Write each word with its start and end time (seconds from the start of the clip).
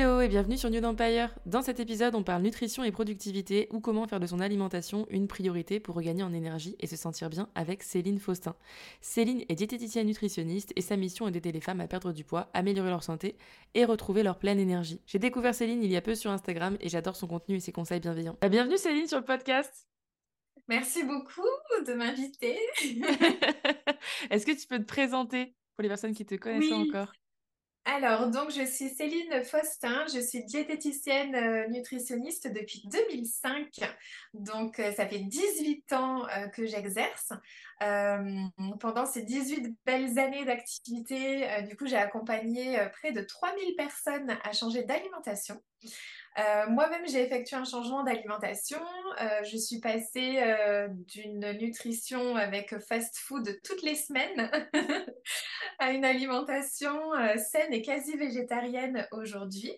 Hello 0.00 0.22
et 0.22 0.28
bienvenue 0.28 0.56
sur 0.56 0.70
New 0.70 0.82
Empire. 0.82 1.28
Dans 1.44 1.60
cet 1.60 1.78
épisode, 1.78 2.14
on 2.14 2.22
parle 2.22 2.40
nutrition 2.40 2.82
et 2.82 2.90
productivité 2.90 3.68
ou 3.70 3.80
comment 3.80 4.08
faire 4.08 4.18
de 4.18 4.26
son 4.26 4.40
alimentation 4.40 5.06
une 5.10 5.28
priorité 5.28 5.78
pour 5.78 5.94
regagner 5.94 6.22
en 6.22 6.32
énergie 6.32 6.74
et 6.80 6.86
se 6.86 6.96
sentir 6.96 7.28
bien 7.28 7.50
avec 7.54 7.82
Céline 7.82 8.18
Faustin. 8.18 8.56
Céline 9.02 9.44
est 9.50 9.56
diététicienne 9.56 10.06
nutritionniste 10.06 10.72
et 10.74 10.80
sa 10.80 10.96
mission 10.96 11.28
est 11.28 11.32
d'aider 11.32 11.52
les 11.52 11.60
femmes 11.60 11.82
à 11.82 11.86
perdre 11.86 12.12
du 12.12 12.24
poids, 12.24 12.48
améliorer 12.54 12.88
leur 12.88 13.02
santé 13.02 13.36
et 13.74 13.84
retrouver 13.84 14.22
leur 14.22 14.38
pleine 14.38 14.58
énergie. 14.58 15.02
J'ai 15.04 15.18
découvert 15.18 15.54
Céline 15.54 15.84
il 15.84 15.90
y 15.90 15.98
a 15.98 16.00
peu 16.00 16.14
sur 16.14 16.30
Instagram 16.30 16.78
et 16.80 16.88
j'adore 16.88 17.16
son 17.16 17.26
contenu 17.26 17.56
et 17.56 17.60
ses 17.60 17.72
conseils 17.72 18.00
bienveillants. 18.00 18.38
Bah, 18.40 18.48
bienvenue 18.48 18.78
Céline 18.78 19.06
sur 19.06 19.18
le 19.18 19.26
podcast. 19.26 19.86
Merci 20.66 21.04
beaucoup 21.04 21.42
de 21.86 21.92
m'inviter. 21.92 22.58
Est-ce 24.30 24.46
que 24.46 24.58
tu 24.58 24.66
peux 24.66 24.78
te 24.78 24.86
présenter 24.86 25.54
pour 25.76 25.82
les 25.82 25.88
personnes 25.88 26.14
qui 26.14 26.24
te 26.24 26.36
connaissent 26.36 26.72
encore? 26.72 27.12
Alors, 27.86 28.28
donc, 28.30 28.50
je 28.50 28.64
suis 28.66 28.90
Céline 28.90 29.42
Faustin, 29.42 30.04
je 30.12 30.20
suis 30.20 30.44
diététicienne 30.44 31.34
euh, 31.34 31.66
nutritionniste 31.68 32.46
depuis 32.52 32.82
2005. 32.92 33.68
Donc, 34.34 34.78
euh, 34.78 34.92
ça 34.92 35.06
fait 35.06 35.20
18 35.20 35.92
ans 35.94 36.26
euh, 36.28 36.48
que 36.48 36.66
j'exerce. 36.66 37.32
Pendant 37.80 39.06
ces 39.06 39.22
18 39.22 39.74
belles 39.86 40.18
années 40.18 40.44
d'activité, 40.44 41.46
du 41.68 41.76
coup, 41.76 41.86
j'ai 41.86 41.96
accompagné 41.96 42.78
près 42.92 43.12
de 43.12 43.22
3000 43.22 43.74
personnes 43.76 44.38
à 44.44 44.52
changer 44.52 44.84
d'alimentation. 44.84 45.60
Euh, 46.38 46.68
moi-même, 46.68 47.06
j'ai 47.08 47.22
effectué 47.22 47.56
un 47.56 47.64
changement 47.64 48.04
d'alimentation. 48.04 48.80
Euh, 49.20 49.42
je 49.44 49.56
suis 49.56 49.80
passée 49.80 50.38
euh, 50.40 50.88
d'une 50.90 51.52
nutrition 51.58 52.36
avec 52.36 52.78
fast-food 52.78 53.60
toutes 53.64 53.82
les 53.82 53.96
semaines 53.96 54.50
à 55.78 55.90
une 55.90 56.04
alimentation 56.04 56.98
saine 57.36 57.72
et 57.72 57.82
quasi 57.82 58.16
végétarienne 58.16 59.08
aujourd'hui. 59.12 59.72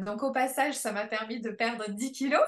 donc 0.00 0.22
au 0.22 0.32
passage, 0.32 0.74
ça 0.74 0.92
m'a 0.92 1.06
permis 1.06 1.40
de 1.40 1.50
perdre 1.50 1.90
10 1.90 2.12
kilos. 2.12 2.40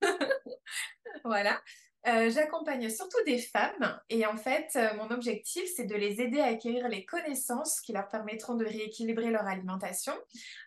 voilà. 1.24 1.60
Euh, 2.08 2.30
j'accompagne 2.30 2.90
surtout 2.90 3.22
des 3.26 3.38
femmes 3.38 4.00
et 4.08 4.26
en 4.26 4.36
fait, 4.36 4.70
euh, 4.74 4.92
mon 4.96 5.10
objectif, 5.12 5.62
c'est 5.76 5.84
de 5.84 5.94
les 5.94 6.20
aider 6.20 6.40
à 6.40 6.46
acquérir 6.46 6.88
les 6.88 7.04
connaissances 7.04 7.80
qui 7.80 7.92
leur 7.92 8.08
permettront 8.08 8.56
de 8.56 8.64
rééquilibrer 8.64 9.30
leur 9.30 9.46
alimentation 9.46 10.12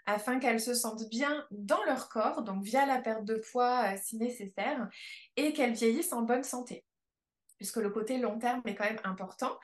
afin 0.06 0.40
qu'elles 0.40 0.62
se 0.62 0.74
sentent 0.74 1.10
bien 1.10 1.46
dans 1.52 1.84
leur 1.84 2.08
corps, 2.08 2.44
donc 2.44 2.64
via 2.64 2.86
la 2.86 3.02
perte 3.02 3.26
de 3.26 3.36
poids 3.36 3.84
euh, 3.84 3.98
si 4.02 4.16
nécessaire, 4.18 4.88
et 5.36 5.52
qu'elles 5.52 5.74
vieillissent 5.74 6.14
en 6.14 6.22
bonne 6.22 6.44
santé 6.44 6.86
puisque 7.58 7.78
le 7.78 7.90
côté 7.90 8.18
long 8.18 8.38
terme 8.40 8.62
est 8.66 8.76
quand 8.76 8.86
même 8.86 9.00
important. 9.04 9.58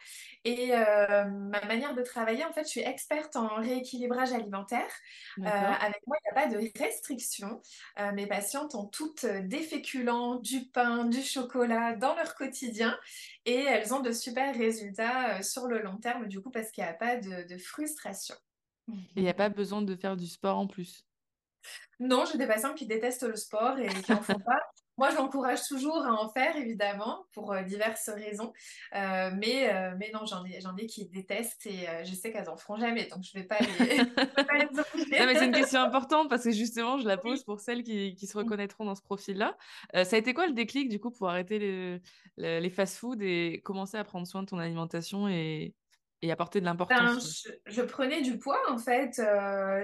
Et 0.44 0.73
euh, 0.73 1.25
ma 1.25 1.64
manière 1.66 1.94
de 1.94 2.02
travailler, 2.02 2.45
en 2.45 2.53
fait, 2.53 2.64
je 2.64 2.70
suis 2.70 2.81
experte 2.81 3.35
en 3.35 3.56
rééquilibrage 3.56 4.31
alimentaire. 4.31 4.91
Euh, 5.40 5.44
avec 5.46 6.06
moi, 6.07 6.18
il 6.19 6.31
n'y 6.31 6.40
a 6.40 6.44
pas 6.44 6.47
de 6.47 6.80
restriction. 6.80 7.62
Euh, 8.00 8.12
mes 8.13 8.28
patientes 8.28 8.75
ont 8.75 8.85
toutes 8.85 9.25
des 9.25 9.62
féculents, 9.62 10.35
du 10.35 10.66
pain, 10.66 11.06
du 11.06 11.22
chocolat 11.22 11.96
dans 11.96 12.16
leur 12.16 12.35
quotidien 12.35 12.97
et 13.46 13.56
elles 13.56 13.94
ont 13.94 14.01
de 14.01 14.12
super 14.12 14.56
résultats 14.56 15.41
sur 15.44 15.68
le 15.68 15.81
long 15.81 15.97
terme, 15.97 16.28
du 16.28 16.41
coup, 16.41 16.51
parce 16.51 16.72
qu'il 16.72 16.84
n'y 16.84 16.90
a 16.90 16.94
pas 16.94 17.18
de, 17.18 17.47
de 17.47 17.57
frustration. 17.57 18.35
Et 18.90 18.94
il 19.18 19.24
n'y 19.24 19.30
a 19.30 19.34
pas 19.34 19.50
besoin 19.50 19.81
de 19.81 19.96
faire 19.96 20.18
du 20.18 20.28
sport 20.28 20.57
en 20.57 20.68
plus? 20.68 21.06
Non, 22.00 22.25
j'ai 22.25 22.38
des 22.38 22.47
patients 22.47 22.74
qui 22.74 22.88
détestent 22.88 23.28
le 23.28 23.35
sport 23.35 23.78
et 23.78 23.88
qui 23.88 24.12
n'en 24.12 24.22
font 24.22 24.40
pas. 24.40 24.59
Moi, 24.97 25.09
je 25.09 25.16
l'encourage 25.16 25.63
toujours 25.68 26.06
à 26.06 26.12
en 26.12 26.29
faire, 26.29 26.56
évidemment, 26.57 27.25
pour 27.34 27.53
euh, 27.53 27.63
diverses 27.63 28.09
raisons. 28.09 28.52
Euh, 28.94 29.31
mais, 29.35 29.74
euh, 29.74 29.96
mais 29.97 30.12
non, 30.13 30.25
j'en 30.25 30.44
ai, 30.46 30.59
j'en 30.59 30.75
ai 30.75 30.85
qui 30.85 31.07
détestent 31.07 31.66
et 31.66 31.88
je 32.03 32.13
sais 32.13 32.31
qu'elles 32.31 32.50
en 32.50 32.57
feront 32.57 32.78
jamais, 32.78 33.06
donc 33.06 33.24
je 33.24 33.38
ne 33.38 33.41
vais 33.41 33.47
pas 33.47 33.57
les, 33.59 33.97
Non, 35.19 35.25
mais 35.25 35.35
c'est 35.35 35.46
une 35.46 35.53
question 35.53 35.81
importante 35.81 36.30
parce 36.30 36.44
que 36.44 36.51
justement, 36.51 36.97
je 36.97 37.07
la 37.07 37.18
pose 37.18 37.44
pour 37.44 37.59
celles 37.62 37.84
qui, 37.84 38.16
qui 38.16 38.28
se 38.28 38.38
reconnaîtront 38.38 38.85
dans 38.85 38.96
ce 38.96 39.01
profil-là. 39.01 39.57
ça 39.94 40.16
a 40.16 40.19
été 40.19 40.34
quoi 40.34 40.47
le 40.47 40.53
déclic, 40.53 40.90
du 40.90 41.00
coup, 41.00 41.12
pour 41.12 41.30
arrêter 41.30 41.57
les, 42.38 42.59
les 42.59 42.69
fast-food 42.69 43.22
et 43.22 43.62
commencer 43.63 43.97
à 43.97 44.03
prendre 44.03 44.28
soin 44.28 44.44
de 44.44 44.47
ton 44.47 44.59
alimentation 44.59 45.28
et, 45.28 45.74
et 46.22 46.31
apporter 46.31 46.59
de 46.59 46.66
l'importance 46.66 47.47
ben, 47.47 47.56
je, 47.66 47.81
prenais 47.81 48.22
du 48.22 48.38
poids, 48.38 48.62
en 48.69 48.78
fait. 48.78 49.22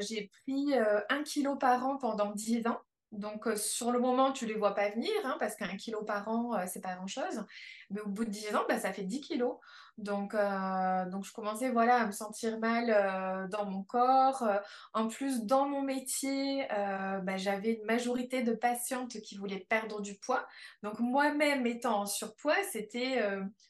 j'ai 0.02 0.30
pris 0.44 0.74
un 1.10 1.24
kilo 1.24 1.56
par 1.56 1.86
an 1.86 1.98
pendant 1.98 2.34
dix 2.34 2.68
ans. 2.68 2.82
Donc, 3.12 3.48
euh, 3.48 3.56
sur 3.56 3.92
le 3.92 4.00
moment, 4.00 4.34
tu 4.34 4.46
les 4.46 4.56
vois 4.56 4.76
pas 4.76 4.90
venir, 4.90 5.12
hein, 5.24 5.38
parce 5.40 5.56
qu'un 5.56 5.76
kilo 5.78 6.04
par 6.04 6.28
an, 6.28 6.56
euh, 6.56 6.66
c'est 6.68 6.82
pas 6.82 6.96
grand-chose. 6.96 7.46
Mais 7.90 8.02
au 8.02 8.08
bout 8.08 8.26
de 8.26 8.30
10 8.30 8.56
ans, 8.56 8.66
bah, 8.68 8.80
ça 8.80 8.92
fait 8.92 9.04
10 9.04 9.22
kilos. 9.22 9.56
Donc, 9.98 10.36
euh, 10.36 11.10
donc 11.10 11.26
je 11.26 11.34
commençais 11.34 11.70
voilà, 11.70 12.02
à 12.02 12.06
me 12.06 12.12
sentir 12.12 12.60
mal 12.60 13.50
dans 13.50 13.66
mon 13.66 13.84
corps. 13.84 14.48
en 14.94 15.08
plus, 15.08 15.44
dans 15.46 15.68
mon 15.68 15.82
métier, 15.82 16.68
bah, 16.70 17.38
j'avais 17.38 17.74
une 17.74 17.86
majorité 17.86 18.44
de 18.44 18.54
patientes 18.54 19.20
qui 19.22 19.38
voulaient 19.38 19.66
perdre 19.70 20.02
du 20.02 20.16
poids. 20.16 20.48
Donc, 20.84 21.00
moi-même 21.00 21.66
étant 21.66 22.02
en 22.02 22.06
surpoids, 22.06 22.62
c'était 22.72 23.22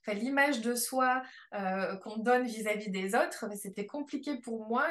l'image 0.08 0.62
de 0.62 0.76
soi 0.76 1.22
qu'on 2.04 2.18
donne 2.18 2.46
vis-à-vis 2.46 2.90
des 2.90 3.16
autres. 3.16 3.46
C'était 3.56 3.86
compliqué 3.86 4.38
pour 4.38 4.68
moi, 4.68 4.86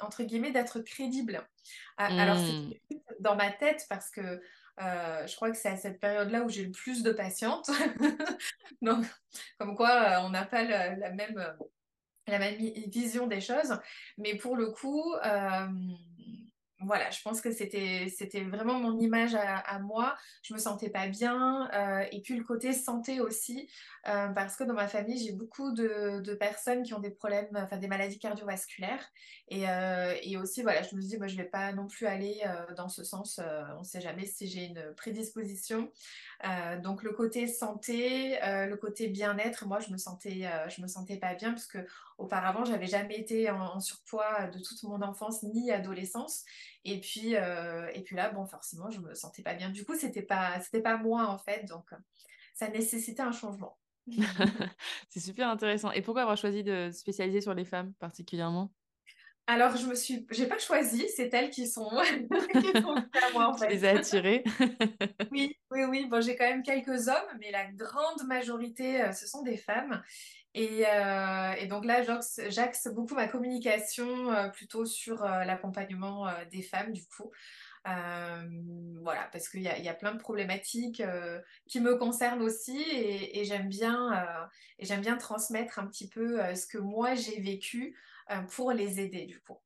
entre 0.00 0.22
guillemets, 0.22 0.52
d'être 0.52 0.80
crédible. 0.80 1.46
Alors, 1.96 2.36
mmh. 2.36 2.46
c'était 2.46 3.02
dans 3.20 3.36
ma 3.36 3.50
tête 3.50 3.86
parce 3.88 4.10
que 4.10 4.40
euh, 4.80 5.26
je 5.26 5.36
crois 5.36 5.50
que 5.50 5.56
c'est 5.56 5.68
à 5.68 5.76
cette 5.76 6.00
période-là 6.00 6.42
où 6.42 6.48
j'ai 6.48 6.64
le 6.64 6.72
plus 6.72 7.02
de 7.02 7.12
patientes. 7.12 7.70
Donc, 8.82 9.04
comme 9.58 9.76
quoi, 9.76 9.90
euh, 9.90 10.20
on 10.22 10.30
n'a 10.30 10.44
pas 10.44 10.64
la, 10.64 11.10
même, 11.10 11.56
la 12.26 12.38
même 12.38 12.56
vision 12.88 13.26
des 13.26 13.40
choses. 13.40 13.78
Mais 14.18 14.36
pour 14.36 14.56
le 14.56 14.70
coup, 14.70 15.14
euh, 15.24 15.66
voilà, 16.86 17.10
je 17.10 17.20
pense 17.22 17.40
que 17.40 17.50
c'était 17.52 18.44
vraiment 18.44 18.78
mon 18.78 18.98
image 18.98 19.34
à, 19.34 19.78
moi. 19.78 20.16
Je 20.42 20.54
me 20.54 20.58
sentais 20.58 20.90
pas 20.90 21.08
bien 21.08 21.68
euh, 21.72 22.04
et 22.12 22.20
puis 22.20 22.36
le 22.36 22.44
côté 22.44 22.72
santé 22.72 23.20
aussi 23.20 23.68
euh, 24.08 24.28
parce 24.28 24.56
que 24.56 24.64
dans 24.64 24.74
ma 24.74 24.88
famille 24.88 25.18
j'ai 25.18 25.32
beaucoup 25.32 25.72
de, 25.72 26.34
personnes 26.34 26.82
qui 26.82 26.94
ont 26.94 27.00
des 27.00 27.10
problèmes, 27.10 27.48
enfin 27.54 27.76
des 27.76 27.88
maladies 27.88 28.18
cardiovasculaires 28.18 29.08
et, 29.48 29.68
euh, 29.68 30.14
et 30.22 30.36
aussi 30.36 30.62
voilà, 30.62 30.82
je 30.82 30.94
me 30.96 31.00
dit 31.00 31.16
moi 31.16 31.26
je 31.26 31.36
vais 31.36 31.44
pas 31.44 31.72
non 31.72 31.86
plus 31.86 32.06
aller 32.06 32.42
dans 32.76 32.88
ce 32.88 33.04
sens. 33.04 33.40
on 33.78 33.82
sait 33.84 34.00
jamais 34.00 34.26
si 34.26 34.46
j'ai 34.48 34.64
une 34.66 34.94
prédisposition. 34.96 35.90
donc 36.82 37.02
le 37.02 37.12
côté 37.12 37.46
santé, 37.46 38.38
le 38.42 38.74
côté 38.76 39.08
bien-être, 39.08 39.66
moi 39.66 39.80
je 39.80 39.90
me 39.90 39.96
sentais 39.96 40.48
je 40.68 40.82
me 40.82 40.86
sentais 40.86 41.16
pas 41.16 41.34
bien 41.34 41.52
parce 41.52 41.66
que 41.66 41.78
auparavant 42.18 42.64
j'avais 42.64 42.86
jamais 42.86 43.18
été 43.18 43.50
en 43.50 43.80
surpoids 43.80 44.46
de 44.48 44.58
toute 44.58 44.82
mon 44.84 45.02
enfance 45.02 45.42
ni 45.42 45.70
adolescence. 45.70 46.44
Et 46.84 47.00
puis, 47.00 47.36
euh, 47.36 47.90
et 47.94 48.02
puis 48.02 48.16
là, 48.16 48.30
bon, 48.30 48.46
forcément, 48.46 48.90
je 48.90 49.00
me 49.00 49.14
sentais 49.14 49.42
pas 49.42 49.54
bien. 49.54 49.70
Du 49.70 49.84
coup, 49.84 49.94
c'était 49.94 50.22
pas, 50.22 50.60
c'était 50.60 50.82
pas 50.82 50.96
moi 50.96 51.26
en 51.26 51.38
fait, 51.38 51.64
donc 51.64 51.92
euh, 51.92 51.96
ça 52.54 52.68
nécessitait 52.68 53.22
un 53.22 53.32
changement. 53.32 53.78
c'est 55.08 55.20
super 55.20 55.48
intéressant. 55.48 55.90
Et 55.92 56.02
pourquoi 56.02 56.22
avoir 56.22 56.36
choisi 56.36 56.62
de 56.62 56.90
spécialiser 56.92 57.40
sur 57.40 57.54
les 57.54 57.64
femmes 57.64 57.94
particulièrement? 57.94 58.70
Alors, 59.46 59.76
je 59.76 59.86
me 59.86 59.94
suis, 59.94 60.26
j'ai 60.30 60.46
pas 60.46 60.58
choisi, 60.58 61.06
c'est 61.14 61.32
elles 61.34 61.50
qui 61.50 61.68
sont, 61.68 61.90
qui 62.52 62.80
sont 62.80 62.94
à 62.94 63.32
moi 63.34 63.48
en 63.48 63.54
fait. 63.54 63.68
les 63.68 63.84
as 63.84 63.90
attirées? 63.90 64.42
oui, 65.32 65.58
oui, 65.70 65.84
oui. 65.84 66.06
Bon, 66.06 66.22
j'ai 66.22 66.34
quand 66.34 66.48
même 66.48 66.62
quelques 66.62 67.08
hommes, 67.08 67.38
mais 67.38 67.50
la 67.50 67.66
grande 67.66 68.26
majorité, 68.26 69.02
euh, 69.02 69.12
ce 69.12 69.26
sont 69.26 69.42
des 69.42 69.58
femmes. 69.58 70.02
Et, 70.54 70.86
euh, 70.86 71.52
et 71.58 71.66
donc 71.66 71.84
là, 71.84 72.02
j'axe 72.48 72.88
beaucoup 72.88 73.14
ma 73.14 73.28
communication 73.28 74.32
euh, 74.32 74.48
plutôt 74.48 74.86
sur 74.86 75.24
l'accompagnement 75.24 76.26
des 76.50 76.62
femmes, 76.62 76.92
du 76.92 77.04
coup. 77.04 77.30
voilà, 77.84 79.28
parce 79.30 79.50
qu'il 79.50 79.60
y 79.60 79.68
a, 79.68 79.78
y 79.78 79.88
a, 79.88 79.94
plein 79.94 80.12
de 80.12 80.20
problématiques 80.20 81.02
qui 81.66 81.80
me 81.80 81.96
concernent 81.96 82.40
aussi 82.40 82.80
et, 82.80 83.40
et 83.40 83.44
j'aime 83.44 83.68
bien, 83.68 84.26
et 84.78 84.86
j'aime 84.86 85.02
bien 85.02 85.18
transmettre 85.18 85.80
un 85.80 85.86
petit 85.86 86.08
peu 86.08 86.38
ce 86.54 86.66
que 86.66 86.78
moi 86.78 87.14
j'ai 87.14 87.40
vécu 87.40 87.94
pour 88.50 88.72
les 88.72 89.00
aider 89.00 89.26
du 89.26 89.40
coup. 89.40 89.58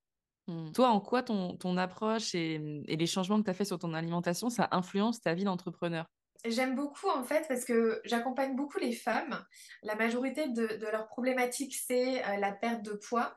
Hmm. 0.48 0.72
Toi, 0.72 0.88
en 0.88 1.00
quoi 1.00 1.22
ton, 1.22 1.56
ton 1.56 1.76
approche 1.76 2.34
et, 2.34 2.54
et, 2.88 2.96
les 2.96 3.06
changements 3.06 3.38
que 3.38 3.44
tu 3.44 3.50
as 3.50 3.54
fait 3.54 3.66
sur 3.66 3.78
ton 3.78 3.92
alimentation, 3.92 4.48
ça 4.48 4.68
influence 4.72 5.20
ta 5.20 5.34
vie 5.34 5.44
d'entrepreneur? 5.44 6.06
J'aime 6.44 6.76
beaucoup 6.76 7.08
en 7.08 7.24
fait 7.24 7.46
parce 7.48 7.64
que 7.64 8.00
j'accompagne 8.04 8.54
beaucoup 8.54 8.78
les 8.78 8.92
femmes. 8.92 9.44
La 9.82 9.96
majorité 9.96 10.48
de, 10.48 10.66
de 10.66 10.86
leurs 10.86 11.08
problématiques, 11.08 11.74
c'est 11.74 12.24
euh, 12.24 12.36
la 12.36 12.52
perte 12.52 12.82
de 12.82 12.92
poids 12.92 13.36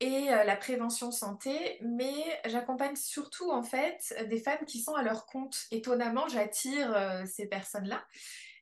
et 0.00 0.30
euh, 0.30 0.44
la 0.44 0.56
prévention 0.56 1.10
santé, 1.10 1.78
mais 1.80 2.12
j'accompagne 2.44 2.94
surtout 2.94 3.50
en 3.50 3.62
fait 3.62 4.14
des 4.28 4.38
femmes 4.38 4.64
qui 4.66 4.82
sont 4.82 4.94
à 4.94 5.02
leur 5.02 5.26
compte. 5.26 5.56
Étonnamment, 5.70 6.28
j'attire 6.28 6.92
euh, 6.94 7.24
ces 7.24 7.48
personnes-là 7.48 8.04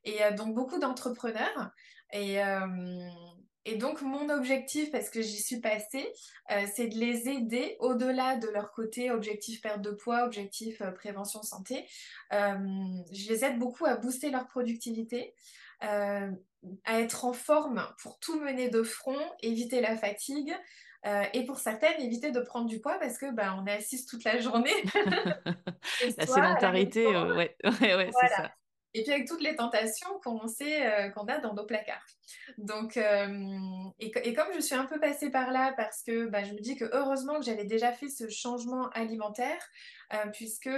et 0.04 0.18
donc 0.36 0.54
beaucoup 0.54 0.78
d'entrepreneurs. 0.78 1.70
Et, 2.12 2.38
et 3.66 3.76
donc, 3.76 4.00
mon 4.00 4.30
objectif, 4.30 4.90
parce 4.90 5.10
que 5.10 5.20
j'y 5.20 5.40
suis 5.42 5.60
passée, 5.60 6.10
euh, 6.50 6.64
c'est 6.74 6.88
de 6.88 6.96
les 6.96 7.28
aider 7.28 7.76
au-delà 7.78 8.36
de 8.36 8.48
leur 8.48 8.72
côté 8.72 9.10
objectif 9.10 9.60
perte 9.60 9.82
de 9.82 9.90
poids, 9.90 10.24
objectif 10.24 10.80
euh, 10.80 10.90
prévention 10.92 11.42
santé. 11.42 11.86
Euh, 12.32 12.56
je 13.12 13.28
les 13.28 13.44
aide 13.44 13.58
beaucoup 13.58 13.84
à 13.84 13.96
booster 13.96 14.30
leur 14.30 14.46
productivité, 14.46 15.34
à 15.80 17.00
être 17.00 17.24
en 17.24 17.32
forme 17.32 17.86
pour 18.02 18.18
tout 18.18 18.38
mener 18.38 18.68
de 18.68 18.82
front, 18.82 19.18
éviter 19.42 19.80
la 19.80 19.96
fatigue. 19.96 20.54
et 21.32 21.46
pour 21.46 21.58
certaines, 21.58 21.98
éviter 22.02 22.32
de 22.32 22.40
prendre 22.40 22.66
du 22.66 22.80
poids 22.80 22.98
parce 22.98 23.16
que 23.16 23.26
on 23.56 23.66
est 23.66 23.72
assise 23.72 24.04
toute 24.04 24.24
la 24.24 24.38
journée. 24.40 24.74
la 26.18 26.26
sédentarité, 26.26 27.06
ouais, 27.06 27.56
ouais, 27.64 27.94
ouais 27.94 28.10
c'est 28.20 28.28
ça. 28.28 28.50
Et 28.94 29.02
puis 29.02 29.12
avec 29.12 29.28
toutes 29.28 29.42
les 29.42 29.54
tentations 29.54 30.18
qu'on 30.22 30.48
sait 30.48 30.86
euh, 30.86 31.10
qu'on 31.10 31.26
a 31.26 31.38
dans 31.38 31.54
nos 31.54 31.64
placards. 31.64 32.04
Donc, 32.58 32.96
euh, 32.96 33.28
et, 34.00 34.34
comme 34.34 34.48
je 34.54 34.60
suis 34.60 34.74
un 34.74 34.86
peu 34.86 34.98
passée 34.98 35.30
par 35.30 35.52
là, 35.52 35.72
parce 35.76 36.02
que 36.02 36.26
bah, 36.26 36.42
je 36.42 36.52
me 36.52 36.58
dis 36.58 36.76
que 36.76 36.84
heureusement 36.92 37.38
que 37.38 37.44
j'avais 37.44 37.64
déjà 37.64 37.92
fait 37.92 38.08
ce 38.08 38.28
changement 38.28 38.88
alimentaire, 38.90 39.62
euh, 40.12 40.26
puisque 40.32 40.70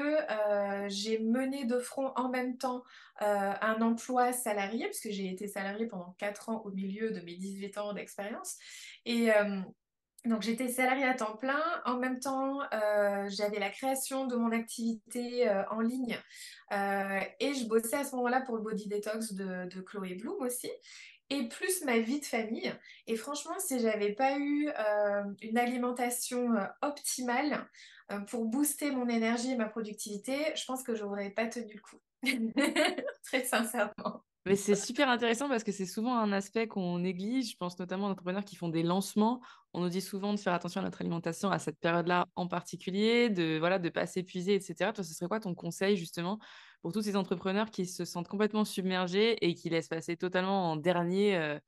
j'ai 0.88 1.18
mené 1.20 1.64
de 1.64 1.78
front 1.78 2.12
en 2.16 2.28
même 2.28 2.58
temps 2.58 2.82
un 3.20 3.80
emploi 3.82 4.32
salarié, 4.32 4.86
puisque 4.86 5.10
j'ai 5.10 5.30
été 5.30 5.46
salariée 5.46 5.86
pendant 5.86 6.14
4 6.18 6.48
ans 6.48 6.62
au 6.64 6.70
milieu 6.70 7.12
de 7.12 7.20
mes 7.20 7.36
18 7.36 7.78
ans 7.78 7.92
d'expérience. 7.92 8.56
Et 9.04 9.30
donc 10.24 10.42
j'étais 10.42 10.68
salariée 10.68 11.04
à 11.04 11.14
temps 11.14 11.36
plein. 11.36 11.60
En 11.84 11.98
même 11.98 12.20
temps, 12.20 12.60
euh, 12.72 13.28
j'avais 13.28 13.58
la 13.58 13.70
création 13.70 14.26
de 14.26 14.36
mon 14.36 14.52
activité 14.52 15.48
euh, 15.48 15.64
en 15.70 15.80
ligne 15.80 16.16
euh, 16.72 17.20
et 17.40 17.54
je 17.54 17.66
bossais 17.66 17.96
à 17.96 18.04
ce 18.04 18.14
moment-là 18.16 18.40
pour 18.42 18.56
le 18.56 18.62
Body 18.62 18.88
Detox 18.88 19.32
de, 19.32 19.80
Chloé 19.80 20.14
Bloom 20.14 20.40
aussi. 20.40 20.70
Et 21.30 21.48
plus 21.48 21.84
ma 21.84 21.98
vie 21.98 22.20
de 22.20 22.26
famille. 22.26 22.72
Et 23.06 23.16
franchement, 23.16 23.58
si 23.58 23.80
j'avais 23.80 24.12
pas 24.12 24.38
eu 24.38 24.68
une 25.40 25.56
alimentation 25.56 26.50
optimale 26.82 27.66
pour 28.26 28.44
booster 28.44 28.90
mon 28.90 29.08
énergie 29.08 29.52
et 29.52 29.56
ma 29.56 29.64
productivité, 29.64 30.36
je 30.54 30.64
pense 30.66 30.82
que 30.82 30.94
j'aurais 30.94 31.30
pas 31.30 31.46
tenu 31.46 31.72
le 31.72 31.80
coup. 31.80 31.96
Très 33.24 33.44
sincèrement. 33.44 34.22
Mais 34.44 34.56
c'est 34.56 34.74
super 34.74 35.08
intéressant 35.08 35.48
parce 35.48 35.62
que 35.62 35.70
c'est 35.70 35.86
souvent 35.86 36.16
un 36.16 36.32
aspect 36.32 36.66
qu'on 36.66 36.98
néglige. 36.98 37.52
Je 37.52 37.56
pense 37.56 37.78
notamment 37.78 38.08
aux 38.08 38.10
entrepreneurs 38.10 38.44
qui 38.44 38.56
font 38.56 38.68
des 38.68 38.82
lancements. 38.82 39.40
On 39.72 39.80
nous 39.80 39.88
dit 39.88 40.00
souvent 40.00 40.34
de 40.34 40.38
faire 40.38 40.52
attention 40.52 40.80
à 40.80 40.84
notre 40.84 41.00
alimentation 41.00 41.50
à 41.50 41.60
cette 41.60 41.78
période-là 41.78 42.26
en 42.34 42.48
particulier, 42.48 43.30
de 43.30 43.58
voilà, 43.58 43.78
de 43.78 43.88
pas 43.88 44.06
s'épuiser, 44.06 44.54
etc. 44.56 44.92
Toi, 44.92 45.04
ce 45.04 45.14
serait 45.14 45.28
quoi 45.28 45.38
ton 45.38 45.54
conseil 45.54 45.96
justement 45.96 46.40
pour 46.82 46.92
tous 46.92 47.02
ces 47.02 47.14
entrepreneurs 47.14 47.70
qui 47.70 47.86
se 47.86 48.04
sentent 48.04 48.26
complètement 48.26 48.64
submergés 48.64 49.36
et 49.46 49.54
qui 49.54 49.70
laissent 49.70 49.88
passer 49.88 50.16
totalement 50.16 50.72
en 50.72 50.76
dernier 50.76 51.36
euh, 51.36 51.60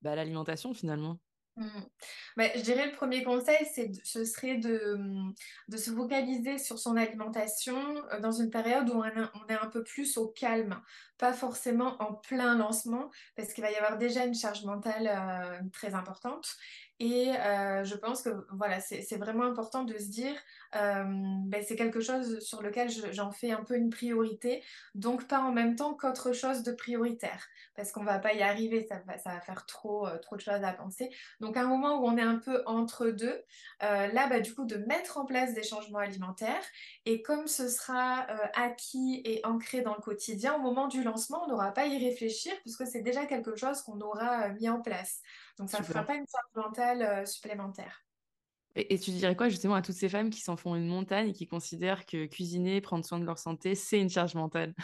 bah, 0.00 0.16
l'alimentation 0.16 0.72
finalement? 0.72 1.18
Mmh. 1.56 1.66
Bah, 2.38 2.44
je 2.54 2.62
dirais 2.62 2.86
le 2.86 2.92
premier 2.92 3.22
conseil, 3.24 3.58
c'est 3.74 3.92
ce 4.04 4.24
serait 4.24 4.56
de, 4.56 4.96
mmh, 4.96 5.34
de, 5.68 5.76
se 5.76 5.90
focaliser 5.90 6.56
sur 6.56 6.78
son 6.78 6.96
alimentation 6.96 7.76
dans 8.22 8.32
une 8.32 8.48
période 8.48 8.88
où 8.88 8.94
on, 8.94 9.04
est 9.04 9.54
un 9.54 9.66
peu 9.66 9.84
plus 9.84 10.16
au 10.16 10.28
calme, 10.28 10.80
pas 11.18 11.34
forcément 11.34 12.02
en 12.02 12.14
plein 12.14 12.56
lancement, 12.56 13.10
parce 13.36 13.52
qu'il 13.52 13.62
va 13.62 13.70
y 13.70 13.76
avoir 13.76 13.98
déjà 13.98 14.24
une 14.24 14.34
charge 14.34 14.64
mentale 14.64 15.68
très 15.72 15.94
importante. 15.94 16.48
Et 17.00 17.30
euh, 17.30 17.84
je 17.84 17.96
pense 17.96 18.22
que 18.22 18.30
voilà, 18.52 18.80
c'est 18.80 19.16
vraiment 19.16 19.44
important 19.44 19.82
de 19.82 19.98
se 19.98 20.08
dire, 20.08 20.34
euh, 20.76 21.02
ben, 21.46 21.64
c'est 21.66 21.74
quelque 21.74 22.00
chose 22.00 22.38
sur 22.40 22.62
lequel 22.62 22.90
j'en 23.12 23.32
fais 23.32 23.50
un 23.50 23.64
peu 23.64 23.74
une 23.76 23.90
priorité, 23.90 24.62
donc 24.94 25.26
pas 25.26 25.40
en 25.40 25.50
même 25.50 25.74
temps 25.74 25.94
qu'autre 25.94 26.32
chose 26.32 26.62
de 26.62 26.70
prioritaire, 26.70 27.48
parce 27.74 27.90
qu'on 27.90 28.04
va 28.04 28.20
pas 28.20 28.34
y 28.34 28.42
arriver, 28.42 28.86
ça 28.88 29.02
va, 29.06 29.18
ça 29.18 29.30
va 29.34 29.40
faire 29.40 29.66
trop, 29.66 30.06
euh, 30.06 30.18
trop 30.18 30.36
de 30.36 30.42
choses 30.42 30.62
à 30.62 30.72
penser. 30.72 31.10
Donc 31.40 31.56
à 31.56 31.62
un 31.62 31.66
moment 31.66 31.98
où 32.00 32.06
on 32.06 32.16
est 32.16 32.22
un 32.22 32.38
peu 32.38 32.62
entre 32.66 33.08
deux, 33.08 33.42
là, 33.80 34.28
bah, 34.28 34.38
du 34.40 34.54
coup, 34.54 34.64
de 34.64 34.76
mettre 34.76 35.18
en 35.18 35.24
place 35.24 35.54
des 35.54 35.64
changements 35.64 35.98
alimentaires, 35.98 36.62
et 37.04 37.20
comme 37.22 37.48
ce 37.48 37.68
sera 37.68 38.26
acquis 38.54 39.22
et 39.24 39.44
ancré 39.44 39.82
dans 39.82 39.94
le 39.94 40.00
quotidien, 40.00 40.54
au 40.54 40.60
moment 40.60 40.86
du 40.86 41.02
lancement, 41.02 41.42
on 41.44 41.48
n'aura 41.48 41.72
pas 41.72 41.82
à 41.82 41.86
y 41.86 41.98
réfléchir, 41.98 42.52
puisque 42.60 42.86
c'est 42.86 43.02
déjà 43.02 43.26
quelque 43.26 43.56
chose 43.56 43.82
qu'on 43.82 44.00
aura 44.00 44.50
mis 44.50 44.68
en 44.68 44.80
place. 44.80 45.20
Donc 45.58 45.70
ça 45.70 45.78
ne 45.78 45.84
fera 45.84 46.02
pas 46.02 46.14
une 46.14 46.26
charge 46.26 46.66
mentale 46.66 47.02
euh, 47.02 47.24
supplémentaire. 47.24 48.04
Et, 48.74 48.98
tu 48.98 49.10
dirais 49.10 49.36
quoi 49.36 49.50
justement 49.50 49.74
à 49.74 49.82
toutes 49.82 49.96
ces 49.96 50.08
femmes 50.08 50.30
qui 50.30 50.40
s'en 50.40 50.56
font 50.56 50.74
une 50.74 50.86
montagne 50.86 51.28
et 51.28 51.32
qui 51.32 51.46
considèrent 51.46 52.06
que 52.06 52.24
cuisiner, 52.24 52.80
prendre 52.80 53.04
soin 53.04 53.18
de 53.18 53.26
leur 53.26 53.38
santé, 53.38 53.74
c'est 53.74 54.00
une 54.00 54.08
charge 54.08 54.34
mentale? 54.34 54.74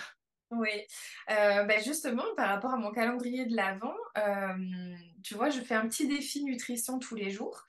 Oui, 0.50 0.68
euh, 1.30 1.64
ben 1.64 1.82
justement, 1.82 2.24
par 2.36 2.48
rapport 2.48 2.72
à 2.72 2.76
mon 2.76 2.90
calendrier 2.90 3.46
de 3.46 3.54
l'Avent, 3.54 3.94
euh, 4.16 4.94
tu 5.22 5.34
vois, 5.34 5.50
je 5.50 5.60
fais 5.60 5.74
un 5.74 5.86
petit 5.88 6.08
défi 6.08 6.42
nutrition 6.42 6.98
tous 6.98 7.14
les 7.14 7.30
jours. 7.30 7.64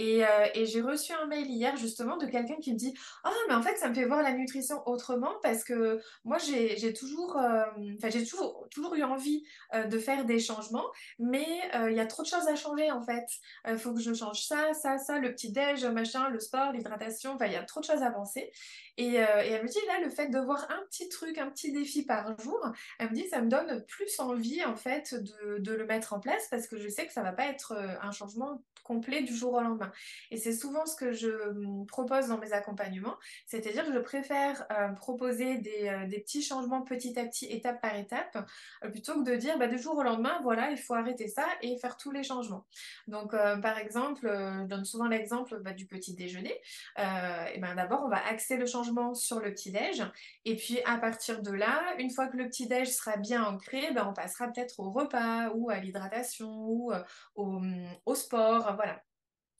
Euh, 0.00 0.46
et, 0.54 0.66
j'ai 0.66 0.80
reçu 0.80 1.12
un 1.12 1.26
mail 1.26 1.46
hier 1.46 1.76
justement 1.76 2.16
de 2.16 2.26
quelqu'un 2.26 2.56
qui 2.56 2.72
me 2.72 2.78
dit 2.78 2.94
Ah, 3.24 3.32
mais 3.48 3.54
en 3.54 3.62
fait, 3.62 3.76
ça 3.76 3.88
me 3.88 3.94
fait 3.94 4.06
voir 4.06 4.22
la 4.22 4.32
nutrition 4.32 4.82
autrement 4.86 5.32
parce 5.42 5.62
que 5.62 6.00
moi, 6.24 6.38
j'ai 6.38 6.92
toujours, 6.92 7.36
euh, 7.36 7.64
toujours, 8.10 8.66
toujours 8.70 8.94
eu 8.94 9.02
envie 9.02 9.44
euh, 9.74 9.84
de 9.84 9.98
faire 9.98 10.24
des 10.24 10.38
changements, 10.38 10.86
mais 11.18 11.46
il 11.88 11.94
y 11.94 12.00
a 12.00 12.06
trop 12.06 12.22
de 12.22 12.28
choses 12.28 12.48
à 12.48 12.56
changer 12.56 12.90
en 12.90 13.02
fait. 13.02 13.26
Il 13.68 13.78
faut 13.78 13.92
que 13.92 14.00
je 14.00 14.14
change 14.14 14.42
ça, 14.46 14.72
ça, 14.74 14.98
ça, 14.98 15.18
le 15.18 15.32
petit-déj, 15.32 15.84
machin, 15.86 16.28
le 16.28 16.40
sport, 16.40 16.72
l'hydratation, 16.72 17.32
enfin, 17.34 17.46
il 17.46 17.52
y 17.52 17.56
a 17.56 17.62
trop 17.62 17.80
de 17.80 17.84
choses 17.84 18.02
à 18.02 18.10
penser. 18.10 18.50
Et, 18.96 19.14
elle 19.14 19.62
me 19.62 19.68
dit 19.68 19.78
Là, 19.86 20.00
le 20.02 20.10
fait 20.10 20.28
de 20.28 20.38
voir 20.38 20.66
un 20.70 20.82
petit 20.86 21.08
truc, 21.08 21.38
un 21.38 21.50
petit 21.50 21.72
défi 21.72 22.04
par 22.04 22.38
jour, 22.40 22.60
elle 22.98 23.10
me 23.10 23.14
dit 23.14 23.28
Ça 23.28 23.40
me 23.40 23.48
donne 23.48 23.84
plus 23.86 24.18
envie 24.18 24.64
en 24.64 24.76
fait 24.76 25.14
de, 25.14 25.58
de 25.58 25.72
le 25.72 25.86
mettre 25.86 26.12
en 26.12 26.20
place 26.20 26.48
parce 26.50 26.66
que 26.66 26.78
je 26.78 26.88
sais 26.88 27.06
que 27.06 27.12
ça 27.12 27.22
va 27.22 27.32
pas 27.32 27.46
être 27.46 27.74
un 28.02 28.12
changement 28.12 28.62
complet 28.90 29.22
du 29.22 29.36
jour 29.36 29.52
au 29.54 29.60
lendemain. 29.60 29.92
Et 30.32 30.36
c'est 30.36 30.52
souvent 30.52 30.84
ce 30.84 30.96
que 30.96 31.12
je 31.12 31.30
hum, 31.50 31.86
propose 31.86 32.26
dans 32.26 32.38
mes 32.38 32.52
accompagnements, 32.52 33.16
c'est-à-dire 33.46 33.86
que 33.86 33.92
je 33.92 34.00
préfère 34.00 34.66
euh, 34.72 34.88
proposer 34.88 35.58
euh, 35.58 36.06
des, 36.08 36.18
petits 36.18 36.42
changements 36.42 36.82
petit 36.82 37.16
à 37.16 37.24
petit, 37.24 37.46
étape 37.46 37.80
par 37.80 37.94
étape, 37.94 38.36
euh, 38.84 38.88
plutôt 38.88 39.22
que 39.22 39.30
de 39.30 39.36
dire 39.36 39.58
bah, 39.58 39.68
du 39.68 39.78
jour 39.78 39.96
au 39.96 40.02
lendemain, 40.02 40.40
voilà, 40.42 40.72
il 40.72 40.76
faut 40.76 40.94
arrêter 40.94 41.28
ça 41.28 41.46
et 41.62 41.78
faire 41.78 41.96
tous 41.96 42.10
les 42.10 42.24
changements. 42.24 42.66
Donc, 43.06 43.30
par 43.62 43.78
exemple, 43.78 44.22
je 44.24 44.66
donne 44.66 44.84
souvent 44.84 45.06
l'exemple 45.06 45.60
bah, 45.60 45.72
du 45.72 45.86
petit 45.86 46.14
déjeuner. 46.14 46.54
et 46.98 47.58
ben, 47.58 47.74
D'abord, 47.76 48.02
on 48.04 48.08
va 48.08 48.20
axer 48.26 48.56
le 48.56 48.66
changement 48.66 49.14
sur 49.14 49.38
le 49.40 49.52
petit 49.52 49.70
déj. 49.70 50.02
Et 50.44 50.56
puis, 50.56 50.80
à 50.84 50.98
partir 50.98 51.42
de 51.42 51.52
là, 51.52 51.94
une 51.98 52.10
fois 52.10 52.26
que 52.26 52.36
le 52.36 52.46
petit 52.48 52.66
déj 52.66 52.88
sera 52.88 53.16
bien 53.16 53.44
ancré, 53.44 53.92
ben, 53.94 54.06
on 54.08 54.14
passera 54.14 54.48
peut-être 54.48 54.80
au 54.80 54.90
repas 54.90 55.50
ou 55.54 55.70
à 55.70 55.78
l'hydratation 55.78 56.50
ou 56.68 56.92
au, 57.36 57.44
hum, 57.44 57.88
au 58.06 58.14
sport 58.14 58.79
voilà. 58.80 59.02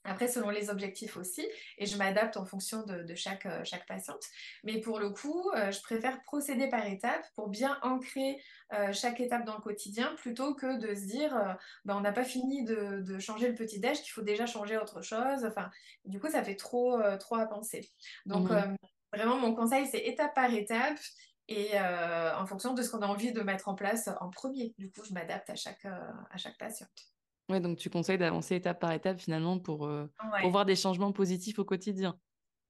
Après, 0.04 0.28
selon 0.28 0.48
les 0.48 0.70
objectifs 0.70 1.18
aussi, 1.18 1.46
et 1.76 1.84
je 1.84 1.98
m'adapte 1.98 2.38
en 2.38 2.46
fonction 2.46 2.84
de, 2.84 3.14
chaque, 3.14 3.44
euh, 3.44 3.62
chaque, 3.64 3.86
patiente. 3.86 4.22
Mais 4.64 4.80
pour 4.80 4.98
le 4.98 5.10
coup, 5.10 5.50
euh, 5.54 5.70
je 5.70 5.80
préfère 5.82 6.22
procéder 6.22 6.68
par 6.68 6.86
étapes 6.86 7.26
pour 7.34 7.48
bien 7.48 7.78
ancrer 7.82 8.42
euh, 8.72 8.94
chaque 8.94 9.20
étape 9.20 9.44
dans 9.44 9.56
le 9.56 9.60
quotidien 9.60 10.14
plutôt 10.16 10.54
que 10.54 10.78
de 10.78 10.94
se 10.94 11.04
dire 11.04 11.58
ben, 11.84 11.96
on 11.96 12.00
n'a 12.00 12.12
pas 12.12 12.24
fini 12.24 12.64
de, 12.64 13.18
changer 13.18 13.48
le 13.48 13.54
petit-déj, 13.54 14.00
qu'il 14.00 14.12
faut 14.12 14.22
déjà 14.22 14.46
changer 14.46 14.78
autre 14.78 15.02
chose. 15.02 15.44
Enfin, 15.44 15.70
du 16.06 16.18
coup, 16.18 16.30
ça 16.30 16.42
fait 16.42 16.56
trop, 16.56 16.98
trop 17.18 17.36
à 17.36 17.46
penser. 17.46 17.90
Donc, 18.26 18.50
mmh 18.50 18.76
vraiment, 19.12 19.38
mon 19.38 19.56
conseil, 19.56 19.88
c'est 19.88 20.06
étape 20.06 20.36
par 20.36 20.54
étape 20.54 21.00
et 21.48 21.76
en 21.80 22.46
fonction 22.46 22.74
de 22.74 22.82
ce 22.82 22.90
qu'on 22.90 23.02
a 23.02 23.06
envie 23.08 23.32
de 23.32 23.40
mettre 23.42 23.66
en 23.66 23.74
place 23.74 24.08
en 24.20 24.30
premier. 24.30 24.72
Du 24.78 24.88
coup, 24.88 25.02
je 25.04 25.12
m'adapte 25.12 25.50
à 25.50 25.56
chaque, 25.56 25.84
à 25.84 26.36
chaque 26.36 26.56
patiente. 26.58 27.10
Ouais, 27.50 27.60
donc 27.60 27.76
tu 27.78 27.90
conseilles 27.90 28.16
d'avancer 28.18 28.54
étape 28.56 28.80
par 28.80 28.92
étape 28.92 29.18
finalement 29.18 29.58
pour, 29.58 29.86
euh, 29.86 30.06
pour 30.38 30.50
voir 30.50 30.64
des 30.64 30.76
changements 30.76 31.12
positifs 31.12 31.58
au 31.58 31.64
quotidien. 31.66 32.18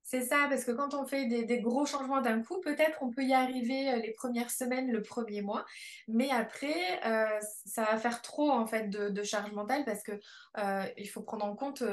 C'est 0.02 0.23
ça, 0.23 0.47
parce 0.49 0.64
que 0.64 0.73
quand 0.73 0.95
on 0.95 1.07
fait 1.07 1.26
des, 1.26 1.61
gros 1.61 1.87
changements 1.87 2.21
d'un 2.21 2.42
coup, 2.42 2.61
peut-être 2.61 2.99
on 3.00 3.11
peut 3.11 3.23
y 3.23 3.33
arriver 3.33 3.90
euh, 3.90 3.97
les 3.97 4.11
premières 4.11 4.50
semaines, 4.50 4.90
le 4.90 5.02
premier 5.02 5.40
mois, 5.40 5.64
mais 6.09 6.30
après, 6.30 7.00
euh, 7.07 7.38
ça 7.64 7.85
va 7.85 7.97
faire 7.97 8.21
trop 8.21 8.50
en 8.50 8.66
fait 8.66 8.90
de, 8.90 9.23
charge 9.23 9.52
mentale 9.52 9.85
parce 9.85 10.02
que 10.02 10.12
euh, 10.59 10.85
il 10.97 11.07
faut 11.07 11.23
prendre 11.23 11.45
en 11.45 11.54
compte 11.54 11.85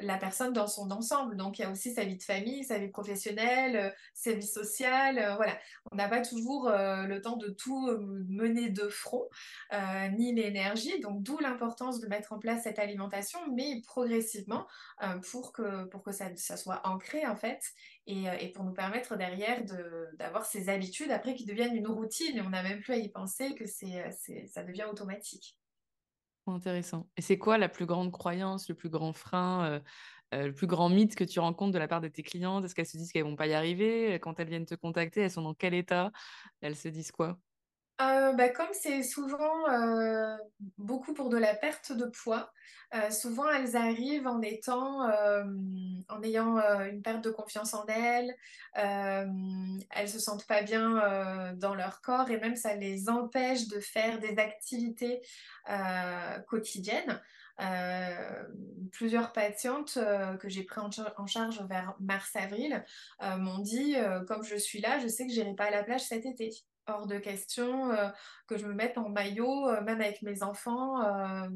la 0.00 0.16
personne 0.16 0.52
dans 0.52 0.66
son 0.66 0.90
ensemble. 0.90 1.36
Donc 1.36 1.58
il 1.58 1.62
y 1.62 1.64
a 1.64 1.70
aussi 1.70 1.92
sa 1.92 2.04
vie 2.04 2.16
de 2.16 2.22
famille, 2.22 2.64
sa 2.64 2.78
vie 2.78 2.88
professionnelle, 2.88 3.94
sa 4.14 4.32
vie 4.32 4.46
sociale. 4.46 5.34
voilà, 5.36 5.56
on 5.92 5.96
n'a 5.96 6.08
pas 6.08 6.22
toujours 6.22 6.70
le 6.70 7.20
temps 7.20 7.36
de 7.36 7.48
tout 7.48 7.88
mener 8.28 8.70
de 8.70 8.88
front, 8.88 9.28
ni 10.16 10.34
l'énergie. 10.34 10.98
Donc 11.00 11.22
d'où 11.22 11.38
l'importance 11.38 12.00
de 12.00 12.08
mettre 12.08 12.32
en 12.32 12.38
place 12.38 12.62
cette 12.64 12.78
alimentation, 12.78 13.38
mais 13.54 13.82
progressivement 13.86 14.66
pour 15.30 15.52
que 15.52 15.84
pour 15.84 16.02
ça, 16.12 16.34
ça 16.36 16.56
soit 16.56 16.80
ancré 16.84 17.26
en 17.26 17.36
fait 17.36 17.49
fait, 17.50 17.62
et, 18.06 18.52
pour 18.52 18.64
nous 18.64 18.72
permettre 18.72 19.16
derrière 19.16 19.62
d'avoir 20.18 20.44
ces 20.44 20.68
habitudes 20.68 21.10
après 21.10 21.34
qui 21.34 21.44
deviennent 21.44 21.76
une 21.76 21.88
routine. 21.88 22.36
Et 22.36 22.40
on 22.40 22.50
n'a 22.50 22.62
même 22.62 22.80
plus 22.80 22.94
à 22.94 22.96
y 22.96 23.08
penser 23.08 23.54
que 23.54 23.66
c'est 23.66 24.10
ça 24.46 24.62
devient 24.64 24.86
automatique. 24.90 25.56
Intéressant. 26.46 27.08
Et 27.16 27.22
c'est 27.22 27.38
quoi 27.38 27.58
la 27.58 27.68
plus 27.68 27.86
grande 27.86 28.10
croyance, 28.10 28.68
le 28.68 28.74
plus 28.74 28.88
grand 28.88 29.12
frein, 29.12 29.80
le 30.32 30.52
plus 30.52 30.66
grand 30.66 30.88
mythe 30.88 31.14
que 31.14 31.24
tu 31.24 31.38
rencontres 31.38 31.72
de 31.72 31.78
la 31.78 31.86
part 31.86 32.00
de 32.00 32.08
tes 32.08 32.22
clientes? 32.22 32.64
Est-ce 32.64 32.74
qu'elles 32.74 32.86
se 32.86 32.96
disent 32.96 33.12
qu'elles 33.12 33.24
vont 33.24 33.36
pas 33.36 33.46
y 33.46 33.54
arriver? 33.54 34.14
Quand 34.14 34.40
elles 34.40 34.48
viennent 34.48 34.66
te 34.66 34.74
contacter, 34.74 35.20
elles 35.20 35.30
sont 35.30 35.42
dans 35.42 35.54
quel 35.54 35.74
état? 35.74 36.10
Elles 36.60 36.76
se 36.76 36.88
disent 36.88 37.12
quoi? 37.12 37.38
Euh, 38.00 38.32
bah, 38.32 38.48
comme 38.48 38.68
c'est 38.72 39.02
souvent 39.02 39.68
euh, 39.68 40.36
beaucoup 40.78 41.12
pour 41.12 41.28
de 41.28 41.36
la 41.36 41.54
perte 41.54 41.92
de 41.92 42.06
poids, 42.06 42.50
euh, 42.94 43.10
souvent 43.10 43.48
elles 43.50 43.76
arrivent 43.76 44.26
en 44.26 44.40
étant, 44.40 45.08
en 46.08 46.22
ayant 46.22 46.56
une 46.80 47.02
perte 47.02 47.22
de 47.22 47.30
confiance 47.30 47.74
en 47.74 47.84
elles, 47.86 48.34
elles 48.74 50.08
se 50.08 50.18
sentent 50.18 50.46
pas 50.46 50.62
bien 50.62 51.52
dans 51.56 51.74
leur 51.74 52.00
corps 52.00 52.30
et 52.30 52.38
même 52.38 52.56
ça 52.56 52.74
les 52.74 53.08
empêche 53.08 53.68
de 53.68 53.80
faire 53.80 54.18
des 54.18 54.38
activités 54.38 55.20
quotidiennes. 56.48 57.20
plusieurs 58.92 59.32
patientes 59.32 59.98
que 60.40 60.48
j'ai 60.48 60.64
pris 60.64 60.80
en, 60.80 61.26
charge 61.26 61.62
vers 61.68 61.94
mars-avril 62.00 62.84
m'ont 63.20 63.58
dit, 63.58 63.94
comme 64.26 64.42
je 64.42 64.56
suis 64.56 64.80
là, 64.80 64.98
je 64.98 65.06
sais 65.06 65.26
que 65.26 65.32
j'irai 65.32 65.54
pas 65.54 65.66
à 65.66 65.70
la 65.70 65.84
plage 65.84 66.02
cet 66.02 66.26
été 66.26 66.50
hors 66.86 67.06
de 67.06 67.18
question 67.18 67.92
euh, 67.92 68.08
que 68.46 68.56
je 68.56 68.66
me 68.66 68.74
mette 68.74 68.98
en 68.98 69.08
maillot, 69.08 69.68
euh, 69.68 69.80
même 69.82 70.00
avec 70.00 70.22
mes 70.22 70.42
enfants, 70.42 71.02
euh, 71.02 71.48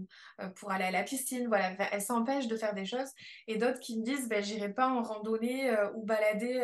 pour 0.56 0.70
aller 0.70 0.84
à 0.84 0.90
la 0.90 1.02
piscine. 1.02 1.48
Voilà, 1.48 1.72
elles 1.92 2.02
s'empêchent 2.02 2.48
de 2.48 2.56
faire 2.56 2.74
des 2.74 2.84
choses. 2.84 3.10
Et 3.46 3.56
d'autres 3.56 3.80
qui 3.80 3.98
me 3.98 4.04
disent, 4.04 4.28
ben, 4.28 4.42
j'irai 4.42 4.72
pas 4.72 4.88
en 4.88 5.02
randonnée 5.02 5.74
ou 5.94 6.04
balader 6.04 6.62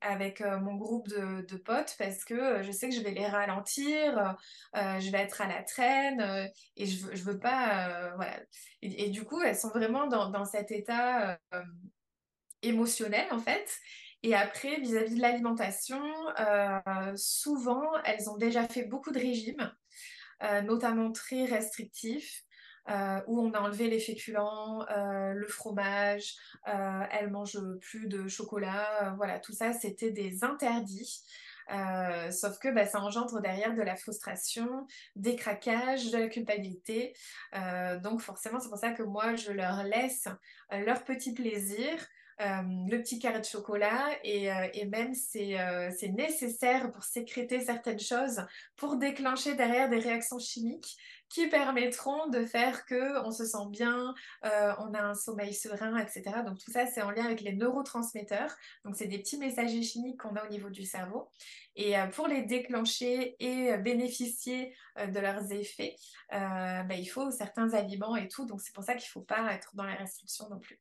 avec 0.00 0.40
mon 0.40 0.74
groupe 0.74 1.08
de, 1.08 1.56
potes 1.58 1.96
parce 1.98 2.24
que 2.24 2.62
je 2.62 2.70
sais 2.70 2.88
que 2.88 2.94
je 2.94 3.00
vais 3.00 3.10
les 3.10 3.26
ralentir, 3.26 4.36
je 4.74 5.10
vais 5.10 5.18
être 5.18 5.40
à 5.40 5.48
la 5.48 5.62
traîne 5.62 6.50
et 6.76 6.86
je 6.86 7.06
veux, 7.06 7.14
veux 7.14 7.38
pas. 7.38 8.14
voilà. 8.16 8.38
Et, 8.82 9.10
du 9.10 9.24
coup, 9.24 9.40
elles 9.42 9.56
sont 9.56 9.70
vraiment 9.70 10.06
dans, 10.06 10.30
dans 10.30 10.44
cet 10.44 10.70
état 10.70 11.38
émotionnel, 12.62 13.26
en 13.30 13.38
fait. 13.38 13.68
Et 14.22 14.34
après, 14.34 14.80
vis-à-vis 14.80 15.14
de 15.14 15.20
l'alimentation, 15.20 16.02
euh, 16.40 17.12
souvent, 17.14 17.84
elles 18.04 18.28
ont 18.28 18.36
déjà 18.36 18.66
fait 18.66 18.84
beaucoup 18.84 19.12
de 19.12 19.18
régimes, 19.18 19.72
euh, 20.42 20.60
notamment 20.62 21.12
très 21.12 21.44
restrictifs. 21.44 22.42
Euh, 22.90 23.20
où 23.26 23.38
on 23.38 23.52
a 23.52 23.60
enlevé 23.60 23.90
les 23.90 24.00
féculents, 24.00 24.86
le 24.88 25.46
fromage, 25.46 26.36
elles 26.64 27.30
mangent 27.30 27.60
plus 27.82 28.08
de 28.08 28.28
chocolat, 28.28 29.12
voilà, 29.18 29.40
tout 29.40 29.52
ça 29.52 29.74
c'était 29.74 30.10
des 30.10 30.42
interdits. 30.42 31.22
sauf 32.30 32.58
que 32.58 32.72
bah, 32.72 32.86
ça 32.86 33.02
engendre 33.02 33.42
derrière 33.42 33.74
de 33.74 33.82
la 33.82 33.94
frustration, 33.94 34.86
des 35.16 35.36
craquages, 35.36 36.10
de 36.10 36.16
la 36.16 36.28
culpabilité. 36.28 37.12
donc 38.02 38.22
forcément, 38.22 38.58
c'est 38.58 38.70
pour 38.70 38.78
ça 38.78 38.92
que 38.92 39.02
moi, 39.02 39.34
je 39.34 39.52
leur 39.52 39.82
laisse 39.82 40.26
leur 40.70 41.04
petit 41.04 41.34
plaisir, 41.34 41.92
le 42.40 42.98
petit 42.98 43.18
carré 43.18 43.40
de 43.40 43.44
chocolat 43.44 44.10
et, 44.22 44.50
euh, 44.52 44.66
même 44.88 45.12
euh, 45.36 45.90
c'est 45.96 46.08
nécessaire 46.08 46.90
pour 46.92 47.02
sécréter 47.02 47.60
certaines 47.60 47.98
choses 47.98 48.42
pour 48.76 48.96
déclencher 48.96 49.54
derrière 49.54 49.88
des 49.88 49.98
réactions 49.98 50.38
chimiques 50.38 50.96
qui 51.28 51.48
permettront 51.48 52.28
de 52.28 52.46
faire 52.46 52.86
que 52.86 53.22
on 53.26 53.32
se 53.32 53.44
sent 53.44 53.66
bien, 53.70 54.14
on 54.42 54.94
a 54.94 55.02
un 55.02 55.14
sommeil 55.14 55.52
serein, 55.52 55.98
etc. 55.98 56.22
Donc 56.46 56.58
tout 56.58 56.70
ça 56.70 56.86
c'est 56.86 57.02
en 57.02 57.10
lien 57.10 57.26
avec 57.26 57.42
les 57.42 57.52
neurotransmetteurs. 57.52 58.56
Donc 58.86 58.96
c'est 58.96 59.08
des 59.08 59.18
petits 59.18 59.36
messagers 59.36 59.82
chimiques 59.82 60.20
qu'on 60.20 60.36
a 60.36 60.46
au 60.46 60.48
niveau 60.48 60.70
du 60.70 60.84
cerveau. 60.84 61.28
Et 61.76 61.96
pour 62.12 62.28
les 62.28 62.44
déclencher 62.44 63.36
et 63.40 63.76
bénéficier 63.76 64.74
de 64.96 65.20
leurs 65.20 65.52
effets, 65.52 65.96
bah, 66.30 66.94
il 66.94 67.06
faut 67.06 67.30
certains 67.30 67.74
aliments 67.74 68.16
et 68.16 68.28
tout. 68.28 68.46
Donc 68.46 68.62
c'est 68.62 68.74
pour 68.74 68.84
ça 68.84 68.94
qu'il 68.94 69.08
ne 69.08 69.20
faut 69.20 69.20
pas 69.20 69.52
être 69.52 69.76
dans 69.76 69.84
la 69.84 69.96
restriction 69.96 70.48
non 70.48 70.58
plus. 70.58 70.80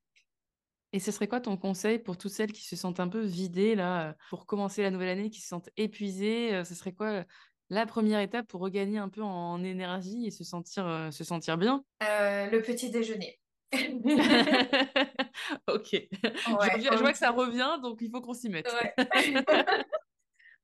Et 0.94 1.00
ce 1.00 1.12
serait 1.12 1.27
quoi 1.27 1.41
ton 1.41 1.58
conseil 1.58 2.00
pour 2.00 2.17
toutes 2.17 2.32
celles 2.32 2.51
qui 2.51 2.65
se 2.65 2.75
sentent 2.75 3.00
un 3.00 3.10
peu 3.10 3.22
vidées 3.22 3.75
là, 3.75 4.15
pour 4.29 4.46
commencer 4.46 4.82
la 4.82 4.91
nouvelle 4.91 5.10
année, 5.10 5.29
qui 5.29 5.41
se 5.41 5.48
sentent 5.48 5.70
épuisées 5.77 6.63
Ce 6.63 6.75
serait 6.75 6.94
quoi 6.94 7.25
la 7.70 7.86
première 7.86 8.22
étape 8.22 8.48
pour 8.48 8.62
regagner 8.62 8.98
un 8.98 9.10
peu 9.10 9.22
en 9.22 9.63
énergie 9.63 10.25
et 10.25 10.32
se 10.32 10.44
sentir, 10.46 11.10
se 11.12 11.24
sentir 11.24 11.58
bien? 11.58 11.84
Le 12.01 12.60
petit 12.60 12.89
déjeuner. 12.89 13.39
ok. 15.67 15.89
je, 15.91 17.00
vois, 17.00 17.12
que 17.12 17.17
ça 17.17 17.32
revient, 17.32 17.77
donc 17.82 18.00
il 18.01 18.10
faut 18.10 18.22
qu'on 18.22 18.34
s'y 18.34 18.50
mette. 18.50 18.72
Ouais. 18.74 18.94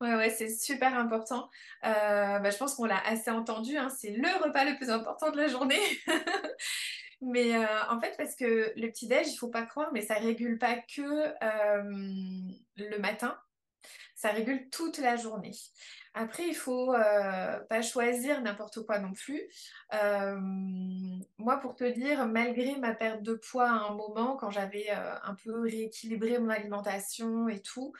ouais, 0.00 0.30
c'est 0.30 0.48
super 0.48 0.96
important. 0.98 1.50
Bah, 1.82 2.50
je 2.50 2.56
pense 2.56 2.74
qu'on 2.74 2.86
l'a 2.86 3.06
assez 3.06 3.30
entendu. 3.30 3.76
Hein, 3.76 3.90
c'est 3.90 4.10
le 4.10 4.28
repas 4.42 4.64
le 4.64 4.76
plus 4.76 4.90
important 4.90 5.30
de 5.30 5.36
la 5.36 5.48
journée. 5.48 5.80
Mais 7.20 7.54
euh, 7.54 7.66
en 7.90 8.00
fait, 8.00 8.14
parce 8.16 8.34
que 8.34 8.72
le 8.76 8.88
petit-déj, 8.88 9.28
il 9.28 9.36
faut 9.36 9.48
pas 9.48 9.62
croire, 9.62 9.90
mais 9.92 10.02
ça 10.02 10.14
régule 10.14 10.58
pas 10.58 10.76
que 10.76 11.00
euh, 11.00 11.82
le 12.76 12.98
matin, 12.98 13.38
ça 14.14 14.30
régule 14.30 14.68
toute 14.70 14.98
la 14.98 15.16
journée. 15.16 15.52
Après, 16.16 16.44
il 16.46 16.54
faut 16.54 16.94
euh, 16.94 17.58
pas 17.68 17.82
choisir 17.82 18.40
n'importe 18.40 18.86
quoi 18.86 19.00
non 19.00 19.12
plus. 19.12 19.42
Euh, 19.94 20.38
moi, 21.38 21.56
pour 21.60 21.74
te 21.74 21.82
dire, 21.82 22.24
malgré 22.28 22.76
ma 22.76 22.94
perte 22.94 23.22
de 23.22 23.34
poids 23.34 23.68
à 23.68 23.90
un 23.90 23.94
moment, 23.96 24.36
quand 24.36 24.50
j'avais 24.50 24.86
euh, 24.90 25.14
un 25.24 25.34
peu 25.34 25.62
rééquilibré 25.62 26.38
mon 26.38 26.50
alimentation 26.50 27.48
et 27.48 27.60
tout, 27.60 27.92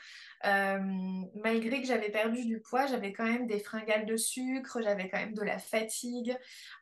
malgré 0.43 1.81
que 1.81 1.87
j'avais 1.87 2.09
perdu 2.09 2.45
du 2.45 2.61
poids, 2.61 2.85
j'avais 2.85 3.11
quand 3.11 3.25
même 3.25 3.47
des 3.47 3.59
fringales 3.59 4.05
de 4.05 4.15
sucre, 4.15 4.79
j'avais 4.81 5.09
quand 5.09 5.19
même 5.19 5.33
de 5.33 5.41
la 5.41 5.57
fatigue, 5.57 6.37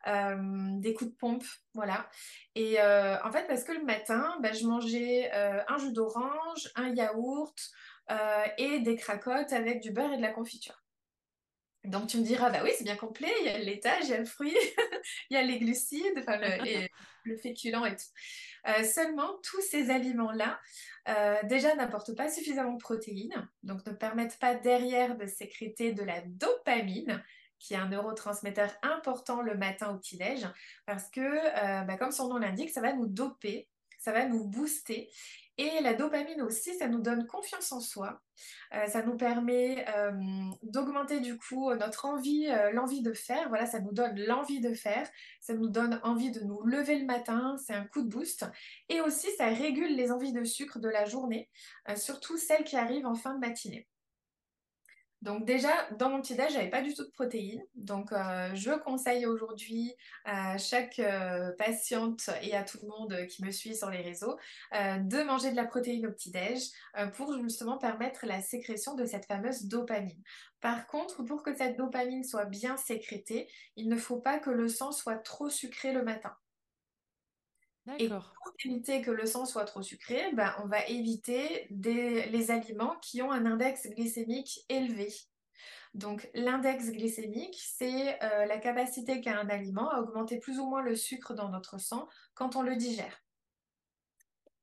des 0.06 0.94
coups 0.94 1.10
de 1.10 1.16
pompe, 1.16 1.44
voilà. 1.72 2.08
Et 2.54 2.78
en 2.80 3.32
fait, 3.32 3.46
parce 3.48 3.64
que 3.64 3.72
le 3.72 3.84
matin, 3.84 4.36
bah, 4.42 4.52
je 4.52 4.66
mangeais 4.66 5.32
un 5.32 5.78
jus 5.78 5.92
d'orange, 5.92 6.70
un 6.76 6.94
yaourt 6.94 7.56
et 8.58 8.80
des 8.80 8.96
cracottes 8.96 9.52
avec 9.52 9.80
du 9.80 9.92
beurre 9.92 10.12
et 10.12 10.18
de 10.18 10.22
la 10.22 10.32
confiture. 10.32 10.83
Donc 11.84 12.08
tu 12.08 12.16
me 12.18 12.22
diras, 12.22 12.50
bah 12.50 12.60
oui, 12.64 12.70
c'est 12.76 12.84
bien 12.84 12.96
complet, 12.96 13.30
il 13.40 13.46
y 13.46 13.48
a 13.50 13.58
le 13.58 13.64
laitage, 13.64 14.04
il 14.04 14.10
y 14.10 14.14
a 14.14 14.18
le 14.18 14.24
fruit, 14.24 14.54
il 15.30 15.34
y 15.34 15.36
a 15.36 15.42
les 15.42 15.58
glucides, 15.58 16.18
enfin 16.18 16.38
le, 16.38 16.46
et 16.66 16.90
le 17.24 17.36
féculent 17.36 17.86
et 17.86 17.96
tout. 17.96 18.68
Euh, 18.68 18.84
seulement, 18.84 19.38
tous 19.42 19.60
ces 19.60 19.90
aliments-là, 19.90 20.58
euh, 21.08 21.36
déjà, 21.44 21.74
n'apportent 21.74 22.16
pas 22.16 22.30
suffisamment 22.30 22.72
de 22.72 22.78
protéines, 22.78 23.48
donc 23.62 23.84
ne 23.86 23.92
permettent 23.92 24.38
pas 24.38 24.54
derrière 24.54 25.16
de 25.16 25.26
sécréter 25.26 25.92
de 25.92 26.02
la 26.02 26.22
dopamine, 26.22 27.22
qui 27.58 27.74
est 27.74 27.78
un 27.78 27.88
neurotransmetteur 27.88 28.70
important 28.82 29.42
le 29.42 29.54
matin 29.56 29.90
au 29.90 29.98
petit-déj, 29.98 30.46
parce 30.86 31.10
que, 31.10 31.20
euh, 31.20 31.82
bah, 31.82 31.96
comme 31.98 32.12
son 32.12 32.28
nom 32.28 32.38
l'indique, 32.38 32.70
ça 32.70 32.80
va 32.80 32.94
nous 32.94 33.06
doper, 33.06 33.68
ça 33.98 34.12
va 34.12 34.26
nous 34.26 34.44
booster. 34.44 35.10
Et 35.56 35.80
la 35.82 35.94
dopamine 35.94 36.42
aussi, 36.42 36.76
ça 36.76 36.88
nous 36.88 37.00
donne 37.00 37.26
confiance 37.26 37.70
en 37.70 37.78
soi. 37.78 38.20
Euh, 38.74 38.86
ça 38.86 39.02
nous 39.02 39.16
permet 39.16 39.86
euh, 39.96 40.10
d'augmenter 40.62 41.20
du 41.20 41.38
coup 41.38 41.72
notre 41.74 42.06
envie, 42.06 42.48
euh, 42.48 42.72
l'envie 42.72 43.02
de 43.02 43.12
faire. 43.12 43.48
Voilà, 43.48 43.66
ça 43.66 43.78
nous 43.78 43.92
donne 43.92 44.18
l'envie 44.18 44.60
de 44.60 44.74
faire. 44.74 45.08
Ça 45.40 45.54
nous 45.54 45.68
donne 45.68 46.00
envie 46.02 46.32
de 46.32 46.40
nous 46.40 46.60
lever 46.64 46.98
le 46.98 47.06
matin. 47.06 47.56
C'est 47.64 47.74
un 47.74 47.84
coup 47.84 48.02
de 48.02 48.08
boost. 48.08 48.44
Et 48.88 49.00
aussi, 49.00 49.28
ça 49.36 49.46
régule 49.46 49.94
les 49.94 50.10
envies 50.10 50.32
de 50.32 50.42
sucre 50.42 50.80
de 50.80 50.88
la 50.88 51.04
journée, 51.04 51.48
surtout 51.96 52.36
celles 52.36 52.64
qui 52.64 52.76
arrivent 52.76 53.06
en 53.06 53.14
fin 53.14 53.34
de 53.34 53.40
matinée. 53.40 53.86
Donc 55.24 55.46
déjà, 55.46 55.70
dans 55.98 56.10
mon 56.10 56.20
petit-déj, 56.20 56.52
j'avais 56.52 56.68
pas 56.68 56.82
du 56.82 56.92
tout 56.92 57.02
de 57.02 57.10
protéines. 57.10 57.64
Donc 57.76 58.12
euh, 58.12 58.50
je 58.54 58.72
conseille 58.72 59.24
aujourd'hui 59.24 59.94
à 60.26 60.58
chaque 60.58 60.98
euh, 60.98 61.50
patiente 61.52 62.28
et 62.42 62.54
à 62.54 62.62
tout 62.62 62.76
le 62.82 62.88
monde 62.88 63.26
qui 63.28 63.42
me 63.42 63.50
suit 63.50 63.74
sur 63.74 63.88
les 63.88 64.02
réseaux 64.02 64.36
euh, 64.74 64.98
de 64.98 65.22
manger 65.22 65.50
de 65.50 65.56
la 65.56 65.64
protéine 65.64 66.06
au 66.06 66.12
petit-déj 66.12 66.60
pour 67.14 67.40
justement 67.40 67.78
permettre 67.78 68.26
la 68.26 68.42
sécrétion 68.42 68.94
de 68.96 69.06
cette 69.06 69.24
fameuse 69.24 69.64
dopamine. 69.64 70.22
Par 70.60 70.86
contre, 70.86 71.22
pour 71.22 71.42
que 71.42 71.56
cette 71.56 71.78
dopamine 71.78 72.22
soit 72.22 72.44
bien 72.44 72.76
sécrétée, 72.76 73.48
il 73.76 73.88
ne 73.88 73.96
faut 73.96 74.20
pas 74.20 74.38
que 74.38 74.50
le 74.50 74.68
sang 74.68 74.92
soit 74.92 75.16
trop 75.16 75.48
sucré 75.48 75.94
le 75.94 76.02
matin. 76.02 76.36
Et 77.98 78.08
pour 78.08 78.34
éviter 78.64 79.02
que 79.02 79.10
le 79.10 79.26
sang 79.26 79.44
soit 79.44 79.64
trop 79.64 79.82
sucré, 79.82 80.32
ben, 80.32 80.54
on 80.62 80.66
va 80.66 80.86
éviter 80.86 81.66
les 81.70 82.50
aliments 82.50 82.96
qui 83.02 83.20
ont 83.20 83.30
un 83.30 83.44
index 83.44 83.88
glycémique 83.88 84.60
élevé. 84.68 85.12
Donc 85.94 86.28
l'index 86.34 86.90
glycémique, 86.90 87.56
c'est 87.56 88.20
euh, 88.22 88.46
la 88.46 88.58
capacité 88.58 89.20
qu'a 89.20 89.38
un 89.38 89.48
aliment 89.48 89.90
à 89.90 90.00
augmenter 90.00 90.38
plus 90.40 90.58
ou 90.58 90.66
moins 90.66 90.82
le 90.82 90.96
sucre 90.96 91.34
dans 91.34 91.50
notre 91.50 91.78
sang 91.78 92.08
quand 92.34 92.56
on 92.56 92.62
le 92.62 92.74
digère. 92.74 93.22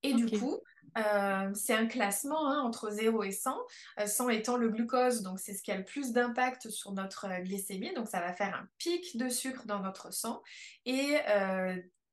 Et 0.03 0.13
du 0.13 0.25
coup, 0.37 0.57
euh, 0.97 1.51
c'est 1.53 1.75
un 1.75 1.85
classement 1.85 2.49
hein, 2.49 2.61
entre 2.61 2.89
0 2.89 3.23
et 3.23 3.31
100, 3.31 3.55
100 4.03 4.25
euh, 4.25 4.29
étant 4.31 4.57
le 4.57 4.69
glucose, 4.69 5.21
donc 5.21 5.39
c'est 5.39 5.53
ce 5.53 5.61
qui 5.61 5.71
a 5.71 5.77
le 5.77 5.85
plus 5.85 6.11
d'impact 6.11 6.69
sur 6.69 6.91
notre 6.91 7.27
glycémie, 7.43 7.93
donc 7.93 8.07
ça 8.07 8.19
va 8.19 8.33
faire 8.33 8.55
un 8.55 8.67
pic 8.77 9.15
de 9.15 9.29
sucre 9.29 9.65
dans 9.67 9.79
notre 9.79 10.11
sang. 10.11 10.41
Et 10.85 11.17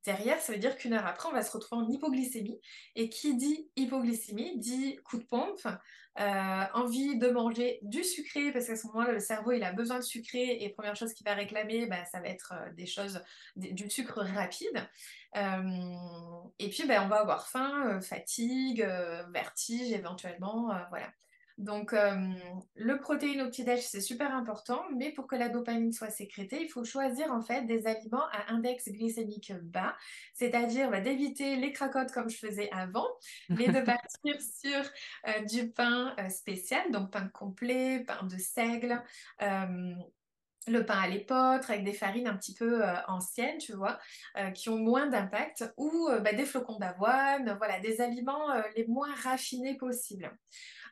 Derrière, 0.04 0.40
ça 0.40 0.52
veut 0.52 0.58
dire 0.58 0.76
qu'une 0.76 0.94
heure 0.94 1.06
après, 1.06 1.28
on 1.28 1.32
va 1.32 1.42
se 1.42 1.50
retrouver 1.50 1.82
en 1.82 1.88
hypoglycémie. 1.88 2.60
Et 2.94 3.08
qui 3.08 3.36
dit 3.36 3.70
hypoglycémie 3.76 4.58
dit 4.58 4.96
coup 5.04 5.18
de 5.18 5.24
pompe, 5.24 5.66
euh, 6.20 6.64
envie 6.74 7.18
de 7.18 7.28
manger 7.28 7.78
du 7.82 8.02
sucré, 8.02 8.52
parce 8.52 8.66
qu'à 8.66 8.76
ce 8.76 8.86
moment-là, 8.88 9.12
le 9.12 9.20
cerveau, 9.20 9.52
il 9.52 9.62
a 9.62 9.72
besoin 9.72 9.98
de 9.98 10.04
sucré. 10.04 10.58
Et 10.62 10.70
première 10.70 10.96
chose 10.96 11.12
qu'il 11.12 11.24
va 11.26 11.34
réclamer, 11.34 11.86
bah, 11.86 12.04
ça 12.04 12.20
va 12.20 12.28
être 12.28 12.54
euh, 12.54 12.72
des 12.72 12.86
choses, 12.86 13.22
du 13.56 13.90
sucre 13.90 14.22
rapide. 14.22 14.88
Euh, 15.36 15.60
et 16.58 16.68
puis, 16.70 16.86
bah, 16.86 17.02
on 17.04 17.08
va 17.08 17.20
avoir 17.20 17.48
faim, 17.48 18.00
fatigue, 18.00 18.82
vertige 19.32 19.92
éventuellement. 19.92 20.70
voilà. 20.90 21.08
Donc, 21.58 21.92
euh, 21.92 22.14
le 22.76 23.00
protéine 23.00 23.42
au 23.42 23.46
petit-déj, 23.46 23.80
c'est 23.80 24.00
super 24.00 24.32
important, 24.32 24.80
mais 24.96 25.12
pour 25.12 25.26
que 25.26 25.34
la 25.34 25.48
dopamine 25.48 25.92
soit 25.92 26.10
sécrétée, 26.10 26.62
il 26.62 26.68
faut 26.68 26.84
choisir 26.84 27.32
en 27.32 27.42
fait 27.42 27.66
des 27.66 27.88
aliments 27.88 28.26
à 28.30 28.52
index 28.52 28.88
glycémique 28.88 29.52
bas, 29.62 29.96
c'est-à-dire 30.34 30.88
bah, 30.88 31.00
d'éviter 31.00 31.56
les 31.56 31.72
cracottes 31.72 32.12
comme 32.12 32.30
je 32.30 32.38
faisais 32.38 32.70
avant, 32.70 33.08
mais 33.48 33.66
de 33.66 33.80
partir 33.84 34.34
sur 34.40 34.80
euh, 35.26 35.44
du 35.46 35.70
pain 35.72 36.14
euh, 36.20 36.28
spécial, 36.28 36.92
donc 36.92 37.10
pain 37.10 37.28
complet, 37.28 38.04
pain 38.06 38.24
de 38.24 38.38
seigle 38.38 39.02
le 40.66 40.84
pain 40.84 40.98
à 40.98 41.08
l'épeautre 41.08 41.70
avec 41.70 41.84
des 41.84 41.92
farines 41.92 42.26
un 42.26 42.36
petit 42.36 42.54
peu 42.54 42.82
anciennes, 43.06 43.58
tu 43.58 43.72
vois, 43.72 43.98
qui 44.54 44.68
ont 44.68 44.76
moins 44.76 45.06
d'impact, 45.06 45.72
ou 45.78 46.08
bah, 46.22 46.32
des 46.32 46.44
flocons 46.44 46.78
d'avoine, 46.78 47.56
voilà, 47.56 47.80
des 47.80 48.02
aliments 48.02 48.52
les 48.76 48.86
moins 48.86 49.14
raffinés 49.22 49.78
possibles. 49.78 50.30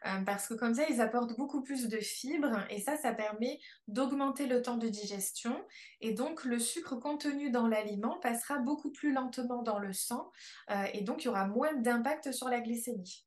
Euh, 0.04 0.20
parce 0.24 0.48
que 0.48 0.54
comme 0.54 0.74
ça, 0.74 0.84
ils 0.88 1.00
apportent 1.00 1.36
beaucoup 1.36 1.62
plus 1.62 1.88
de 1.88 1.98
fibres 1.98 2.64
et 2.70 2.80
ça, 2.80 2.96
ça 2.96 3.12
permet 3.12 3.60
d'augmenter 3.88 4.46
le 4.46 4.62
temps 4.62 4.76
de 4.76 4.88
digestion 4.88 5.64
et 6.00 6.12
donc 6.12 6.44
le 6.44 6.58
sucre 6.58 6.96
contenu 6.96 7.50
dans 7.50 7.66
l'aliment 7.66 8.18
passera 8.20 8.58
beaucoup 8.58 8.90
plus 8.90 9.12
lentement 9.12 9.62
dans 9.62 9.78
le 9.78 9.92
sang 9.92 10.30
euh, 10.70 10.84
et 10.92 11.02
donc 11.02 11.22
il 11.22 11.26
y 11.26 11.28
aura 11.28 11.46
moins 11.46 11.74
d'impact 11.74 12.32
sur 12.32 12.48
la 12.48 12.60
glycémie. 12.60 13.26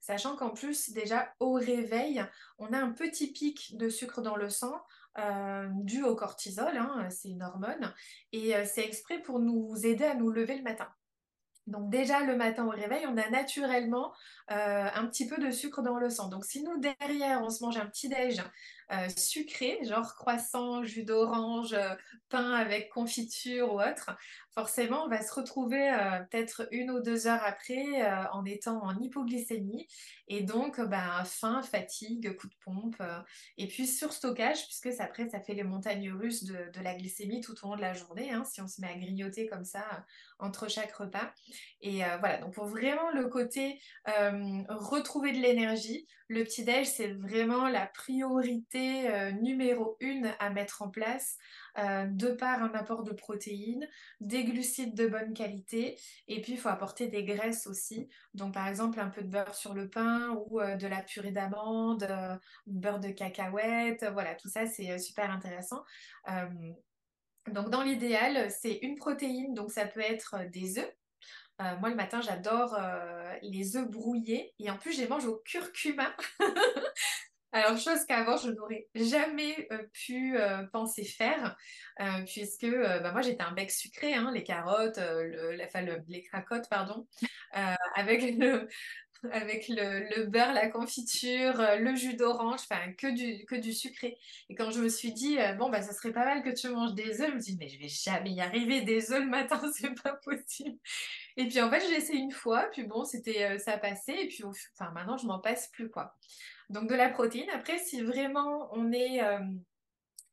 Sachant 0.00 0.36
qu'en 0.36 0.50
plus, 0.50 0.90
déjà 0.90 1.32
au 1.40 1.52
réveil, 1.52 2.24
on 2.58 2.72
a 2.72 2.78
un 2.78 2.90
petit 2.90 3.32
pic 3.32 3.76
de 3.76 3.88
sucre 3.88 4.20
dans 4.20 4.36
le 4.36 4.50
sang 4.50 4.82
euh, 5.18 5.68
dû 5.82 6.02
au 6.02 6.14
cortisol, 6.16 6.76
hein, 6.76 7.08
c'est 7.10 7.28
une 7.28 7.42
hormone, 7.42 7.92
et 8.32 8.54
c'est 8.64 8.84
exprès 8.84 9.20
pour 9.20 9.40
nous 9.40 9.74
aider 9.84 10.04
à 10.04 10.14
nous 10.14 10.30
lever 10.30 10.56
le 10.56 10.62
matin. 10.62 10.88
Donc 11.66 11.90
déjà 11.90 12.20
le 12.20 12.36
matin 12.36 12.66
au 12.66 12.70
réveil, 12.70 13.06
on 13.06 13.16
a 13.16 13.30
naturellement 13.30 14.12
euh, 14.50 14.88
un 14.92 15.06
petit 15.06 15.28
peu 15.28 15.40
de 15.40 15.50
sucre 15.50 15.82
dans 15.82 15.96
le 15.96 16.10
sang. 16.10 16.28
Donc 16.28 16.44
si 16.44 16.62
nous 16.62 16.78
derrière 16.78 17.40
on 17.42 17.50
se 17.50 17.62
mange 17.62 17.76
un 17.76 17.86
petit 17.86 18.08
déj 18.08 18.42
euh, 18.92 19.08
sucré, 19.16 19.78
genre 19.84 20.14
croissant, 20.14 20.84
jus 20.84 21.04
d'orange, 21.04 21.72
euh, 21.72 21.94
pain 22.28 22.52
avec 22.52 22.90
confiture 22.90 23.74
ou 23.74 23.80
autre, 23.80 24.14
forcément, 24.54 25.04
on 25.04 25.08
va 25.08 25.22
se 25.22 25.32
retrouver 25.32 25.90
euh, 25.90 26.20
peut-être 26.30 26.68
une 26.72 26.90
ou 26.90 27.00
deux 27.00 27.26
heures 27.26 27.42
après 27.42 27.82
en 28.32 28.44
étant 28.44 28.82
en 28.82 28.98
hypoglycémie. 28.98 29.86
Et 30.28 30.42
donc 30.42 30.80
ben, 30.80 31.24
faim, 31.24 31.62
fatigue, 31.62 32.36
coup 32.36 32.48
de 32.48 32.54
pompe 32.64 33.02
et 33.58 33.66
puis 33.66 33.86
surstockage 33.86 34.64
puisque 34.64 34.92
ça, 34.92 35.04
après 35.04 35.28
ça 35.28 35.40
fait 35.40 35.52
les 35.52 35.64
montagnes 35.64 36.10
russes 36.10 36.44
de, 36.44 36.80
la 36.82 36.94
glycémie 36.94 37.42
tout 37.42 37.54
au 37.62 37.68
long 37.68 37.76
de 37.76 37.82
la 37.82 37.92
journée 37.92 38.30
hein, 38.30 38.44
si 38.44 38.62
on 38.62 38.68
se 38.68 38.80
met 38.80 38.88
à 38.88 38.94
grignoter 38.94 39.46
comme 39.46 39.64
ça 39.64 39.84
entre 40.38 40.68
chaque 40.68 40.92
repas. 40.92 41.32
Et 41.82 41.98
voilà, 42.20 42.38
donc 42.38 42.54
pour 42.54 42.66
vraiment 42.66 43.10
le 43.10 43.28
côté 43.28 43.78
retrouver 44.06 45.32
de 45.32 45.38
l'énergie, 45.38 46.06
le 46.32 46.44
petit-déj, 46.44 46.86
c'est 46.86 47.12
vraiment 47.12 47.68
la 47.68 47.86
priorité 47.86 48.81
euh, 48.82 49.30
numéro 49.32 49.96
une 50.00 50.32
à 50.38 50.50
mettre 50.50 50.82
en 50.82 50.88
place, 50.88 51.38
euh, 51.78 52.06
de 52.06 52.28
par 52.28 52.62
un 52.62 52.72
apport 52.74 53.02
de 53.02 53.12
protéines, 53.12 53.88
des 54.20 54.44
glucides 54.44 54.94
de 54.94 55.06
bonne 55.06 55.34
qualité, 55.34 55.98
et 56.28 56.40
puis 56.40 56.52
il 56.52 56.58
faut 56.58 56.68
apporter 56.68 57.08
des 57.08 57.24
graisses 57.24 57.66
aussi. 57.66 58.08
Donc 58.34 58.54
par 58.54 58.68
exemple 58.68 59.00
un 59.00 59.08
peu 59.08 59.22
de 59.22 59.28
beurre 59.28 59.54
sur 59.54 59.74
le 59.74 59.88
pain 59.88 60.30
ou 60.30 60.60
euh, 60.60 60.76
de 60.76 60.86
la 60.86 61.02
purée 61.02 61.32
d'amande, 61.32 62.06
beurre 62.66 63.00
de 63.00 63.10
cacahuète, 63.10 64.04
voilà, 64.12 64.34
tout 64.34 64.48
ça 64.48 64.66
c'est 64.66 64.98
super 64.98 65.30
intéressant. 65.30 65.82
donc 67.50 67.70
dans 67.70 67.82
l'idéal, 67.82 68.50
c'est 68.50 68.78
une 68.82 68.96
protéine, 68.96 69.54
donc 69.54 69.70
ça 69.70 69.86
peut 69.86 70.00
être 70.00 70.36
des 70.50 70.78
œufs. 70.78 70.94
Moi, 71.78 71.90
le 71.90 71.94
matin, 71.94 72.20
j'adore 72.20 72.76
les 73.42 73.76
œufs 73.76 73.88
brouillés. 73.88 74.52
Et 74.58 74.68
en 74.68 74.76
plus, 74.76 74.92
je 74.94 75.02
les 75.02 75.06
mange 75.06 75.26
au 75.26 75.36
curcuma. 75.44 76.12
Alors, 77.52 77.76
chose 77.76 78.04
qu'avant, 78.08 78.36
je 78.36 78.50
n'aurais 78.50 78.88
jamais 78.94 79.68
euh, 79.72 79.82
pu 79.92 80.36
penser 80.72 81.04
faire, 81.04 81.56
puisque 82.26 82.66
bah, 82.66 83.12
moi, 83.12 83.22
j'étais 83.22 83.42
un 83.42 83.52
bec 83.52 83.70
sucré, 83.70 84.14
hein, 84.14 84.30
les 84.32 84.42
carottes, 84.42 85.00
les 86.08 86.22
cracottes, 86.22 86.68
pardon, 86.70 87.06
avec 89.30 89.68
le, 89.68 90.24
beurre, 90.26 90.52
la 90.52 90.68
confiture, 90.68 91.60
euh, 91.60 91.76
le 91.76 91.94
jus 91.94 92.14
d'orange, 92.14 92.60
enfin 92.68 92.92
que 92.92 93.06
du, 93.60 93.72
sucré. 93.72 94.18
Et 94.48 94.54
quand 94.54 94.70
je 94.70 94.80
me 94.80 94.88
suis 94.88 95.12
dit, 95.12 95.38
euh, 95.38 95.54
bon, 95.54 95.70
bah, 95.70 95.82
ça 95.82 95.92
serait 95.92 96.12
pas 96.12 96.24
mal 96.24 96.42
que 96.42 96.50
tu 96.50 96.68
manges 96.68 96.94
des 96.94 97.20
œufs, 97.20 97.30
je 97.30 97.34
me 97.34 97.40
dis, 97.40 97.56
mais 97.58 97.68
je 97.68 97.78
vais 97.78 97.88
jamais 97.88 98.32
y 98.32 98.40
arriver, 98.40 98.82
des 98.82 99.12
œufs 99.12 99.22
le 99.22 99.28
matin, 99.28 99.60
c'est 99.74 99.94
pas 100.02 100.14
possible. 100.24 100.76
Et 101.36 101.46
puis 101.46 101.60
en 101.60 101.70
fait, 101.70 101.80
j'ai 101.80 101.96
essayé 101.96 102.18
une 102.18 102.32
fois, 102.32 102.68
puis 102.72 102.84
bon, 102.84 103.04
c'était, 103.04 103.44
euh, 103.44 103.58
ça 103.58 103.78
passait, 103.78 104.24
et 104.24 104.28
puis 104.28 104.42
enfin, 104.44 104.90
maintenant, 104.92 105.16
je 105.16 105.26
m'en 105.26 105.38
passe 105.38 105.68
plus, 105.68 105.88
quoi. 105.88 106.16
Donc 106.72 106.88
de 106.88 106.94
la 106.94 107.08
protéine. 107.08 107.48
Après, 107.54 107.78
si 107.78 108.02
vraiment 108.02 108.68
on 108.72 108.92
est 108.92 109.20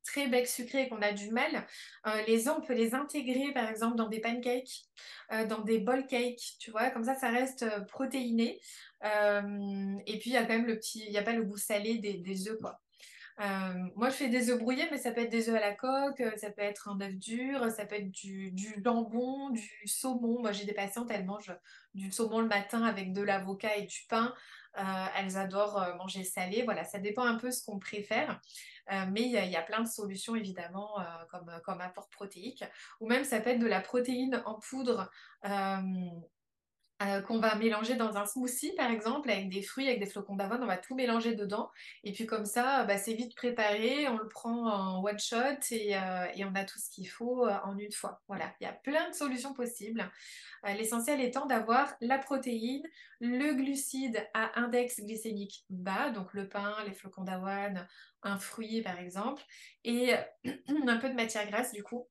très 0.10 0.28
bec 0.28 0.47
sucré 0.47 0.84
et 0.84 0.89
qu'on 0.89 1.02
a 1.02 1.12
du 1.12 1.30
mal, 1.32 1.67
euh, 2.08 2.21
les 2.28 2.47
œufs, 2.47 2.56
on 2.58 2.62
peut 2.62 2.73
les 2.73 2.95
intégrer 2.95 3.52
par 3.54 3.69
exemple 3.69 3.95
dans 3.95 4.08
des 4.08 4.19
pancakes, 4.19 4.86
euh, 5.32 5.45
dans 5.45 5.62
des 5.62 5.80
bol 5.80 6.06
cakes, 6.08 6.58
tu 6.60 6.71
vois, 6.71 6.89
comme 6.89 7.04
ça, 7.04 7.15
ça 7.15 7.30
reste 7.30 7.63
euh, 7.63 7.82
protéiné. 7.82 8.60
et 9.04 10.19
puis, 10.19 10.30
il 10.30 10.34
y 10.34 10.38
a 10.38 10.43
quand 10.43 10.54
même 10.54 10.65
le 10.65 10.78
petit, 10.78 11.04
il 11.06 11.12
n'y 11.12 11.17
a 11.17 11.23
pas 11.23 11.34
le 11.34 11.43
goût 11.43 11.58
salé 11.58 11.97
des, 11.97 12.49
œufs, 12.49 12.60
moi, 13.95 14.10
je 14.10 14.15
fais 14.15 14.28
des 14.28 14.49
œufs 14.49 14.60
brouillés, 14.60 14.88
mais 14.91 14.97
ça 14.97 15.12
peut 15.12 15.21
être 15.21 15.30
des 15.30 15.47
œufs 15.49 15.56
à 15.56 15.62
la 15.62 15.73
coque, 15.73 16.21
ça 16.36 16.49
peut 16.52 16.62
être 16.62 16.89
un 16.89 16.99
œuf 16.99 17.15
dur, 17.15 17.71
ça 17.71 17.86
peut 17.86 17.95
être 17.95 18.12
du, 18.12 18.52
du 18.52 18.82
du 18.82 19.88
saumon. 19.88 20.41
Moi, 20.41 20.52
j'ai 20.52 20.65
des 20.65 20.73
patientes, 20.73 21.10
elles 21.10 21.25
mangent 21.25 21.56
du 21.93 22.12
saumon 22.12 22.41
le 22.41 22.47
matin 22.47 22.84
avec 22.84 23.13
de 23.13 23.21
l'avocat 23.21 23.78
et 23.78 23.84
du 23.84 24.06
pain. 24.10 24.34
Elles 24.75 25.38
adorent 25.38 25.95
manger 25.97 26.23
salé. 26.23 26.63
Voilà, 26.63 26.84
ça 26.84 26.99
dépend 26.99 27.23
un 27.23 27.36
peu 27.36 27.51
ce 27.51 27.63
qu'on 27.65 27.79
préfère. 27.79 28.39
Euh, 28.91 29.05
mais 29.12 29.21
il 29.21 29.32
y, 29.32 29.55
a 29.55 29.62
plein 29.62 29.82
de 29.82 29.88
solutions 29.88 30.36
évidemment 30.36 30.99
euh, 30.99 31.03
comme, 31.29 31.51
comme 31.63 31.82
apport 31.82 32.10
protéique. 32.10 32.63
Ou 32.99 33.08
même 33.08 33.23
ça 33.23 33.39
peut 33.39 33.51
être 33.51 33.60
de 33.60 33.67
la 33.67 33.82
protéine 33.82 34.41
en 34.45 34.55
poudre 34.55 35.12
euh, 37.01 37.21
qu'on 37.21 37.39
va 37.39 37.55
mélanger 37.55 37.95
dans 37.95 38.17
un 38.17 38.25
smoothie 38.25 38.73
par 38.75 38.91
exemple 38.91 39.29
avec 39.29 39.49
des 39.49 39.62
fruits, 39.62 39.88
avec 39.88 39.99
des 39.99 40.05
flocons 40.05 40.35
d'avoine, 40.35 40.63
on 40.63 40.67
va 40.67 40.77
tout 40.77 40.95
mélanger 40.95 41.35
dedans 41.35 41.69
et 42.03 42.12
puis 42.12 42.25
comme 42.25 42.45
ça 42.45 42.83
bah, 42.83 42.97
c'est 42.97 43.13
vite 43.13 43.35
préparé, 43.35 44.07
on 44.07 44.17
le 44.17 44.27
prend 44.27 44.69
en 44.69 45.03
one 45.03 45.19
shot 45.19 45.59
et, 45.71 45.91
et 46.35 46.45
on 46.45 46.53
a 46.55 46.65
tout 46.65 46.79
ce 46.79 46.89
qu'il 46.89 47.07
faut 47.07 47.47
en 47.47 47.77
une 47.77 47.91
fois. 47.91 48.21
Voilà, 48.27 48.53
il 48.59 48.65
y 48.65 48.67
a 48.67 48.73
plein 48.73 49.09
de 49.09 49.15
solutions 49.15 49.53
possibles. 49.53 50.09
L'essentiel 50.63 51.21
étant 51.21 51.45
d'avoir 51.45 51.93
la 52.01 52.17
protéine, 52.17 52.83
le 53.21 53.53
glucide 53.53 54.27
à 54.33 54.59
index 54.59 54.99
glycémique 54.99 55.65
bas, 55.69 56.09
donc 56.09 56.33
le 56.33 56.49
pain, 56.49 56.75
les 56.85 56.93
flocons 56.93 57.23
d'avoine, 57.23 57.88
un 58.23 58.38
fruit 58.38 58.81
par 58.81 58.99
exemple, 58.99 59.43
et 59.83 60.13
un 60.88 60.97
peu 60.97 61.09
de 61.09 61.15
matière 61.15 61.49
grasse 61.49 61.71
du 61.71 61.83
coup. 61.83 62.07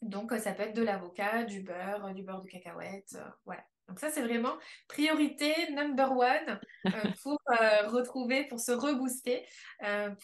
Donc 0.00 0.32
ça 0.32 0.52
peut 0.52 0.64
être 0.64 0.74
de 0.74 0.82
l'avocat, 0.82 1.44
du 1.44 1.62
beurre, 1.62 2.12
du 2.14 2.22
beurre 2.22 2.42
de 2.42 2.48
cacahuète, 2.48 3.14
euh, 3.16 3.30
voilà. 3.44 3.64
Donc 3.88 3.98
ça 3.98 4.10
c'est 4.10 4.22
vraiment 4.22 4.54
priorité 4.88 5.52
number 5.72 6.12
one 6.12 6.60
euh, 6.86 6.90
pour 7.22 7.38
euh, 7.50 7.88
retrouver, 7.88 8.44
pour 8.44 8.60
se 8.60 8.72
rebooster, 8.72 9.44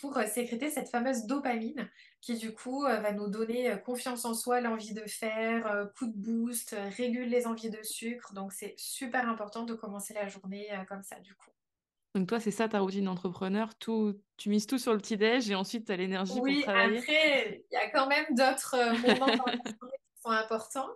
pour 0.00 0.18
sécréter 0.22 0.70
cette 0.70 0.88
fameuse 0.88 1.26
dopamine 1.26 1.90
qui 2.20 2.36
du 2.36 2.52
coup 2.52 2.82
va 2.82 3.12
nous 3.12 3.28
donner 3.28 3.76
confiance 3.84 4.24
en 4.24 4.34
soi, 4.34 4.60
l'envie 4.60 4.94
de 4.94 5.06
faire, 5.06 5.88
coup 5.96 6.06
de 6.06 6.16
boost, 6.16 6.76
régule 6.96 7.28
les 7.28 7.46
envies 7.46 7.70
de 7.70 7.82
sucre. 7.82 8.32
Donc 8.34 8.52
c'est 8.52 8.74
super 8.76 9.28
important 9.28 9.64
de 9.64 9.74
commencer 9.74 10.14
la 10.14 10.28
journée 10.28 10.68
comme 10.88 11.02
ça 11.02 11.20
du 11.20 11.34
coup. 11.34 11.50
Donc 12.14 12.28
toi, 12.28 12.40
c'est 12.40 12.50
ça 12.50 12.68
ta 12.68 12.80
routine 12.80 13.04
d'entrepreneur, 13.04 13.74
tout, 13.76 14.20
tu 14.36 14.48
mises 14.48 14.66
tout 14.66 14.78
sur 14.78 14.92
le 14.92 14.98
petit-déj 14.98 15.50
et 15.50 15.54
ensuite 15.54 15.86
tu 15.86 15.92
as 15.92 15.96
l'énergie 15.96 16.34
pour 16.34 16.48
travailler? 16.62 16.92
Oui, 16.92 16.98
après, 16.98 17.64
il 17.70 17.74
y 17.74 17.76
a 17.76 17.90
quand 17.90 18.08
même 18.08 18.26
d'autres 18.30 18.74
euh, 18.74 18.92
moments 18.92 19.26
dans 19.26 19.46
la 19.46 19.52
journée 19.52 19.98
qui 20.14 20.22
sont 20.22 20.30
importants, 20.30 20.88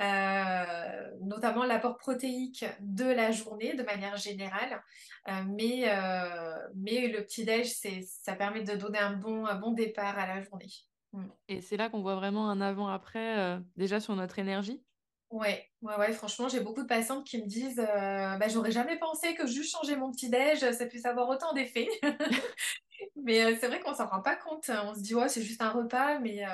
euh, 0.00 1.10
notamment 1.20 1.64
l'apport 1.64 1.96
protéique 1.96 2.64
de 2.80 3.04
la 3.04 3.30
journée 3.30 3.74
de 3.74 3.82
manière 3.82 4.16
générale. 4.16 4.82
Euh, 5.28 5.42
mais, 5.46 5.90
mais 6.74 7.08
le 7.08 7.22
petit-déj, 7.24 7.72
ça 8.06 8.34
permet 8.34 8.62
de 8.62 8.74
donner 8.74 8.98
un 8.98 9.14
bon, 9.14 9.46
un 9.46 9.56
bon 9.56 9.72
départ 9.72 10.18
à 10.18 10.26
la 10.26 10.42
journée. 10.42 10.72
Mm. 11.12 11.26
Et 11.48 11.60
c'est 11.60 11.76
là 11.76 11.88
qu'on 11.88 12.02
voit 12.02 12.16
vraiment 12.16 12.50
un 12.50 12.60
avant-après 12.60 13.58
déjà 13.76 14.00
sur 14.00 14.14
notre 14.16 14.38
énergie? 14.38 14.82
Ouais, 15.30 15.68
ouais, 15.82 15.96
ouais, 15.96 16.12
franchement, 16.12 16.48
j'ai 16.48 16.60
beaucoup 16.60 16.82
de 16.82 16.86
patientes 16.86 17.26
qui 17.26 17.42
me 17.42 17.46
disent 17.46 17.80
euh, 17.80 18.36
bah, 18.38 18.48
j'aurais 18.48 18.70
jamais 18.70 18.98
pensé 18.98 19.34
que 19.34 19.46
juste 19.46 19.72
changer 19.72 19.94
mon 19.94 20.10
petit-déj, 20.10 20.70
ça 20.72 20.86
puisse 20.86 21.04
avoir 21.04 21.28
autant 21.28 21.52
d'effets. 21.52 21.88
Mais 23.24 23.44
euh, 23.44 23.56
c'est 23.58 23.68
vrai 23.68 23.80
qu'on 23.80 23.94
s'en 23.94 24.06
rend 24.06 24.20
pas 24.20 24.36
compte. 24.36 24.70
On 24.84 24.94
se 24.94 25.00
dit, 25.00 25.14
ouais, 25.14 25.28
c'est 25.28 25.42
juste 25.42 25.62
un 25.62 25.70
repas. 25.70 26.18
Mais 26.20 26.44
euh, 26.44 26.48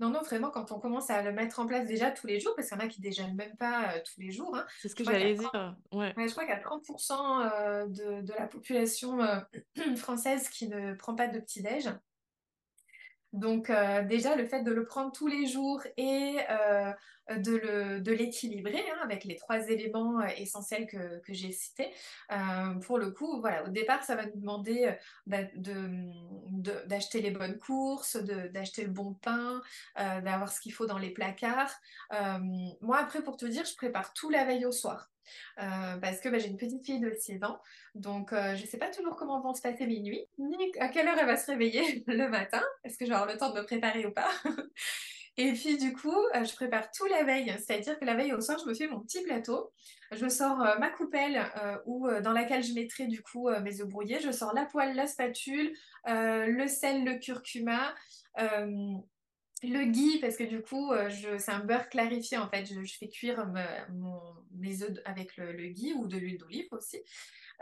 non, 0.00 0.10
non, 0.10 0.22
vraiment, 0.22 0.50
quand 0.50 0.72
on 0.72 0.78
commence 0.78 1.10
à 1.10 1.22
le 1.22 1.32
mettre 1.32 1.60
en 1.60 1.66
place 1.66 1.86
déjà 1.86 2.10
tous 2.10 2.26
les 2.26 2.40
jours, 2.40 2.54
parce 2.56 2.68
qu'il 2.68 2.78
y 2.78 2.80
en 2.80 2.84
a 2.84 2.88
qui 2.88 3.00
déjeunent 3.00 3.34
même 3.34 3.56
pas 3.56 3.92
euh, 3.94 4.00
tous 4.04 4.20
les 4.20 4.30
jours. 4.30 4.56
Hein, 4.56 4.66
c'est 4.80 4.88
ce 4.88 4.94
que 4.94 5.04
j'allais 5.04 5.34
dire. 5.34 5.76
Ouais. 5.92 6.14
je 6.16 6.30
crois 6.30 6.44
qu'il 6.44 6.54
y 6.54 6.58
a 6.58 6.60
30% 6.60 7.88
de, 7.88 8.22
de, 8.22 8.32
la 8.32 8.46
population 8.46 9.18
française 9.96 10.48
qui 10.48 10.68
ne 10.68 10.94
prend 10.94 11.14
pas 11.14 11.28
de 11.28 11.38
petit-déj. 11.40 11.90
Donc 13.32 13.70
déjà, 14.06 14.34
le 14.34 14.46
fait 14.46 14.62
de 14.62 14.72
le 14.72 14.86
prendre 14.86 15.12
tous 15.12 15.26
les 15.26 15.46
jours 15.46 15.82
et 15.96 16.36
de 17.30 18.12
l'équilibrer 18.12 18.78
hein, 18.90 18.98
avec 19.02 19.24
les 19.24 19.36
trois 19.36 19.68
éléments 19.68 20.20
euh, 20.20 20.28
essentiels 20.36 20.86
que, 20.86 21.20
j'ai 21.28 21.52
cités, 21.52 21.90
pour 22.82 22.98
le 22.98 23.10
coup, 23.10 23.40
voilà, 23.40 23.64
au 23.64 23.68
départ, 23.68 24.04
ça 24.04 24.16
va 24.16 24.26
nous 24.26 24.40
demander 24.40 24.94
bah, 25.26 25.42
d'acheter 26.86 27.20
les 27.20 27.30
bonnes 27.30 27.58
courses, 27.58 28.16
d'acheter 28.16 28.84
le 28.84 28.90
bon 28.90 29.14
pain, 29.14 29.60
d'avoir 29.96 30.52
ce 30.52 30.60
qu'il 30.60 30.72
faut 30.72 30.86
dans 30.86 30.98
les 30.98 31.10
placards. 31.10 31.74
moi, 32.80 32.98
après, 32.98 33.22
pour 33.22 33.36
te 33.36 33.46
dire, 33.46 33.64
je 33.64 33.74
prépare 33.74 34.12
tout 34.14 34.30
la 34.30 34.44
veille 34.44 34.66
au 34.66 34.72
soir. 34.72 35.10
Euh, 35.58 35.96
parce 35.98 36.20
que 36.20 36.28
bah, 36.28 36.38
j'ai 36.38 36.48
une 36.48 36.56
petite 36.56 36.84
fille 36.84 37.00
de 37.00 37.12
6 37.12 37.42
ans, 37.44 37.60
donc 37.94 38.32
euh, 38.32 38.54
je 38.54 38.62
ne 38.62 38.66
sais 38.66 38.78
pas 38.78 38.90
toujours 38.90 39.16
comment 39.16 39.40
vont 39.40 39.54
se 39.54 39.62
passer 39.62 39.86
mes 39.86 40.00
nuits, 40.00 40.24
ni 40.38 40.56
à 40.78 40.88
quelle 40.88 41.08
heure 41.08 41.16
elle 41.18 41.26
va 41.26 41.36
se 41.36 41.50
réveiller 41.50 42.04
le 42.06 42.28
matin, 42.28 42.62
est-ce 42.84 42.98
que 42.98 43.04
je 43.04 43.10
vais 43.10 43.16
avoir 43.16 43.32
le 43.32 43.38
temps 43.38 43.52
de 43.52 43.60
me 43.60 43.64
préparer 43.64 44.06
ou 44.06 44.12
pas? 44.12 44.30
Et 45.38 45.52
puis 45.52 45.76
du 45.76 45.92
coup, 45.92 46.16
euh, 46.34 46.44
je 46.44 46.54
prépare 46.54 46.90
tout 46.90 47.06
la 47.06 47.24
veille, 47.24 47.54
c'est-à-dire 47.58 47.98
que 47.98 48.04
la 48.04 48.14
veille 48.14 48.32
au 48.32 48.40
soir, 48.40 48.58
je 48.58 48.68
me 48.68 48.74
fais 48.74 48.86
mon 48.86 49.00
petit 49.00 49.22
plateau, 49.22 49.70
je 50.12 50.28
sors 50.28 50.56
ma 50.56 50.88
coupelle 50.90 51.44
ou 51.84 52.08
dans 52.22 52.32
laquelle 52.32 52.62
je 52.62 52.72
mettrai 52.72 53.06
du 53.06 53.22
coup 53.22 53.50
mes 53.62 53.80
œufs 53.80 53.88
brouillés, 53.88 54.20
je 54.20 54.30
sors 54.30 54.54
la 54.54 54.64
poêle, 54.64 54.94
la 54.94 55.06
spatule, 55.06 55.74
le 56.06 56.66
sel, 56.68 57.04
le 57.04 57.18
curcuma, 57.18 57.94
le 59.62 59.84
ghee, 59.84 60.18
parce 60.20 60.36
que 60.36 60.44
du 60.44 60.60
coup, 60.62 60.92
euh, 60.92 61.08
c'est 61.38 61.50
un 61.50 61.60
beurre 61.60 61.88
clarifié 61.88 62.38
en 62.38 62.48
fait. 62.48 62.66
Je, 62.66 62.96
fais 62.98 63.08
cuire 63.08 63.50
mes 64.54 64.82
œufs 64.82 64.98
avec 65.04 65.36
le, 65.36 65.68
ghee 65.68 65.94
ou 65.94 66.06
de 66.06 66.18
l'huile 66.18 66.38
d'olive 66.38 66.68
aussi. 66.72 67.00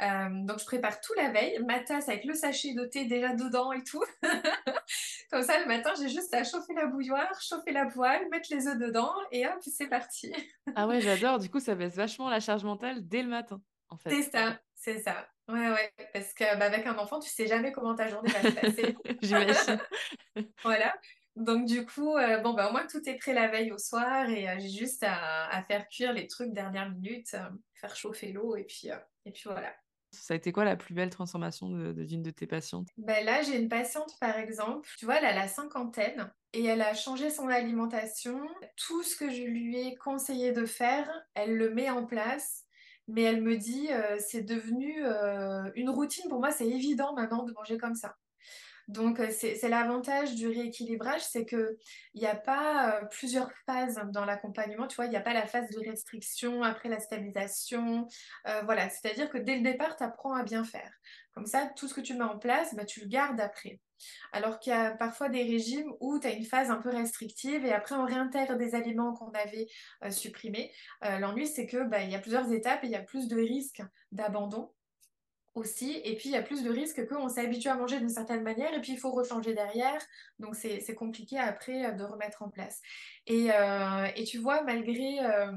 Euh, 0.02 0.28
donc, 0.44 0.58
je 0.58 0.64
prépare 0.64 1.00
tout 1.00 1.14
la 1.14 1.30
veille. 1.30 1.58
Ma 1.66 1.78
tasse 1.80 2.08
avec 2.08 2.24
le 2.24 2.34
sachet 2.34 2.74
de 2.74 2.84
thé 2.84 3.04
déjà 3.04 3.34
dedans 3.34 3.72
et 3.72 3.82
tout. 3.84 4.02
Comme 5.34 5.42
ça, 5.42 5.58
le 5.58 5.66
matin, 5.66 5.90
j'ai 6.00 6.08
juste 6.08 6.32
à 6.32 6.44
chauffer 6.44 6.74
la 6.74 6.86
bouilloire, 6.86 7.28
chauffer 7.42 7.72
la 7.72 7.86
poêle, 7.86 8.28
mettre 8.30 8.46
les 8.52 8.68
œufs 8.68 8.78
dedans 8.78 9.12
et 9.32 9.44
hop, 9.48 9.58
c'est 9.62 9.88
parti. 9.88 10.32
ah 10.76 10.86
ouais, 10.86 11.00
j'adore. 11.00 11.40
Du 11.40 11.50
coup, 11.50 11.58
ça 11.58 11.74
baisse 11.74 11.96
vachement 11.96 12.30
la 12.30 12.38
charge 12.38 12.62
mentale 12.62 13.04
dès 13.08 13.20
le 13.20 13.30
matin, 13.30 13.60
en 13.88 13.96
fait. 13.96 14.10
C'est 14.10 14.30
ça, 14.30 14.56
c'est 14.76 15.00
ça. 15.00 15.26
Ouais, 15.48 15.70
ouais, 15.70 15.92
parce 16.12 16.32
qu'avec 16.34 16.84
bah, 16.84 16.92
un 16.92 16.98
enfant, 16.98 17.18
tu 17.18 17.28
sais 17.30 17.48
jamais 17.48 17.72
comment 17.72 17.96
ta 17.96 18.06
journée 18.06 18.30
va 18.30 18.48
se 18.48 18.54
passer. 18.54 18.96
J'imagine. 19.22 19.80
voilà. 20.62 20.94
Donc 21.34 21.66
du 21.66 21.84
coup, 21.84 22.16
euh, 22.16 22.38
bon 22.38 22.54
bah 22.54 22.68
au 22.68 22.70
moins 22.70 22.86
tout 22.86 23.02
est 23.08 23.16
prêt 23.16 23.34
la 23.34 23.48
veille 23.48 23.72
au 23.72 23.78
soir 23.78 24.30
et 24.30 24.48
euh, 24.48 24.54
j'ai 24.60 24.68
juste 24.68 25.04
à, 25.04 25.64
faire 25.66 25.88
cuire 25.88 26.12
les 26.12 26.28
trucs 26.28 26.52
dernière 26.52 26.88
minute, 26.90 27.34
euh, 27.34 27.50
faire 27.74 27.96
chauffer 27.96 28.30
l'eau 28.30 28.54
et 28.54 28.62
puis 28.62 28.88
et 29.24 29.32
puis 29.32 29.42
voilà. 29.46 29.74
Ça 30.14 30.34
a 30.34 30.36
été 30.36 30.52
quoi 30.52 30.64
la 30.64 30.76
plus 30.76 30.94
belle 30.94 31.10
transformation 31.10 31.68
d'une 31.68 32.22
de, 32.22 32.30
tes 32.30 32.46
patientes? 32.46 32.88
Ben 32.96 33.24
Là, 33.24 33.42
j'ai 33.42 33.60
une 33.60 33.68
patiente, 33.68 34.12
par 34.20 34.36
exemple, 34.38 34.88
tu 34.98 35.04
vois, 35.04 35.16
elle 35.16 35.26
a 35.26 35.34
la 35.34 35.48
cinquantaine 35.48 36.30
et 36.52 36.64
elle 36.64 36.82
a 36.82 36.94
changé 36.94 37.30
son 37.30 37.48
alimentation. 37.48 38.40
Tout 38.76 39.02
ce 39.02 39.16
que 39.16 39.30
je 39.30 39.42
lui 39.42 39.76
ai 39.76 39.94
conseillé 39.96 40.52
de 40.52 40.66
faire, 40.66 41.10
elle 41.34 41.56
le 41.56 41.74
met 41.74 41.90
en 41.90 42.04
place. 42.06 42.64
Mais 43.06 43.22
elle 43.22 43.42
me 43.42 43.56
dit, 43.56 43.88
c'est 44.18 44.42
devenu 44.42 45.04
une 45.74 45.90
routine. 45.90 46.28
Pour 46.30 46.40
moi, 46.40 46.50
c'est 46.50 46.68
évident 46.68 47.14
maintenant 47.14 47.42
de 47.42 47.52
manger 47.52 47.76
comme 47.76 47.94
ça. 47.94 48.16
Donc, 48.88 49.18
euh, 49.18 49.30
c'est 49.30 49.68
l'avantage 49.68 50.34
du 50.34 50.46
rééquilibrage, 50.46 51.22
c'est 51.22 51.46
qu'il 51.46 51.76
n'y 52.14 52.26
a 52.26 52.34
pas 52.34 53.00
euh, 53.00 53.06
plusieurs 53.06 53.50
phases 53.64 53.98
dans 54.12 54.24
l'accompagnement. 54.24 54.86
Tu 54.86 54.96
vois, 54.96 55.06
il 55.06 55.10
n'y 55.10 55.16
a 55.16 55.22
pas 55.22 55.32
la 55.32 55.46
phase 55.46 55.70
de 55.70 55.80
restriction, 55.88 56.62
après 56.62 56.88
la 56.88 57.00
stabilisation. 57.00 58.06
Euh, 58.46 58.62
voilà, 58.64 58.90
c'est-à-dire 58.90 59.30
que 59.30 59.38
dès 59.38 59.56
le 59.56 59.62
départ, 59.62 59.96
tu 59.96 60.04
apprends 60.04 60.34
à 60.34 60.42
bien 60.42 60.64
faire. 60.64 60.90
Comme 61.32 61.46
ça, 61.46 61.70
tout 61.76 61.88
ce 61.88 61.94
que 61.94 62.00
tu 62.00 62.14
mets 62.14 62.24
en 62.24 62.38
place, 62.38 62.74
bah, 62.74 62.84
tu 62.84 63.00
le 63.00 63.06
gardes 63.06 63.40
après. 63.40 63.80
Alors 64.32 64.58
qu'il 64.58 64.72
y 64.72 64.76
a 64.76 64.90
parfois 64.90 65.30
des 65.30 65.44
régimes 65.44 65.90
où 66.00 66.18
tu 66.18 66.26
as 66.26 66.32
une 66.32 66.44
phase 66.44 66.70
un 66.70 66.76
peu 66.76 66.90
restrictive 66.90 67.64
et 67.64 67.72
après 67.72 67.94
on 67.94 68.04
réintègre 68.04 68.56
des 68.56 68.74
aliments 68.74 69.14
qu'on 69.14 69.30
avait 69.30 69.66
supprimés. 70.10 70.72
L'ennui, 71.00 71.46
c'est 71.46 71.66
que 71.66 71.84
bah, 71.84 72.02
y 72.02 72.14
a 72.14 72.18
plusieurs 72.18 72.52
étapes 72.52 72.84
et 72.84 72.88
il 72.88 72.92
y 72.92 72.96
a 72.96 73.02
plus 73.02 73.28
de 73.28 73.36
risques 73.36 73.82
d'abandon 74.12 74.73
aussi. 75.54 76.00
Et 76.04 76.16
puis, 76.16 76.28
il 76.28 76.32
y 76.32 76.36
a 76.36 76.42
plus 76.42 76.62
de 76.62 76.70
risques 76.70 77.06
qu'on 77.08 77.28
s'est 77.28 77.42
habitué 77.42 77.70
à 77.70 77.74
manger 77.74 77.98
d'une 77.98 78.08
certaine 78.08 78.42
manière 78.42 78.72
et 78.74 78.80
puis 78.80 78.92
il 78.92 78.98
faut 78.98 79.10
rechanger 79.10 79.54
derrière. 79.54 80.00
Donc, 80.38 80.54
c'est 80.56 80.94
compliqué 80.94 81.38
après 81.38 81.86
euh, 81.86 81.90
de 81.92 82.04
remettre 82.04 82.42
en 82.42 82.48
place. 82.48 82.80
Et, 83.26 83.50
euh, 83.52 84.06
et 84.16 84.24
tu 84.24 84.38
vois, 84.38 84.62
malgré... 84.62 85.20
Euh, 85.20 85.52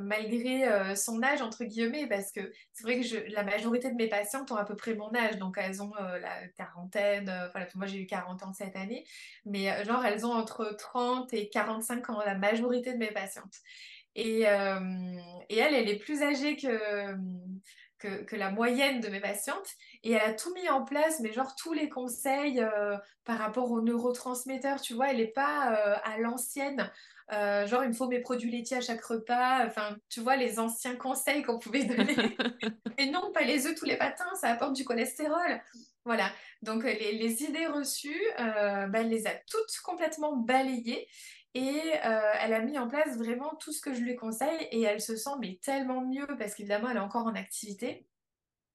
malgré 0.00 0.94
son 0.94 1.22
âge 1.22 1.42
entre 1.42 1.64
guillemets 1.64 2.06
parce 2.06 2.30
que 2.30 2.40
c'est 2.72 2.84
vrai 2.84 3.00
que 3.00 3.30
la 3.32 3.42
majorité 3.42 3.90
de 3.90 3.96
mes 3.96 4.08
patientes 4.08 4.50
ont 4.50 4.56
à 4.56 4.64
peu 4.64 4.76
près 4.76 4.94
mon 4.94 5.12
âge 5.14 5.36
donc 5.36 5.58
elles 5.58 5.82
ont 5.82 5.92
la 5.94 6.48
quarantaine 6.56 7.24
voilà 7.50 7.66
moi 7.74 7.86
j'ai 7.86 7.98
eu 7.98 8.06
40 8.06 8.44
ans 8.44 8.52
cette 8.54 8.76
année 8.76 9.04
mais 9.44 9.84
genre 9.84 10.06
elles 10.06 10.24
ont 10.24 10.32
entre 10.32 10.74
30 10.78 11.34
et 11.34 11.50
45 11.50 12.08
ans 12.10 12.20
la 12.24 12.36
majorité 12.36 12.92
de 12.92 12.98
mes 12.98 13.10
patientes 13.10 13.58
et, 14.14 14.42
et 14.42 15.58
elle 15.58 15.74
elle 15.74 15.88
est 15.88 15.98
plus 15.98 16.22
âgée 16.22 16.56
que 16.56 17.18
que, 18.02 18.36
la 18.36 18.50
moyenne 18.50 19.00
de 19.00 19.08
mes 19.08 19.20
patientes. 19.20 19.68
Et 20.02 20.12
elle 20.12 20.30
a 20.30 20.34
tout 20.34 20.52
mis 20.54 20.68
en 20.68 20.84
place, 20.84 21.20
mais 21.20 21.32
genre 21.32 21.54
tous 21.56 21.72
les 21.72 21.88
conseils 21.88 22.60
euh, 22.60 22.96
par 23.24 23.38
rapport 23.38 23.70
aux 23.70 23.80
neurotransmetteurs, 23.80 24.80
tu 24.80 24.94
vois, 24.94 25.10
elle 25.10 25.18
n'est 25.18 25.26
pas 25.26 25.72
euh, 25.72 25.96
à 26.04 26.18
l'ancienne. 26.18 26.90
Euh, 27.32 27.66
genre, 27.66 27.84
il 27.84 27.90
me 27.90 27.94
faut 27.94 28.08
mes 28.08 28.20
produits 28.20 28.50
laitiers 28.50 28.78
à 28.78 28.80
chaque 28.80 29.04
repas. 29.04 29.64
Enfin, 29.66 29.96
tu 30.08 30.20
vois, 30.20 30.36
les 30.36 30.58
anciens 30.58 30.96
conseils 30.96 31.42
qu'on 31.42 31.58
pouvait 31.58 31.84
donner. 31.84 32.16
Et 32.98 33.06
non, 33.06 33.32
pas 33.32 33.42
les 33.42 33.66
œufs 33.66 33.74
tous 33.74 33.86
les 33.86 33.96
matins, 33.96 34.34
ça 34.40 34.48
apporte 34.48 34.74
du 34.74 34.84
cholestérol. 34.84 35.62
Voilà. 36.04 36.30
Donc, 36.62 36.82
les, 36.84 37.42
idées 37.44 37.68
reçues, 37.68 38.22
bah, 38.36 38.90
elle 38.94 39.08
les 39.08 39.26
a 39.26 39.32
toutes 39.48 39.76
complètement 39.84 40.36
balayées. 40.36 41.06
Et 41.54 41.80
euh, 42.04 42.32
elle 42.40 42.54
a 42.54 42.60
mis 42.60 42.78
en 42.78 42.88
place 42.88 43.16
vraiment 43.18 43.54
tout 43.56 43.72
ce 43.72 43.82
que 43.82 43.92
je 43.92 44.00
lui 44.00 44.16
conseille 44.16 44.68
et 44.70 44.82
elle 44.82 45.02
se 45.02 45.16
sent 45.16 45.36
mais 45.38 45.58
tellement 45.62 46.00
mieux 46.00 46.26
parce 46.38 46.54
qu'évidemment 46.54 46.88
elle 46.88 46.96
est 46.96 47.00
encore 47.00 47.26
en 47.26 47.34
activité. 47.34 48.06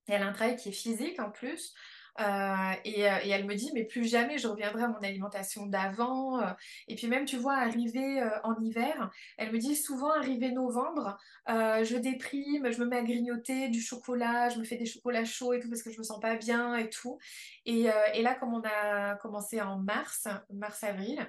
Et 0.08 0.14
elle 0.14 0.22
a 0.22 0.28
un 0.28 0.34
travail 0.34 0.56
qui 0.56 0.70
est 0.70 0.74
physique 0.74 1.20
en 1.20 1.32
plus. 1.32 1.74
Euh, 2.20 2.24
euh, 2.24 2.74
et, 2.84 3.30
elle 3.30 3.46
me 3.46 3.56
dit, 3.56 3.72
mais 3.74 3.84
plus 3.84 4.06
jamais 4.06 4.38
je 4.38 4.48
reviendrai 4.48 4.84
à 4.84 4.88
mon 4.88 5.00
alimentation 5.00 5.66
d'avant. 5.66 6.42
Euh. 6.42 6.52
et 6.88 6.96
puis 6.96 7.08
même, 7.08 7.26
tu 7.26 7.38
vois, 7.38 7.56
arriver 7.56 8.22
en 8.44 8.60
hiver, 8.60 9.12
elle 9.38 9.52
me 9.52 9.58
dit 9.58 9.76
souvent, 9.76 10.12
arrivé 10.12 10.52
novembre, 10.52 11.18
je 11.48 11.98
déprime, 11.98 12.72
je 12.72 12.80
me 12.80 12.86
mets 12.86 12.98
à 12.98 13.04
grignoter 13.04 13.70
du 13.70 13.82
chocolat, 13.82 14.50
je 14.50 14.60
me 14.60 14.64
fais 14.64 14.78
des 14.78 14.86
chocolats 14.86 15.26
chauds 15.26 15.54
et 15.54 15.60
tout 15.60 15.70
parce 15.70 15.82
que 15.82 15.92
je 15.92 15.98
me 15.98 16.04
sens 16.04 16.20
pas 16.20 16.36
bien 16.36 16.76
et 16.76 16.90
tout. 16.90 17.18
Et, 17.66 17.88
et 18.14 18.22
là, 18.22 18.36
comme 18.36 18.54
on 18.54 18.64
a 18.64 19.16
commencé 19.16 19.62
en 19.62 19.78
mars, 19.78 20.28
mars-avril, 20.52 21.28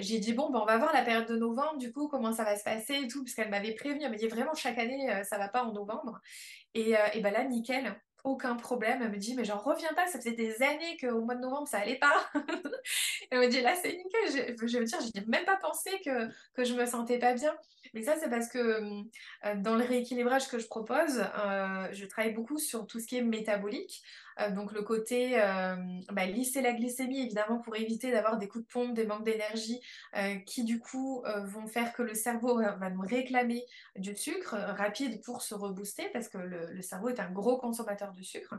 j'ai 0.00 0.18
dit, 0.18 0.32
bon, 0.32 0.50
ben, 0.50 0.60
on 0.60 0.66
va 0.66 0.78
voir 0.78 0.92
la 0.92 1.02
période 1.02 1.26
de 1.26 1.36
novembre, 1.36 1.78
du 1.78 1.92
coup, 1.92 2.08
comment 2.08 2.32
ça 2.32 2.44
va 2.44 2.56
se 2.56 2.64
passer 2.64 2.94
et 3.04 3.08
tout, 3.08 3.22
puisqu'elle 3.22 3.50
m'avait 3.50 3.74
prévenu, 3.74 4.02
elle 4.04 4.10
m'a 4.10 4.16
dit 4.16 4.28
vraiment 4.28 4.54
chaque 4.54 4.78
année, 4.78 5.22
ça 5.24 5.38
va 5.38 5.48
pas 5.48 5.64
en 5.64 5.72
novembre. 5.72 6.20
Et, 6.74 6.94
et 7.14 7.20
ben 7.20 7.32
là, 7.32 7.44
nickel 7.44 7.94
aucun 8.24 8.54
problème. 8.56 9.00
Elle 9.02 9.10
me 9.10 9.16
dit, 9.16 9.34
mais 9.34 9.44
j'en 9.44 9.58
reviens 9.58 9.92
pas, 9.94 10.06
ça 10.06 10.18
faisait 10.18 10.32
des 10.32 10.62
années 10.62 10.96
qu'au 11.00 11.20
mois 11.20 11.34
de 11.34 11.40
novembre, 11.40 11.68
ça 11.68 11.78
allait 11.78 11.98
pas. 11.98 12.30
elle 13.30 13.40
me 13.40 13.48
dit, 13.48 13.60
là, 13.60 13.74
c'est 13.74 13.96
nickel. 13.96 14.54
Je, 14.60 14.66
je 14.66 14.78
veux 14.78 14.84
dire, 14.84 14.98
j'ai 15.14 15.24
même 15.26 15.44
pas 15.44 15.56
pensé 15.56 15.90
que, 16.04 16.28
que 16.54 16.64
je 16.64 16.74
me 16.74 16.86
sentais 16.86 17.18
pas 17.18 17.34
bien. 17.34 17.54
Mais 17.94 18.02
ça, 18.02 18.16
c'est 18.16 18.30
parce 18.30 18.48
que 18.48 18.58
euh, 18.58 19.54
dans 19.56 19.74
le 19.74 19.84
rééquilibrage 19.84 20.48
que 20.48 20.58
je 20.58 20.66
propose, 20.66 21.18
euh, 21.18 21.88
je 21.92 22.06
travaille 22.06 22.32
beaucoup 22.32 22.58
sur 22.58 22.86
tout 22.86 23.00
ce 23.00 23.06
qui 23.06 23.16
est 23.16 23.22
métabolique. 23.22 24.02
Euh, 24.40 24.50
donc 24.50 24.72
le 24.72 24.82
côté 24.82 25.36
bah, 26.12 26.26
lisser 26.26 26.62
la 26.62 26.72
glycémie, 26.72 27.20
évidemment, 27.20 27.60
pour 27.60 27.76
éviter 27.76 28.10
d'avoir 28.10 28.38
des 28.38 28.48
coups 28.48 28.64
de 28.64 28.72
pompe, 28.72 28.94
des 28.94 29.06
manques 29.06 29.24
d'énergie 29.24 29.80
qui, 30.46 30.64
du 30.64 30.78
coup, 30.78 31.22
vont 31.44 31.66
faire 31.66 31.92
que 31.92 32.02
le 32.02 32.14
cerveau 32.14 32.56
va 32.56 32.90
nous 32.90 33.00
réclamer 33.00 33.64
du 33.96 34.14
sucre 34.16 34.54
rapide 34.54 35.22
pour 35.22 35.42
se 35.42 35.54
rebooster, 35.54 36.08
parce 36.12 36.28
que 36.28 36.38
le, 36.38 36.72
le 36.72 36.82
cerveau 36.82 37.08
est 37.08 37.20
un 37.20 37.30
gros 37.30 37.58
consommateur 37.58 38.12
de 38.12 38.22
sucre. 38.22 38.54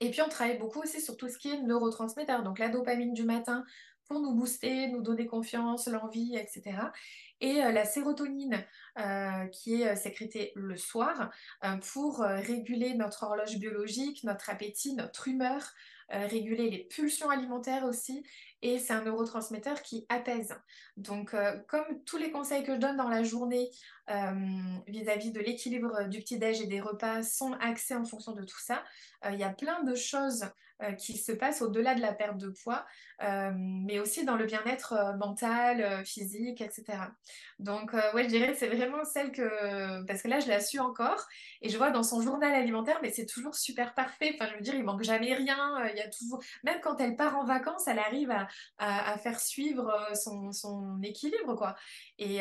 Et 0.00 0.10
puis 0.10 0.22
on 0.22 0.28
travaille 0.28 0.58
beaucoup 0.58 0.80
aussi 0.80 1.00
sur 1.00 1.16
tout 1.16 1.28
ce 1.28 1.38
qui 1.38 1.50
est 1.50 1.60
neurotransmetteur, 1.60 2.44
donc 2.44 2.58
la 2.60 2.68
dopamine 2.68 3.12
du 3.12 3.24
matin 3.24 3.64
pour 4.08 4.20
nous 4.20 4.34
booster, 4.34 4.88
nous 4.88 5.02
donner 5.02 5.26
confiance, 5.26 5.86
l'envie, 5.86 6.36
etc 6.36 6.78
et 7.40 7.62
euh, 7.62 7.72
la 7.72 7.84
sérotonine 7.84 8.64
euh, 8.98 9.46
qui 9.46 9.82
est 9.82 9.88
euh, 9.88 9.96
sécrétée 9.96 10.52
le 10.54 10.76
soir 10.76 11.30
pour 11.92 12.20
réguler 12.20 12.94
notre 12.94 13.24
horloge 13.24 13.58
biologique, 13.58 14.24
notre 14.24 14.50
appétit, 14.50 14.94
notre 14.94 15.28
humeur, 15.28 15.62
réguler 16.10 16.70
les 16.70 16.84
pulsions 16.84 17.30
alimentaires 17.30 17.84
aussi. 17.84 18.24
Et 18.62 18.78
c'est 18.78 18.92
un 18.92 19.02
neurotransmetteur 19.02 19.82
qui 19.82 20.06
apaise. 20.08 20.54
Donc, 20.96 21.34
comme 21.66 22.02
tous 22.04 22.16
les 22.16 22.30
conseils 22.30 22.64
que 22.64 22.74
je 22.74 22.78
donne 22.78 22.96
dans 22.96 23.08
la 23.08 23.22
journée 23.22 23.70
vis-à-vis 24.86 25.32
de 25.32 25.40
l'équilibre 25.40 26.04
du 26.08 26.20
petit-déj 26.20 26.62
et 26.62 26.66
des 26.66 26.80
repas 26.80 27.22
sont 27.22 27.52
axés 27.54 27.94
en 27.94 28.04
fonction 28.04 28.32
de 28.32 28.42
tout 28.42 28.60
ça, 28.60 28.82
il 29.30 29.38
y 29.38 29.44
a 29.44 29.50
plein 29.50 29.82
de 29.82 29.94
choses 29.94 30.44
qui 30.96 31.16
se 31.16 31.32
passe 31.32 31.62
au-delà 31.62 31.94
de 31.94 32.00
la 32.00 32.12
perte 32.12 32.38
de 32.38 32.50
poids, 32.50 32.86
mais 33.20 33.98
aussi 33.98 34.24
dans 34.24 34.36
le 34.36 34.44
bien-être 34.44 35.16
mental, 35.18 36.04
physique, 36.04 36.60
etc. 36.60 36.98
Donc, 37.58 37.92
ouais, 37.92 38.24
je 38.24 38.28
dirais 38.28 38.52
que 38.52 38.58
c'est 38.58 38.68
vraiment 38.68 39.04
celle 39.04 39.32
que... 39.32 40.04
Parce 40.04 40.22
que 40.22 40.28
là, 40.28 40.40
je 40.40 40.48
la 40.48 40.60
suis 40.60 40.78
encore, 40.78 41.26
et 41.62 41.68
je 41.68 41.76
vois 41.76 41.90
dans 41.90 42.02
son 42.02 42.20
journal 42.20 42.54
alimentaire, 42.54 42.98
mais 43.02 43.10
c'est 43.10 43.26
toujours 43.26 43.56
super 43.56 43.94
parfait. 43.94 44.32
Enfin, 44.34 44.48
je 44.50 44.56
veux 44.56 44.62
dire, 44.62 44.74
il 44.74 44.84
manque 44.84 45.02
jamais 45.02 45.34
rien. 45.34 45.84
Il 45.88 45.96
y 45.96 46.00
a 46.00 46.08
toujours... 46.08 46.40
Même 46.62 46.80
quand 46.80 47.00
elle 47.00 47.16
part 47.16 47.36
en 47.36 47.44
vacances, 47.44 47.88
elle 47.88 47.98
arrive 47.98 48.32
à, 48.78 49.18
faire 49.18 49.40
suivre 49.40 49.92
son, 50.14 51.00
équilibre, 51.02 51.54
quoi. 51.56 51.74
Et 52.18 52.40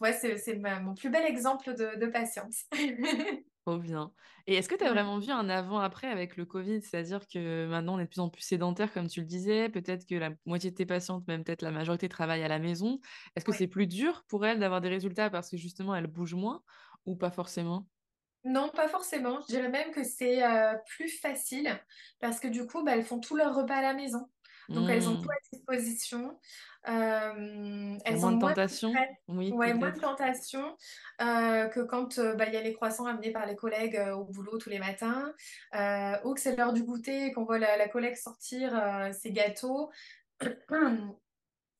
ouais, 0.00 0.12
c'est 0.12 0.56
mon 0.56 0.94
plus 0.94 1.10
bel 1.10 1.24
exemple 1.24 1.74
de 1.74 2.06
patience. 2.06 2.66
Trop 3.66 3.78
bien. 3.78 4.12
Et 4.46 4.54
est-ce 4.54 4.68
que 4.68 4.76
tu 4.76 4.84
as 4.84 4.92
vraiment 4.92 5.18
vu 5.18 5.32
un 5.32 5.48
avant-après 5.48 6.06
avec 6.06 6.36
le 6.36 6.44
Covid? 6.46 6.80
C'est-à-dire 6.82 7.26
que 7.26 7.66
maintenant, 7.66 7.96
on 7.96 7.98
est 7.98 8.04
de 8.04 8.08
plus 8.08 8.20
en 8.20 8.30
plus 8.30 8.42
sédentaire, 8.42 8.92
comme 8.92 9.08
tu 9.08 9.18
le 9.20 9.26
disais. 9.26 9.68
Peut-être 9.68 10.06
que 10.06 10.14
la 10.14 10.30
moitié 10.46 10.70
de 10.70 10.76
tes 10.76 10.86
patientes, 10.86 11.26
même 11.26 11.42
peut-être 11.42 11.62
la 11.62 11.72
majorité, 11.72 12.08
travaillent 12.08 12.44
à 12.44 12.48
la 12.48 12.60
maison. 12.60 13.00
Est-ce 13.34 13.44
que 13.44 13.50
c'est 13.50 13.66
plus 13.66 13.88
dur 13.88 14.24
pour 14.28 14.46
elles 14.46 14.60
d'avoir 14.60 14.80
des 14.80 14.88
résultats 14.88 15.30
parce 15.30 15.50
que 15.50 15.56
justement, 15.56 15.96
elles 15.96 16.06
bougent 16.06 16.34
moins 16.36 16.62
ou 17.06 17.16
pas 17.16 17.32
forcément? 17.32 17.88
Non, 18.44 18.68
pas 18.70 18.86
forcément. 18.88 19.40
Je 19.40 19.46
dirais 19.46 19.68
même 19.68 19.90
que 19.90 20.04
c'est 20.04 20.40
plus 20.86 21.08
facile 21.08 21.80
parce 22.20 22.38
que 22.38 22.46
du 22.46 22.64
coup, 22.66 22.84
bah, 22.84 22.94
elles 22.96 23.04
font 23.04 23.18
tous 23.18 23.34
leurs 23.36 23.54
repas 23.56 23.76
à 23.76 23.82
la 23.82 23.94
maison. 23.94 24.30
Donc, 24.74 24.90
elles 24.90 25.08
ont 25.08 25.16
tout 25.16 25.28
Mmh. 25.28 25.30
à 25.30 25.36
disposition? 25.52 26.38
Euh, 26.88 27.98
elles 28.04 28.26
ont 28.26 28.30
moins 28.30 28.32
de 28.32 28.38
moins 28.38 28.54
de 28.54 28.54
tentation? 28.54 28.92
Oui, 29.28 29.50
ouais, 29.50 29.74
moins 29.74 29.90
de 29.90 29.98
tentation 29.98 30.76
euh, 31.20 31.66
que 31.68 31.80
quand 31.80 32.18
euh, 32.18 32.34
bah, 32.34 32.46
il 32.46 32.54
y 32.54 32.56
a 32.56 32.62
les 32.62 32.74
croissants 32.74 33.06
amenés 33.06 33.32
par 33.32 33.46
les 33.46 33.56
collègues 33.56 34.00
au 34.14 34.24
boulot 34.24 34.58
tous 34.58 34.70
les 34.70 34.78
matins, 34.78 35.32
ou 36.24 36.34
que 36.34 36.40
c'est 36.40 36.56
l'heure 36.56 36.72
du 36.72 36.84
goûter 36.84 37.26
et 37.26 37.32
qu'on 37.32 37.44
voit 37.44 37.58
la, 37.58 37.76
la 37.76 37.88
collègue 37.88 38.16
sortir 38.16 38.80
ses 39.12 39.32
gâteaux, 39.32 39.90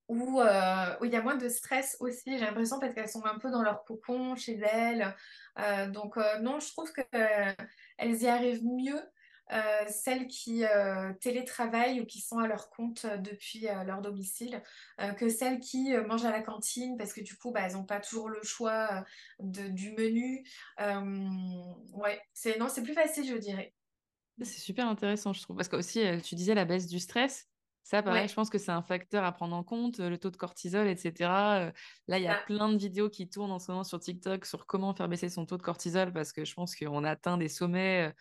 où 0.09 0.41
où 0.41 1.05
il 1.05 1.11
y 1.13 1.17
a 1.17 1.23
moins 1.23 1.37
de 1.37 1.49
stress 1.49 1.97
aussi, 2.01 2.39
j'ai 2.39 2.45
l'impression, 2.45 2.79
parce 2.79 2.95
qu'elles 2.95 3.09
sont 3.09 3.25
un 3.27 3.39
peu 3.39 3.51
dans 3.51 3.63
leur 3.63 3.85
cocon 3.85 4.37
chez 4.37 4.59
elles. 4.59 5.15
Donc, 5.93 6.17
non, 6.41 6.61
je 6.61 6.69
trouve 6.73 6.93
qu'elles 6.93 8.23
y 8.23 8.29
arrivent 8.29 8.65
mieux 8.65 9.01
euh, 9.53 9.85
celles 9.89 10.27
qui 10.27 10.65
euh, 10.65 11.13
télétravaillent 11.21 12.01
ou 12.01 12.07
qui 12.07 12.21
sont 12.21 12.39
à 12.39 12.47
leur 12.47 12.69
compte 12.71 13.05
euh, 13.05 13.17
depuis 13.17 13.69
euh, 13.69 13.85
leur 13.85 14.01
domicile, 14.01 14.63
que 15.19 15.29
celles 15.29 15.61
qui 15.61 15.97
mangent 15.97 16.25
à 16.25 16.31
la 16.31 16.43
cantine 16.43 16.97
parce 16.97 17.13
que 17.13 17.21
du 17.21 17.37
coup, 17.37 17.53
bah, 17.53 17.61
elles 17.65 17.75
n'ont 17.75 17.85
pas 17.85 18.01
toujours 18.01 18.29
le 18.29 18.43
choix 18.43 19.05
de- 19.41 19.69
du 19.69 19.93
menu. 19.93 20.45
Ouais, 21.93 22.21
c'est 22.33 22.59
non, 22.59 22.69
c'est 22.69 22.83
plus 22.83 22.95
facile, 22.95 23.27
je 23.27 23.37
dirais. 23.37 23.75
C'est 24.43 24.61
super 24.61 24.87
intéressant, 24.89 25.33
je 25.33 25.43
trouve. 25.43 25.57
Parce 25.57 25.69
que 25.69 25.77
aussi, 25.77 26.03
tu 26.23 26.35
disais 26.35 26.55
la 26.55 26.65
baisse 26.65 26.87
du 26.87 26.99
stress. 26.99 27.47
Ça, 27.85 28.03
pareil, 28.03 28.27
je 28.27 28.35
pense 28.35 28.51
que 28.51 28.59
c'est 28.59 28.73
un 28.73 28.83
facteur 28.83 29.23
à 29.23 29.31
prendre 29.31 29.55
en 29.55 29.63
compte, 29.63 29.99
le 29.99 30.19
taux 30.19 30.31
de 30.31 30.37
cortisol, 30.37 30.89
etc. 30.89 31.73
Là, 32.09 32.19
il 32.19 32.25
y 32.25 32.27
a 32.27 32.35
ça, 32.35 32.43
plein 32.45 32.69
de 32.69 32.77
vidéos 32.77 33.09
qui 33.09 33.29
tournent 33.29 33.53
en 33.53 33.61
ce 33.61 33.71
moment 33.71 33.85
sur 33.85 34.01
TikTok 34.01 34.45
sur 34.45 34.67
comment 34.67 34.93
faire 34.93 35.09
baisser 35.09 35.29
son 35.29 35.47
taux 35.47 35.57
de 35.57 35.63
cortisol 35.63 36.13
parce 36.13 36.33
que 36.33 36.45
je 36.45 36.53
pense 36.53 36.75
qu'on 36.75 37.05
atteint 37.05 37.39
des 37.39 37.49
sommets 37.49 38.13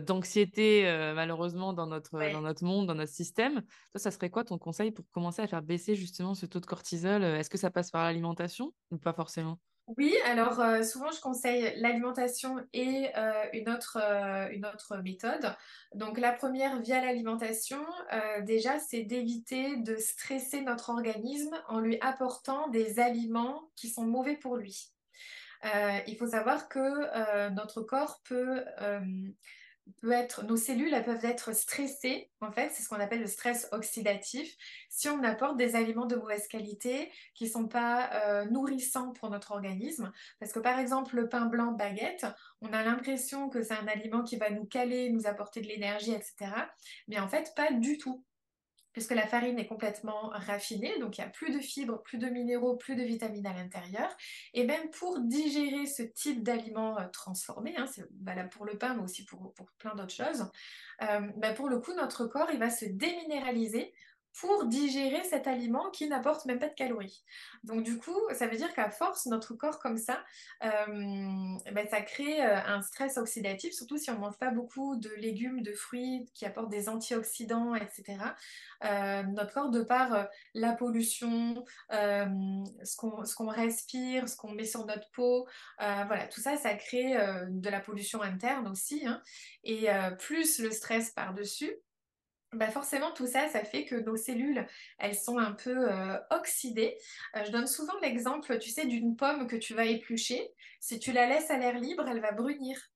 d'anxiété, 0.00 0.88
euh, 0.88 1.14
malheureusement, 1.14 1.72
dans 1.72 1.86
notre, 1.86 2.18
dans 2.32 2.40
notre 2.40 2.64
monde, 2.64 2.86
dans 2.86 2.94
notre 2.94 3.12
système. 3.12 3.62
Toi, 3.90 3.98
ça 3.98 4.10
serait 4.10 4.30
quoi 4.30 4.44
ton 4.44 4.58
conseil 4.58 4.90
pour 4.90 5.04
commencer 5.10 5.42
à 5.42 5.46
faire 5.46 5.62
baisser 5.62 5.94
justement 5.94 6.34
ce 6.34 6.46
taux 6.46 6.60
de 6.60 6.66
cortisol? 6.66 7.22
Euh, 7.22 7.36
Est-ce 7.38 7.50
que 7.50 7.58
ça 7.58 7.70
passe 7.70 7.90
par 7.90 8.04
l'alimentation 8.04 8.72
ou 8.90 8.98
pas 8.98 9.12
forcément? 9.12 9.58
Oui, 9.98 10.14
alors 10.24 10.60
euh, 10.60 10.84
souvent 10.84 11.10
je 11.10 11.20
conseille 11.20 11.74
l'alimentation 11.76 12.56
et 12.72 13.10
euh, 13.16 13.32
une 13.52 13.68
autre, 13.68 13.98
euh, 14.00 14.48
une 14.50 14.64
autre 14.64 14.96
méthode. 14.98 15.54
Donc 15.94 16.18
la 16.18 16.32
première 16.32 16.80
via 16.80 17.04
l'alimentation, 17.04 17.84
euh, 18.12 18.42
déjà 18.42 18.78
c'est 18.78 19.02
d'éviter 19.02 19.76
de 19.78 19.96
stresser 19.96 20.62
notre 20.62 20.90
organisme 20.90 21.60
en 21.66 21.80
lui 21.80 21.98
apportant 22.00 22.68
des 22.68 23.00
aliments 23.00 23.70
qui 23.74 23.88
sont 23.88 24.06
mauvais 24.06 24.36
pour 24.36 24.56
lui. 24.56 24.92
Euh, 25.64 25.98
il 26.06 26.16
faut 26.16 26.28
savoir 26.28 26.68
que 26.68 26.78
euh, 26.78 27.50
notre 27.50 27.82
corps 27.82 28.20
peut, 28.24 28.64
euh, 28.80 29.00
peut 30.00 30.12
être, 30.12 30.44
nos 30.44 30.56
cellules 30.56 30.94
peuvent 31.04 31.24
être 31.24 31.54
stressées, 31.54 32.30
en 32.40 32.52
fait, 32.52 32.70
c'est 32.72 32.82
ce 32.82 32.88
qu'on 32.88 33.00
appelle 33.00 33.20
le 33.20 33.26
stress 33.26 33.68
oxydatif, 33.72 34.56
si 34.88 35.08
on 35.08 35.22
apporte 35.22 35.56
des 35.56 35.76
aliments 35.76 36.06
de 36.06 36.16
mauvaise 36.16 36.46
qualité 36.48 37.10
qui 37.34 37.44
ne 37.44 37.50
sont 37.50 37.68
pas 37.68 38.10
euh, 38.12 38.44
nourrissants 38.46 39.12
pour 39.12 39.30
notre 39.30 39.52
organisme. 39.52 40.12
Parce 40.40 40.52
que 40.52 40.60
par 40.60 40.78
exemple, 40.78 41.16
le 41.16 41.28
pain 41.28 41.46
blanc 41.46 41.72
baguette, 41.72 42.26
on 42.60 42.72
a 42.72 42.82
l'impression 42.82 43.48
que 43.48 43.62
c'est 43.62 43.74
un 43.74 43.88
aliment 43.88 44.22
qui 44.22 44.36
va 44.36 44.50
nous 44.50 44.64
caler, 44.64 45.10
nous 45.10 45.26
apporter 45.26 45.60
de 45.60 45.66
l'énergie, 45.66 46.12
etc. 46.12 46.52
Mais 47.08 47.18
en 47.18 47.28
fait, 47.28 47.52
pas 47.54 47.72
du 47.72 47.98
tout 47.98 48.24
puisque 48.92 49.12
la 49.12 49.26
farine 49.26 49.58
est 49.58 49.66
complètement 49.66 50.30
raffinée, 50.32 50.98
donc 50.98 51.18
il 51.18 51.20
n'y 51.20 51.26
a 51.26 51.30
plus 51.30 51.52
de 51.52 51.60
fibres, 51.60 52.02
plus 52.02 52.18
de 52.18 52.28
minéraux, 52.28 52.76
plus 52.76 52.96
de 52.96 53.02
vitamines 53.02 53.46
à 53.46 53.54
l'intérieur. 53.54 54.14
Et 54.54 54.64
même 54.64 54.90
pour 54.90 55.20
digérer 55.20 55.86
ce 55.86 56.02
type 56.02 56.42
d'aliments 56.42 56.98
euh, 56.98 57.08
transformés, 57.12 57.74
hein, 57.76 57.86
c'est 57.86 58.04
valable 58.22 58.50
pour 58.50 58.64
le 58.64 58.76
pain, 58.78 58.94
mais 58.94 59.02
aussi 59.02 59.24
pour, 59.24 59.54
plein 59.78 59.94
d'autres 59.94 60.14
choses, 60.14 60.50
euh, 61.02 61.20
bah, 61.36 61.52
pour 61.52 61.68
le 61.68 61.78
coup, 61.80 61.92
notre 61.94 62.26
corps, 62.26 62.50
il 62.52 62.58
va 62.58 62.70
se 62.70 62.84
déminéraliser 62.84 63.92
pour 64.40 64.64
digérer 64.66 65.22
cet 65.24 65.46
aliment 65.46 65.90
qui 65.90 66.08
n'apporte 66.08 66.46
même 66.46 66.58
pas 66.58 66.68
de 66.68 66.74
calories. 66.74 67.22
Donc 67.64 67.82
du 67.82 67.98
coup, 67.98 68.18
ça 68.32 68.46
veut 68.46 68.56
dire 68.56 68.72
qu'à 68.74 68.90
force, 68.90 69.26
notre 69.26 69.54
corps 69.54 69.78
comme 69.78 69.98
ça, 69.98 70.24
euh, 70.64 70.68
ben, 71.72 71.86
ça 71.90 72.00
crée 72.00 72.44
euh, 72.44 72.56
un 72.66 72.80
stress 72.82 73.18
oxydatif, 73.18 73.74
surtout 73.74 73.98
si 73.98 74.10
on 74.10 74.14
ne 74.14 74.20
mange 74.20 74.38
pas 74.38 74.50
beaucoup 74.50 74.96
de 74.96 75.10
légumes, 75.10 75.62
de 75.62 75.72
fruits 75.72 76.24
qui 76.34 76.46
apportent 76.46 76.70
des 76.70 76.88
antioxydants, 76.88 77.74
etc 77.74 78.18
euh, 78.84 79.22
notre 79.22 79.52
corps 79.52 79.70
de 79.70 79.82
par 79.82 80.26
la 80.54 80.72
pollution, 80.72 81.64
ce 81.90 82.96
qu'on 83.36 83.48
respire, 83.48 84.28
ce 84.28 84.36
qu'on 84.36 84.52
met 84.52 84.64
sur 84.64 84.86
notre 84.86 85.08
peau. 85.12 85.46
voilà, 85.78 86.26
tout 86.26 86.40
ça, 86.40 86.56
ça 86.56 86.74
crée 86.74 87.14
de 87.48 87.70
la 87.70 87.80
pollution 87.80 88.22
interne 88.22 88.66
aussi. 88.68 89.06
hein. 89.06 89.22
Et 89.64 89.86
plus 90.18 90.58
le 90.58 90.70
stress 90.70 91.10
par-dessus, 91.10 91.72
bah 92.52 92.70
forcément, 92.70 93.12
tout 93.12 93.26
ça, 93.26 93.48
ça 93.48 93.64
fait 93.64 93.86
que 93.86 93.94
nos 93.94 94.16
cellules, 94.16 94.66
elles 94.98 95.14
sont 95.14 95.38
un 95.38 95.52
peu 95.52 95.90
euh, 95.90 96.18
oxydées. 96.30 96.98
Euh, 97.36 97.44
je 97.44 97.50
donne 97.50 97.66
souvent 97.66 97.98
l'exemple, 98.02 98.58
tu 98.58 98.70
sais, 98.70 98.86
d'une 98.86 99.16
pomme 99.16 99.46
que 99.46 99.56
tu 99.56 99.74
vas 99.74 99.86
éplucher. 99.86 100.52
Si 100.80 100.98
tu 100.98 101.12
la 101.12 101.26
laisses 101.26 101.50
à 101.50 101.56
l'air 101.58 101.78
libre, 101.78 102.04
elle 102.06 102.20
va 102.20 102.32
brunir. 102.32 102.91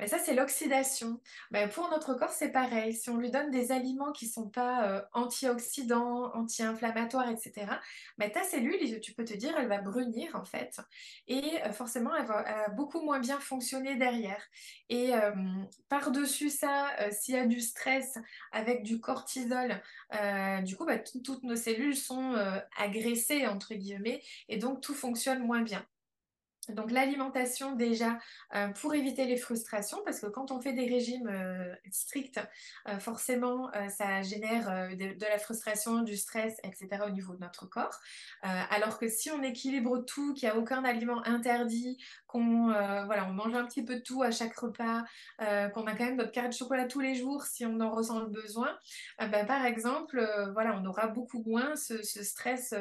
Mais 0.00 0.06
ça, 0.08 0.18
c'est 0.18 0.34
l'oxydation. 0.34 1.20
Ben, 1.50 1.68
pour 1.68 1.90
notre 1.90 2.14
corps, 2.14 2.30
c'est 2.32 2.50
pareil. 2.50 2.94
Si 2.94 3.10
on 3.10 3.18
lui 3.18 3.30
donne 3.30 3.50
des 3.50 3.70
aliments 3.70 4.12
qui 4.12 4.26
ne 4.26 4.30
sont 4.30 4.48
pas 4.48 4.88
euh, 4.88 5.02
antioxydants, 5.12 6.32
anti-inflammatoires, 6.34 7.28
etc., 7.28 7.80
ben, 8.16 8.30
ta 8.32 8.42
cellule, 8.42 9.00
tu 9.00 9.12
peux 9.14 9.24
te 9.24 9.34
dire, 9.34 9.54
elle 9.58 9.68
va 9.68 9.78
brunir 9.82 10.34
en 10.36 10.44
fait. 10.44 10.80
Et 11.28 11.62
euh, 11.66 11.72
forcément, 11.72 12.14
elle 12.16 12.24
va, 12.26 12.68
beaucoup 12.70 13.02
moins 13.02 13.20
bien 13.20 13.38
fonctionner 13.40 13.96
derrière. 13.96 14.42
Et 14.88 15.14
euh, 15.14 15.32
par-dessus 15.88 16.48
ça, 16.50 16.90
euh, 17.00 17.10
s'il 17.12 17.34
y 17.34 17.38
a 17.38 17.46
du 17.46 17.60
stress 17.60 18.18
avec 18.52 18.82
du 18.82 19.00
cortisol, 19.00 19.82
du 20.64 20.76
coup, 20.76 20.86
tout- 21.04 21.20
toutes 21.22 21.42
nos 21.42 21.56
cellules 21.56 21.96
sont 21.96 22.34
agressées, 22.76 23.46
entre 23.46 23.74
guillemets, 23.74 24.22
et 24.48 24.56
donc 24.56 24.80
tout 24.80 24.94
fonctionne 24.94 25.44
moins 25.44 25.62
bien. 25.62 25.84
Donc 26.74 26.90
l'alimentation 26.90 27.74
déjà 27.74 28.18
euh, 28.54 28.68
pour 28.68 28.94
éviter 28.94 29.24
les 29.26 29.36
frustrations, 29.36 29.98
parce 30.04 30.20
que 30.20 30.26
quand 30.26 30.50
on 30.50 30.60
fait 30.60 30.72
des 30.72 30.86
régimes 30.86 31.28
euh, 31.28 31.74
stricts, 31.90 32.40
euh, 32.88 32.98
forcément 32.98 33.70
ça 33.88 34.22
génère 34.22 34.90
de, 34.90 35.18
de 35.18 35.26
la 35.26 35.38
frustration, 35.38 36.02
du 36.02 36.16
stress, 36.16 36.58
etc. 36.62 37.02
au 37.06 37.10
niveau 37.10 37.34
de 37.34 37.40
notre 37.40 37.66
corps. 37.66 38.00
Alors 38.42 38.98
que 38.98 39.08
si 39.08 39.30
on 39.30 39.42
équilibre 39.42 39.98
tout, 39.98 40.34
qu'il 40.34 40.48
n'y 40.48 40.54
a 40.54 40.58
aucun 40.58 40.84
aliment 40.84 41.24
interdit, 41.26 41.98
qu'on 42.30 42.70
euh, 42.70 43.04
on 43.28 43.32
mange 43.32 43.54
un 43.54 43.66
petit 43.66 43.84
peu 43.84 43.96
de 43.96 44.00
tout 44.00 44.22
à 44.22 44.30
chaque 44.30 44.56
repas, 44.56 45.02
euh, 45.40 45.68
qu'on 45.68 45.86
a 45.86 45.94
quand 45.94 46.04
même 46.04 46.16
notre 46.16 46.30
carré 46.30 46.48
de 46.48 46.54
chocolat 46.54 46.86
tous 46.86 47.00
les 47.00 47.14
jours 47.14 47.44
si 47.44 47.66
on 47.66 47.80
en 47.80 47.90
ressent 47.90 48.20
le 48.20 48.28
besoin, 48.28 48.76
euh, 49.20 49.26
ben, 49.26 49.46
par 49.46 49.64
exemple, 49.64 50.24
voilà, 50.52 50.78
on 50.80 50.86
aura 50.86 51.08
beaucoup 51.08 51.42
moins 51.44 51.74
ce, 51.76 52.02
stress 52.02 52.74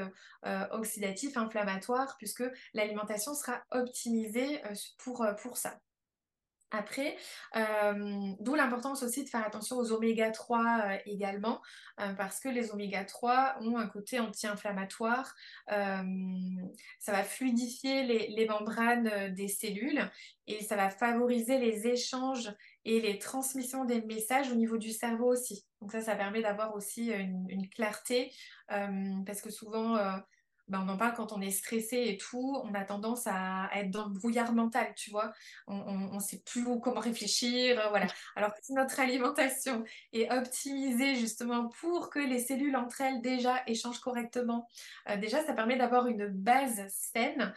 oxydatif, 0.72 1.38
inflammatoire, 1.38 2.16
puisque 2.18 2.44
l'alimentation 2.74 3.34
sera 3.34 3.62
optimisée 3.72 4.62
pour 4.98 5.58
ça. 5.58 5.80
Après, 6.72 7.18
d'où 8.40 8.56
l'importance 8.56 9.04
aussi 9.04 9.24
de 9.24 9.30
faire 9.30 9.46
attention 9.46 9.78
aux 9.78 9.92
oméga 9.92 10.30
3 10.30 10.60
euh, 10.60 10.98
également, 11.06 11.62
parce 12.18 12.40
que 12.40 12.50
les 12.50 12.72
oméga 12.72 13.04
3 13.04 13.58
ont 13.62 13.78
un 13.78 13.88
côté 13.88 14.20
anti-inflammatoire, 14.20 15.34
ça 15.68 17.12
va 17.12 17.24
fluidifier 17.24 18.04
les, 18.04 18.48
membranes 18.48 19.34
des 19.34 19.48
cellules 19.48 20.10
et 20.48 20.64
ça 20.64 20.76
va 20.76 20.90
favoriser 20.90 21.60
les 21.60 21.88
échanges 21.88 22.52
et 22.86 23.02
les 23.02 23.20
transmissions 23.20 23.86
des 23.86 24.02
messages 24.02 24.52
au 24.52 24.56
niveau 24.56 24.78
du 24.78 24.92
cerveau 24.92 25.32
aussi. 25.32 25.66
Donc 25.82 25.92
ça, 25.92 26.02
ça 26.02 26.16
permet 26.16 26.42
d'avoir 26.42 26.74
aussi 26.76 27.12
une, 27.12 27.70
clarté, 27.70 28.32
parce 28.68 29.42
que 29.42 29.50
souvent... 29.50 29.98
euh, 30.70 30.78
ben, 30.78 30.86
on 30.86 30.90
en 30.90 30.98
parle 30.98 31.14
quand 31.14 31.32
on 31.34 31.42
est 31.42 31.52
stressé 31.52 32.06
et 32.08 32.18
tout, 32.18 32.62
on 32.64 32.74
a 32.74 32.84
tendance 32.84 33.28
à, 33.28 33.70
être 33.76 33.92
dans 33.92 34.08
le 34.08 34.14
brouillard 34.14 34.54
mental, 34.54 34.94
tu 34.96 35.10
vois. 35.12 35.32
On 35.68 36.16
ne 36.16 36.20
sait 36.20 36.42
plus 36.46 36.64
comment 36.82 37.00
réfléchir, 37.00 37.82
voilà. 37.90 38.08
Alors 38.36 38.54
que 38.54 38.60
si 38.62 38.74
notre 38.74 39.00
alimentation 39.00 39.84
est 40.14 40.32
optimisée 40.32 41.16
justement 41.16 41.70
pour 41.82 42.10
que 42.10 42.20
les 42.20 42.40
cellules 42.40 42.76
entre 42.76 43.02
elles 43.02 43.22
déjà 43.22 43.64
échangent 43.68 44.00
correctement, 44.00 44.68
déjà 45.18 45.44
ça 45.44 45.54
permet 45.54 45.78
d'avoir 45.78 46.08
une 46.08 46.28
base 46.28 46.86
saine 46.90 47.54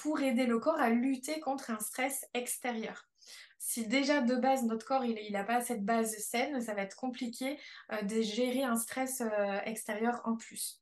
pour 0.00 0.20
aider 0.20 0.46
le 0.46 0.58
corps 0.58 0.80
à 0.80 0.90
lutter 0.90 1.40
contre 1.40 1.70
un 1.70 1.78
stress 1.78 2.26
extérieur 2.34 3.06
si 3.62 3.86
déjà 3.86 4.20
de 4.20 4.34
base 4.34 4.64
notre 4.64 4.84
corps 4.84 5.04
il 5.04 5.32
n'a 5.32 5.44
pas 5.44 5.60
cette 5.60 5.84
base 5.84 6.16
saine, 6.18 6.60
ça 6.60 6.74
va 6.74 6.82
être 6.82 6.96
compliqué 6.96 7.58
euh, 7.92 8.02
de 8.02 8.20
gérer 8.20 8.64
un 8.64 8.76
stress 8.76 9.20
euh, 9.20 9.60
extérieur 9.64 10.20
en 10.24 10.36
plus. 10.36 10.81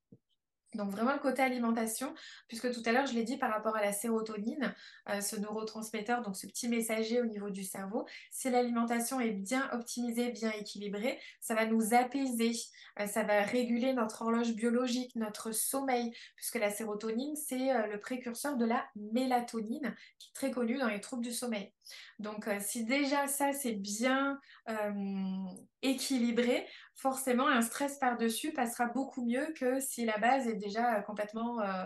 Donc 0.74 0.90
vraiment 0.90 1.12
le 1.12 1.18
côté 1.18 1.42
alimentation, 1.42 2.14
puisque 2.46 2.72
tout 2.72 2.82
à 2.86 2.92
l'heure 2.92 3.06
je 3.06 3.14
l'ai 3.14 3.24
dit 3.24 3.36
par 3.36 3.50
rapport 3.50 3.76
à 3.76 3.82
la 3.82 3.92
sérotonine, 3.92 4.74
euh, 5.08 5.20
ce 5.20 5.36
neurotransmetteur, 5.36 6.22
donc 6.22 6.36
ce 6.36 6.46
petit 6.46 6.68
messager 6.68 7.20
au 7.20 7.26
niveau 7.26 7.50
du 7.50 7.64
cerveau, 7.64 8.06
si 8.30 8.50
l'alimentation 8.50 9.20
est 9.20 9.32
bien 9.32 9.68
optimisée, 9.72 10.30
bien 10.30 10.52
équilibrée, 10.52 11.18
ça 11.40 11.54
va 11.54 11.66
nous 11.66 11.92
apaiser, 11.92 12.52
euh, 13.00 13.06
ça 13.06 13.24
va 13.24 13.42
réguler 13.42 13.94
notre 13.94 14.22
horloge 14.22 14.54
biologique, 14.54 15.16
notre 15.16 15.50
sommeil, 15.52 16.12
puisque 16.36 16.56
la 16.56 16.70
sérotonine 16.70 17.34
c'est 17.34 17.74
euh, 17.74 17.86
le 17.88 17.98
précurseur 17.98 18.56
de 18.56 18.64
la 18.64 18.86
mélatonine, 18.94 19.96
qui 20.18 20.28
est 20.28 20.34
très 20.34 20.50
connue 20.52 20.78
dans 20.78 20.88
les 20.88 21.00
troubles 21.00 21.24
du 21.24 21.32
sommeil. 21.32 21.72
Donc 22.18 22.48
si 22.60 22.84
déjà 22.84 23.26
ça 23.26 23.52
c'est 23.52 23.74
bien 23.74 24.38
équilibré, 25.82 26.66
forcément 26.94 27.48
un 27.48 27.62
stress 27.62 27.98
par-dessus 27.98 28.52
passera 28.52 28.86
beaucoup 28.86 29.24
mieux 29.24 29.46
que 29.58 29.80
si 29.80 30.04
la 30.04 30.18
base 30.18 30.46
est 30.46 30.56
déjà 30.56 30.98
euh, 30.98 31.00
complètement 31.00 31.60
euh, 31.60 31.84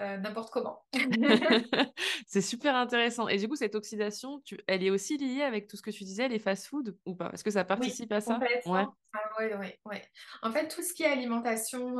euh, 0.00 0.16
n'importe 0.18 0.50
comment. 0.50 0.84
c'est 2.26 2.40
super 2.40 2.74
intéressant. 2.74 3.28
Et 3.28 3.38
du 3.38 3.48
coup, 3.48 3.56
cette 3.56 3.74
oxydation, 3.74 4.42
elle 4.66 4.82
est 4.82 4.90
aussi 4.90 5.16
liée 5.16 5.42
avec 5.42 5.68
tout 5.68 5.76
ce 5.76 5.82
que 5.82 5.90
tu 5.90 6.04
disais, 6.04 6.28
les 6.28 6.38
fast-food 6.38 6.96
ou 7.06 7.14
pas? 7.14 7.30
Est-ce 7.32 7.44
que 7.44 7.50
ça 7.50 7.64
participe 7.64 8.12
à 8.12 8.20
ça? 8.20 8.40
Ouais. 8.66 8.84
Ah, 9.18 9.30
ouais, 9.38 9.78
ouais, 9.86 10.08
En 10.42 10.52
fait, 10.52 10.68
tout 10.68 10.82
ce 10.82 10.92
qui 10.92 11.02
est 11.02 11.06
alimentation 11.06 11.96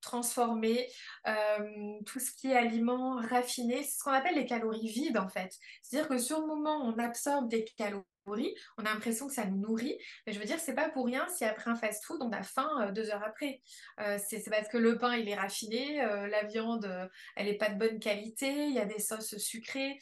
transformée, 0.00 0.86
tout 2.06 2.20
ce 2.20 2.30
qui 2.32 2.52
est 2.52 2.56
aliments 2.56 3.16
raffinés, 3.16 3.82
c'est 3.82 3.98
ce 3.98 4.04
qu'on 4.04 4.12
appelle 4.12 4.36
les 4.36 4.46
calories 4.46 4.88
vides 4.88 5.18
en 5.18 5.28
fait. 5.28 5.52
C'est-à-dire 5.82 6.08
que 6.08 6.18
sur 6.18 6.40
le 6.40 6.46
moment, 6.46 6.76
on 6.84 6.98
absorbe 6.98 7.48
des 7.48 7.64
calories 7.76 8.04
on 8.26 8.84
a 8.84 8.92
l'impression 8.94 9.26
que 9.26 9.32
ça 9.32 9.44
nous 9.46 9.58
nourrit, 9.58 9.96
mais 10.26 10.32
je 10.32 10.38
veux 10.38 10.44
dire, 10.44 10.58
c'est 10.58 10.74
pas 10.74 10.88
pour 10.88 11.06
rien 11.06 11.26
si 11.28 11.44
après 11.44 11.70
un 11.70 11.74
fast-food, 11.74 12.20
on 12.22 12.32
a 12.32 12.42
faim 12.42 12.68
euh, 12.80 12.92
deux 12.92 13.10
heures 13.10 13.22
après. 13.24 13.60
Euh, 14.00 14.18
c'est 14.18 14.48
parce 14.50 14.68
que 14.68 14.78
le 14.78 14.98
pain, 14.98 15.16
il 15.16 15.28
est 15.28 15.34
raffiné, 15.34 16.02
euh, 16.02 16.26
la 16.28 16.44
viande, 16.44 17.10
elle 17.36 17.48
est 17.48 17.56
pas 17.56 17.70
de 17.70 17.78
bonne 17.78 17.98
qualité, 17.98 18.66
il 18.66 18.74
y 18.74 18.78
a 18.78 18.84
des 18.84 18.98
sauces 18.98 19.36
sucrées, 19.38 19.98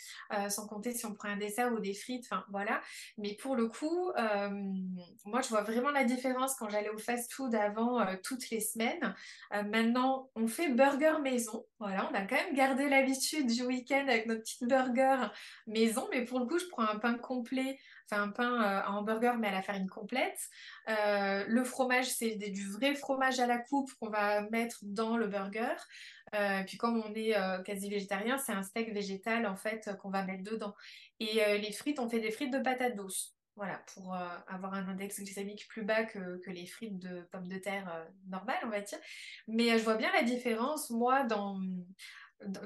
sans 0.49 0.67
compter 0.67 0.93
si 0.93 1.07
on 1.07 1.15
prend 1.15 1.29
un 1.29 1.37
dessert 1.37 1.73
ou 1.73 1.81
des 1.81 1.95
frites, 1.95 2.27
enfin 2.31 2.45
voilà. 2.51 2.81
Mais 3.17 3.35
pour 3.35 3.57
le 3.57 3.69
coup, 3.69 4.13
moi, 5.25 5.41
je 5.43 5.49
vois 5.49 5.63
vraiment 5.63 5.91
la 5.91 6.05
différence 6.05 6.55
quand 6.57 6.69
j'allais 6.69 6.91
au 6.91 6.99
fast-food 6.99 7.55
avant 7.55 8.05
toutes 8.23 8.51
les 8.51 8.61
semaines. 8.61 9.15
maintenant, 9.51 10.31
on 10.35 10.47
fait 10.47 10.69
burger 10.69 11.17
maison. 11.23 11.65
Voilà, 11.79 12.09
on 12.11 12.15
a 12.15 12.23
quand 12.23 12.37
même 12.37 12.55
gardé 12.55 12.89
l'habitude 12.89 13.47
du 13.47 13.63
week-end 13.63 14.07
avec 14.09 14.27
notre 14.27 14.41
petite 14.41 14.69
burger 14.69 15.29
maison, 15.67 16.09
mais 16.11 16.25
pour 16.25 16.41
le 16.41 16.47
coup, 16.47 16.59
je 16.59 16.67
prends 16.67 16.83
un 16.83 16.99
pain 16.99 17.15
complet 17.15 17.79
enfin 18.11 18.23
un 18.23 18.29
pain 18.29 18.55
euh, 18.55 18.81
à 18.83 18.91
hamburger 18.93 19.37
mais 19.39 19.49
à 19.49 19.53
la 19.53 19.63
farine 19.63 19.89
complète. 19.89 20.39
Euh, 20.89 21.45
le 21.47 21.65
fromage, 21.65 22.07
c'est 22.07 22.37
du 22.37 22.71
vrai 22.71 22.95
fromage 22.95 23.41
à 23.41 23.47
la 23.47 23.59
coupe 23.59 23.93
qu'on 24.01 24.11
va 24.11 24.43
mettre 24.51 24.79
dans 24.83 25.17
le 25.17 25.27
burger. 25.27 25.75
Euh, 26.35 26.63
puis 26.65 26.77
comme 26.77 27.03
on 27.05 27.15
est 27.15 27.35
quasi 27.65 27.89
végétarien, 27.89 28.39
c'est 28.39 28.53
un 28.53 28.63
steak 28.63 28.93
végétal 28.93 29.47
en 29.47 29.57
fait 29.57 29.91
qu'on 30.01 30.11
va 30.11 30.25
mettre 30.25 30.45
dedans. 30.45 30.75
Et 31.21 31.41
les 31.59 31.73
frites, 31.73 31.99
on 31.99 32.09
fait 32.09 32.21
des 32.21 32.31
frites 32.31 32.53
de 32.53 32.59
patates 32.59 32.97
douces. 32.97 33.35
Voilà, 33.57 33.83
pour 33.93 34.15
avoir 34.15 34.75
un 34.75 34.87
index 34.87 35.19
glycémique 35.19 35.67
plus 35.69 35.83
bas 35.83 36.05
que, 36.05 36.39
les 36.47 36.67
frites 36.67 36.99
de 36.99 37.23
pommes 37.33 37.49
de 37.49 37.59
terre 37.59 38.07
normales, 38.29 38.61
on 38.65 38.69
va 38.69 38.81
dire. 38.81 38.99
Mais 39.49 39.77
je 39.79 39.83
vois 39.83 39.97
bien 39.97 40.13
la 40.13 40.23
différence, 40.23 40.91
moi, 40.91 41.25
dans, 41.25 41.59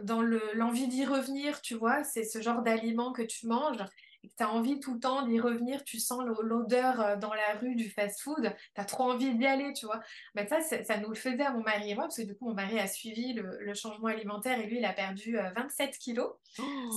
dans 0.03 0.21
l'envie 0.55 0.89
d'y 0.89 1.07
revenir, 1.07 1.63
tu 1.63 1.75
vois, 1.75 2.05
c'est 2.05 2.25
ce 2.25 2.43
genre 2.43 2.63
d'aliment 2.63 3.13
que 3.13 3.23
tu 3.23 3.47
manges 3.47 3.79
et 4.25 4.29
que 4.29 4.35
tu 4.37 4.43
as 4.43 4.51
envie 4.51 4.79
tout 4.79 4.95
le 4.95 5.01
temps 5.01 5.27
d'y 5.27 5.41
revenir, 5.41 5.83
tu 5.85 5.99
sens 5.99 6.23
l'odeur 6.43 7.01
euh, 7.01 7.17
dans 7.17 7.35
la 7.35 7.55
rue 7.61 7.75
du 7.75 7.91
fast-food, 7.91 8.55
tu 8.75 8.81
as 8.81 8.85
trop 8.85 9.11
envie 9.11 9.35
d'y 9.35 9.47
aller, 9.47 9.73
tu 9.73 9.87
vois. 9.87 10.01
Ben 10.35 10.47
ça, 10.47 10.61
ça 10.61 10.97
nous 10.99 11.09
le 11.09 11.15
faisait 11.15 11.43
à 11.43 11.51
mon 11.51 11.63
mari 11.63 11.91
et 11.91 11.95
moi, 11.95 12.05
parce 12.05 12.19
que 12.19 12.23
du 12.23 12.37
coup, 12.37 12.47
mon 12.47 12.55
mari 12.55 12.79
a 12.79 12.87
suivi 12.87 13.33
le, 13.33 13.75
changement 13.75 14.09
alimentaire 14.09 14.61
et 14.61 14.67
lui, 14.67 14.79
il 14.79 14.85
a 14.85 14.93
perdu 14.93 15.37
27 15.57 15.89
euh, 15.89 15.93
kilos 15.99 16.33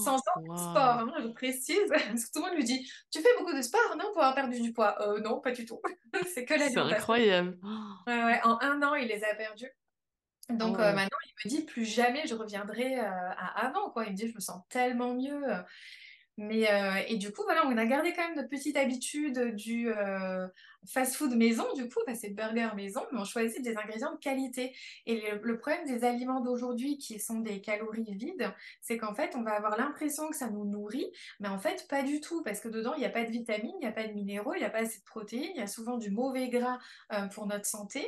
sans 0.03 0.17
oh, 0.17 0.57
sport, 0.57 0.77
hein, 0.77 1.13
je 1.21 1.27
précise, 1.29 1.77
parce 1.89 2.25
que 2.25 2.31
tout 2.31 2.39
le 2.39 2.49
monde 2.49 2.55
lui 2.55 2.63
dit 2.63 2.87
Tu 3.11 3.21
fais 3.21 3.29
beaucoup 3.39 3.53
de 3.53 3.61
sport, 3.61 3.95
non, 3.97 4.05
pour 4.13 4.21
avoir 4.21 4.35
perdu 4.35 4.61
du 4.61 4.73
poids 4.73 5.01
euh, 5.01 5.19
Non, 5.21 5.39
pas 5.39 5.51
du 5.51 5.65
tout. 5.65 5.81
c'est 6.33 6.45
que 6.45 6.53
l'alimentation. 6.53 6.89
C'est 6.89 6.95
incroyable. 6.95 7.57
en 7.63 8.59
un 8.61 8.81
an, 8.83 8.93
il 8.95 9.07
les 9.07 9.23
a 9.23 9.33
perdus. 9.35 9.71
Donc 10.49 10.77
maintenant, 10.77 11.17
il 11.25 11.49
me 11.49 11.49
dit 11.49 11.65
plus 11.65 11.85
jamais 11.85 12.27
je 12.27 12.35
reviendrai 12.35 12.99
à 12.99 13.65
avant. 13.65 13.89
Quoi. 13.89 14.05
Il 14.05 14.11
me 14.11 14.15
dit 14.15 14.27
je 14.27 14.35
me 14.35 14.39
sens 14.39 14.61
tellement 14.69 15.15
mieux. 15.15 15.41
Mais, 16.37 16.69
euh, 16.69 17.01
et 17.07 17.17
du 17.17 17.31
coup, 17.31 17.43
voilà, 17.45 17.65
on 17.65 17.77
a 17.77 17.85
gardé 17.85 18.11
quand 18.13 18.23
même 18.27 18.35
notre 18.35 18.49
petite 18.49 18.75
habitude 18.75 19.55
du 19.55 19.89
euh, 19.89 20.47
fast-food 20.87 21.35
maison, 21.35 21.65
du 21.75 21.87
coup, 21.89 21.99
c'est 22.13 22.29
burger 22.29 22.69
maison, 22.75 23.01
mais 23.11 23.19
on 23.19 23.25
choisit 23.25 23.61
des 23.63 23.77
ingrédients 23.77 24.11
de 24.11 24.19
qualité. 24.19 24.75
Et 25.05 25.21
le, 25.41 25.57
problème 25.57 25.85
des 25.85 26.03
aliments 26.03 26.41
d'aujourd'hui 26.41 26.97
qui 26.97 27.19
sont 27.19 27.39
des 27.39 27.61
calories 27.61 28.13
vides, 28.15 28.53
c'est 28.81 28.97
qu'en 28.97 29.13
fait, 29.15 29.35
on 29.35 29.41
va 29.41 29.53
avoir 29.53 29.77
l'impression 29.77 30.29
que 30.29 30.35
ça 30.35 30.49
nous 30.49 30.65
nourrit, 30.65 31.11
mais 31.39 31.47
en 31.47 31.57
fait, 31.57 31.87
pas 31.89 32.03
du 32.03 32.19
tout, 32.19 32.43
parce 32.43 32.59
que 32.59 32.67
dedans, 32.67 32.93
il 32.95 32.99
n'y 32.99 33.05
a 33.05 33.09
pas 33.09 33.23
de 33.23 33.31
vitamines, 33.31 33.73
il 33.75 33.79
n'y 33.79 33.87
a 33.87 33.91
pas 33.91 34.07
de 34.07 34.13
minéraux, 34.13 34.53
il 34.53 34.59
n'y 34.59 34.65
a 34.65 34.69
pas 34.69 34.79
assez 34.79 34.99
de 34.99 35.05
protéines, 35.05 35.51
il 35.55 35.57
y 35.57 35.63
a 35.63 35.67
souvent 35.67 35.97
du 35.97 36.11
mauvais 36.11 36.49
gras 36.49 36.77
euh, 37.13 37.27
pour 37.27 37.47
notre 37.47 37.65
santé. 37.65 38.05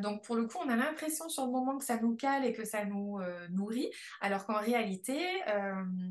donc, 0.00 0.22
pour 0.22 0.36
le 0.36 0.46
coup, 0.46 0.58
on 0.64 0.68
a 0.68 0.76
l'impression 0.76 1.28
sur 1.28 1.46
le 1.46 1.50
moment 1.50 1.78
que 1.78 1.84
ça 1.84 1.98
nous 1.98 2.14
cale 2.14 2.44
et 2.44 2.52
que 2.52 2.64
ça 2.64 2.84
nous 2.84 3.18
nourrit, 3.50 3.90
alors 4.20 4.46
qu'en 4.46 4.58
réalité, 4.58 5.18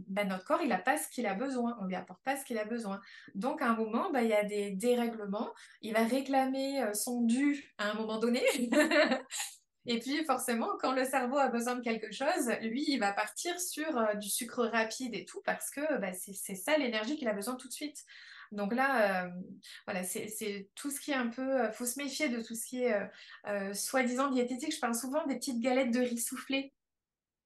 bah, 0.08 0.26
notre 0.26 0.46
corps, 0.46 0.62
il 0.62 0.70
n'a 0.70 0.78
pas 0.78 0.98
ce 0.98 1.08
qu'il 1.10 1.26
a 1.28 1.34
besoin 1.34 1.44
besoin, 1.44 1.78
on 1.82 1.86
lui 1.86 1.96
apporte 1.96 2.22
pas 2.24 2.38
ce 2.38 2.46
qu'il 2.46 2.58
a 2.58 2.66
besoin. 2.66 3.02
Donc 3.36 3.62
à 3.62 3.70
un 3.70 3.76
moment, 3.76 4.12
bah, 4.12 4.22
il 4.24 4.30
y 4.30 4.34
a 4.34 4.44
des 4.44 4.72
dérèglements, 4.72 5.52
il 5.82 5.93
va 5.94 6.04
réclamer 6.04 6.82
euh, 6.82 6.94
son 6.94 7.22
dû 7.22 7.74
à 7.78 7.92
un 7.92 7.94
moment 7.94 8.20
donné. 8.20 8.42
Et 9.86 10.00
puis 10.00 10.24
forcément, 10.24 10.70
quand 10.80 10.94
le 10.94 11.04
cerveau 11.04 11.38
a 11.38 11.50
besoin 11.50 11.76
de 11.76 11.82
quelque 11.82 12.12
chose, 12.12 12.50
lui, 12.62 12.86
il 12.88 13.00
va 13.00 13.12
partir 13.12 13.60
sur 13.60 13.98
euh, 13.98 14.14
du 14.16 14.30
sucre 14.30 14.66
rapide 14.66 15.14
et 15.14 15.26
tout, 15.26 15.42
parce 15.44 15.70
que 15.70 16.00
bah, 16.00 16.14
c'est 16.14 16.56
ça 16.56 16.78
l'énergie 16.78 17.18
qu'il 17.18 17.28
a 17.28 17.34
besoin 17.34 17.56
tout 17.56 17.68
de 17.68 17.74
suite. 17.74 18.04
Donc 18.54 18.74
là, 18.74 19.26
euh, 19.26 19.30
voilà, 19.86 20.04
c'est 20.04 20.70
tout 20.76 20.90
ce 20.90 21.02
qui 21.02 21.12
est 21.12 21.16
un 21.16 21.28
peu... 21.28 21.66
Il 21.66 21.74
faut 21.74 21.86
se 21.86 22.00
méfier 22.00 22.30
de 22.30 22.42
tout 22.42 22.56
ce 22.56 22.66
qui 22.66 22.84
est 22.84 23.74
soi-disant 23.74 24.30
diététique. 24.30 24.76
Je 24.76 24.80
parle 24.80 24.94
souvent 24.94 25.26
des 25.26 25.36
petites 25.36 25.60
galettes 25.60 25.92
de 25.92 26.00
riz 26.00 26.20
soufflé. 26.20 26.72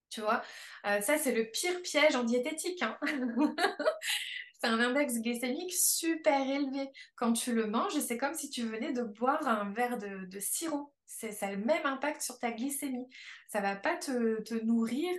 Tu 0.09 0.21
vois, 0.21 0.41
euh, 0.85 1.01
ça 1.01 1.17
c'est 1.17 1.33
le 1.33 1.45
pire 1.45 1.81
piège 1.81 2.15
en 2.15 2.23
diététique. 2.23 2.81
Hein. 2.81 2.97
c'est 4.59 4.67
un 4.67 4.79
index 4.79 5.19
glycémique 5.21 5.73
super 5.73 6.41
élevé. 6.41 6.89
Quand 7.15 7.33
tu 7.33 7.53
le 7.53 7.67
manges, 7.67 7.97
c'est 7.99 8.17
comme 8.17 8.33
si 8.33 8.49
tu 8.49 8.65
venais 8.65 8.93
de 8.93 9.03
boire 9.03 9.47
un 9.47 9.71
verre 9.71 9.97
de 9.97 10.39
sirop 10.39 10.93
ça 11.07 11.51
le 11.51 11.57
même 11.57 11.85
impact 11.85 12.21
sur 12.21 12.37
ta 12.37 12.51
glycémie. 12.51 13.07
Ça 13.47 13.61
va 13.61 13.75
pas 13.75 13.95
te, 13.95 14.63
nourrir. 14.63 15.09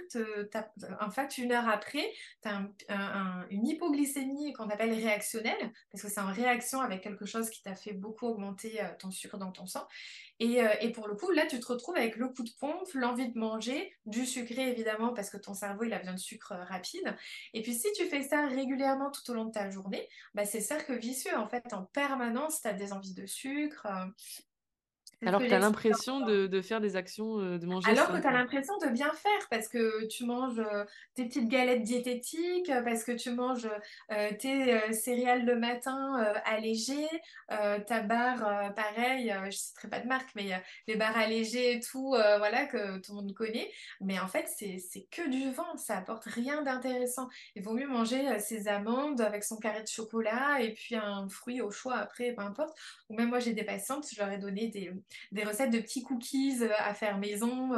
en 1.01 1.11
fait, 1.11 1.39
une 1.39 1.53
heure 1.53 1.69
après, 1.69 2.13
tu 2.43 2.49
as 2.49 3.47
une 3.51 3.67
hypoglycémie 3.67 4.53
qu'on 4.53 4.69
appelle 4.69 4.93
réactionnelle, 4.93 5.73
parce 5.91 6.03
que 6.03 6.11
c'est 6.11 6.21
en 6.21 6.33
réaction 6.33 6.81
avec 6.81 7.03
quelque 7.03 7.27
chose 7.27 7.51
qui 7.51 7.63
t'a 7.63 7.75
fait 7.75 7.93
beaucoup 7.93 8.27
augmenter 8.27 8.81
euh, 8.81 8.89
ton 8.99 9.11
sucre 9.11 9.39
dans 9.39 9.53
ton 9.53 9.67
sang. 9.67 9.87
Euh, 10.41 10.75
et, 10.81 10.93
pour 10.93 11.09
le 11.09 11.17
coup, 11.17 11.31
là, 11.31 11.47
tu 11.47 11.59
te 11.59 11.67
retrouves 11.67 11.97
avec 11.97 12.17
le 12.17 12.29
coup 12.29 12.45
de 12.45 12.51
pompe, 12.61 12.89
l'envie 12.95 13.31
de 13.31 13.39
manger, 13.39 13.93
du 14.07 14.25
sucré 14.25 14.71
évidemment, 14.71 15.13
parce 15.13 15.31
que 15.31 15.37
ton 15.37 15.55
cerveau, 15.55 15.85
il 15.85 15.93
a 15.93 15.99
besoin 15.99 16.15
de 16.15 16.19
sucre 16.19 16.53
euh, 16.53 16.65
rapide. 16.65 17.17
Et 17.55 17.63
puis, 17.63 17.75
si 17.75 17.91
tu 17.93 18.05
fais 18.07 18.23
ça 18.23 18.47
régulièrement 18.47 19.11
tout 19.11 19.29
au 19.31 19.35
long 19.35 19.47
de 19.47 19.53
ta 19.53 19.71
journée, 19.71 20.09
bah, 20.35 20.45
c'est 20.45 20.61
cercle 20.61 20.97
vicieux. 20.97 21.37
En 21.37 21.49
fait, 21.49 21.73
en 21.73 21.85
permanence, 21.85 22.61
tu 22.61 22.69
as 22.69 22.73
des 22.73 22.93
envies 22.93 23.15
de 23.15 23.27
sucre, 23.27 23.87
alors 25.27 25.41
que 25.41 25.47
tu 25.47 25.55
as 25.55 25.59
l'impression 25.59 26.21
de, 26.21 26.63
faire 26.63 26.81
des 26.81 26.97
actions, 26.97 27.39
euh, 27.39 27.59
de 27.59 27.67
manger. 27.67 27.91
Alors 27.91 28.09
que 28.09 28.21
tu 28.21 28.27
as 28.27 28.33
l'impression 28.33 28.77
de 28.79 28.89
bien 28.89 29.13
faire 29.13 29.49
parce 29.51 29.69
que 29.69 30.07
tu 30.07 30.25
manges 30.25 30.59
euh, 30.59 30.85
tes 31.15 31.25
petites 31.25 31.49
galettes 31.49 31.83
diététiques, 31.83 32.71
euh, 32.71 32.83
parce 32.83 33.05
que 33.05 33.13
tu 33.13 33.31
manges 33.31 33.69
tes 34.39 34.93
céréales 34.93 35.45
le 35.45 35.57
matin 35.57 36.15
allégées, 36.45 37.09
ta 37.49 38.01
barre, 38.01 38.75
pareil, 38.75 39.33
je 39.43 39.47
ne 39.47 39.51
citerai 39.51 39.89
pas 39.89 40.01
de 40.01 40.07
marque, 40.07 40.29
mais 40.35 40.51
les 40.87 40.97
barres 40.97 41.17
allégées 41.17 41.73
et 41.73 41.81
tout, 41.81 42.11
voilà, 42.11 42.67
que 42.67 42.99
tout 42.99 43.13
le 43.13 43.23
monde 43.23 43.35
connaît. 43.35 43.71
Mais 44.01 44.19
en 44.19 44.29
fait, 44.29 44.47
c'est 44.49 45.07
que 45.11 45.29
du 45.29 45.51
vent, 45.53 45.77
ça 45.77 45.99
apporte 45.99 46.25
rien 46.25 46.63
d'intéressant. 46.63 47.29
Il 47.55 47.63
vaut 47.63 47.75
mieux 47.75 47.87
manger 47.87 48.39
ses 48.41 48.69
amandes 48.69 49.21
avec 49.21 49.45
son 49.45 49.57
carré 49.57 49.83
de 49.83 49.89
chocolat 49.89 50.61
et 50.61 50.73
puis 50.73 50.97
un 50.97 51.29
fruit 51.29 51.61
au 51.61 51.71
choix 51.71 51.97
après, 51.97 52.33
peu 52.33 52.43
importe. 52.43 52.77
Ou 53.09 53.17
même 53.17 53.29
moi, 53.29 53.41
j'ai 53.41 53.53
des 53.53 53.65
patientes, 53.65 54.07
je 54.13 54.21
leur 54.21 54.31
ai 54.31 54.39
donné 54.39 54.69
des 54.69 54.93
des 55.33 55.45
recettes 55.45 55.71
de 55.71 55.79
petits 55.79 56.03
cookies 56.03 56.63
à 56.79 56.95
faire 56.95 57.19
maison, 57.19 57.71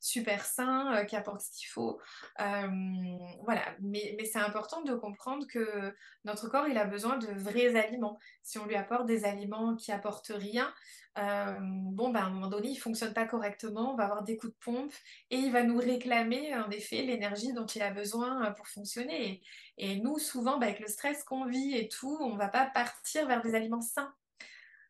super 0.00 0.44
sains, 0.44 1.04
qui 1.06 1.16
apportent 1.16 1.40
ce 1.40 1.50
qu'il 1.50 1.68
faut. 1.68 2.00
voilà, 2.36 3.62
mais, 3.80 4.14
mais 4.18 4.24
c'est 4.24 4.38
important 4.38 4.82
de 4.82 4.94
comprendre 4.94 5.46
que 5.46 5.94
notre 6.24 6.48
corps, 6.48 6.68
il 6.68 6.78
a 6.78 6.84
besoin 6.84 7.18
de 7.18 7.28
vrais 7.28 7.76
aliments. 7.76 8.18
Si 8.42 8.58
on 8.58 8.66
lui 8.66 8.76
apporte 8.76 9.06
des 9.06 9.24
aliments 9.24 9.76
qui 9.76 9.92
apportent 9.92 10.32
rien, 10.34 10.72
bon, 11.16 12.10
ben, 12.10 12.20
à 12.20 12.24
un 12.24 12.30
moment 12.30 12.48
donné, 12.48 12.68
il 12.68 12.76
fonctionne 12.76 13.12
pas 13.12 13.26
correctement, 13.26 13.92
on 13.92 13.96
va 13.96 14.04
avoir 14.04 14.22
des 14.22 14.36
coups 14.36 14.52
de 14.52 14.58
pompe 14.58 14.92
et 15.30 15.36
il 15.36 15.52
va 15.52 15.62
nous 15.62 15.78
réclamer, 15.78 16.54
en 16.56 16.70
effet, 16.70 17.02
l'énergie 17.02 17.52
dont 17.52 17.66
il 17.66 17.82
a 17.82 17.90
besoin 17.90 18.52
pour 18.52 18.68
fonctionner. 18.68 19.42
Et, 19.78 19.96
nous, 20.00 20.18
souvent, 20.18 20.58
ben, 20.58 20.68
avec 20.68 20.80
le 20.80 20.88
stress 20.88 21.24
qu'on 21.24 21.46
vit 21.46 21.76
et 21.76 21.88
tout, 21.88 22.18
on 22.20 22.36
va 22.36 22.48
pas 22.48 22.66
partir 22.66 23.26
vers 23.26 23.42
des 23.42 23.54
aliments 23.54 23.80
sains. 23.80 24.14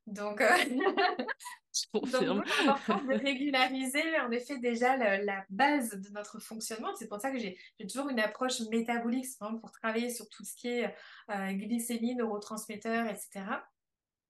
Donc, 0.07 0.41
euh... 0.41 0.49
Donc, 1.95 2.07
c'est 2.09 2.27
important 2.27 3.05
de 3.05 3.15
régulariser 3.25 4.21
en 4.21 4.31
effet 4.31 4.59
déjà 4.59 4.97
la, 4.97 5.45
base 5.49 5.91
de 5.91 6.11
notre 6.11 6.39
fonctionnement. 6.41 6.95
C'est 6.97 7.09
pour 7.09 7.21
ça 7.21 7.31
que 7.31 7.39
j'ai 7.39 7.57
toujours 7.89 8.09
une 8.09 8.21
approche 8.21 8.61
métabolique 8.71 9.27
pour 9.39 9.71
travailler 9.71 10.11
sur 10.11 10.29
tout 10.29 10.45
ce 10.45 10.55
qui 10.55 10.69
est 10.69 10.95
euh, 11.31 11.53
glycémie, 11.53 12.15
neurotransmetteurs, 12.15 13.07
etc. 13.07 13.45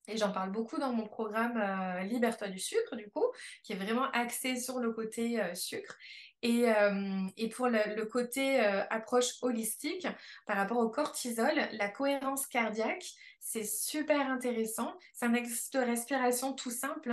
Et 0.08 0.16
j'en 0.16 0.32
parle 0.32 0.50
beaucoup 0.50 0.78
dans 0.78 0.92
mon 0.92 1.06
programme 1.06 1.58
euh, 1.58 2.00
Libère-toi 2.00 2.48
du 2.48 2.58
sucre, 2.58 2.96
du 2.96 3.10
coup, 3.10 3.26
qui 3.62 3.74
est 3.74 3.76
vraiment 3.76 4.10
axé 4.12 4.56
sur 4.56 4.80
le 4.80 4.92
côté 4.92 5.40
euh, 5.40 5.54
sucre. 5.54 5.96
Et, 6.40 6.70
euh, 6.70 7.26
et, 7.36 7.48
pour 7.48 7.68
le, 7.68 8.04
côté 8.04 8.60
approche 8.60 9.34
holistique, 9.42 10.06
par 10.46 10.56
rapport 10.56 10.78
au 10.78 10.88
cortisol, 10.88 11.52
la 11.72 11.88
cohérence 11.88 12.46
cardiaque, 12.46 13.04
c'est 13.40 13.64
super 13.64 14.30
intéressant. 14.30 14.96
C'est 15.14 15.26
un 15.26 15.34
exercice 15.34 15.70
de 15.72 15.80
respiration 15.80 16.52
tout 16.52 16.70
simple 16.70 17.10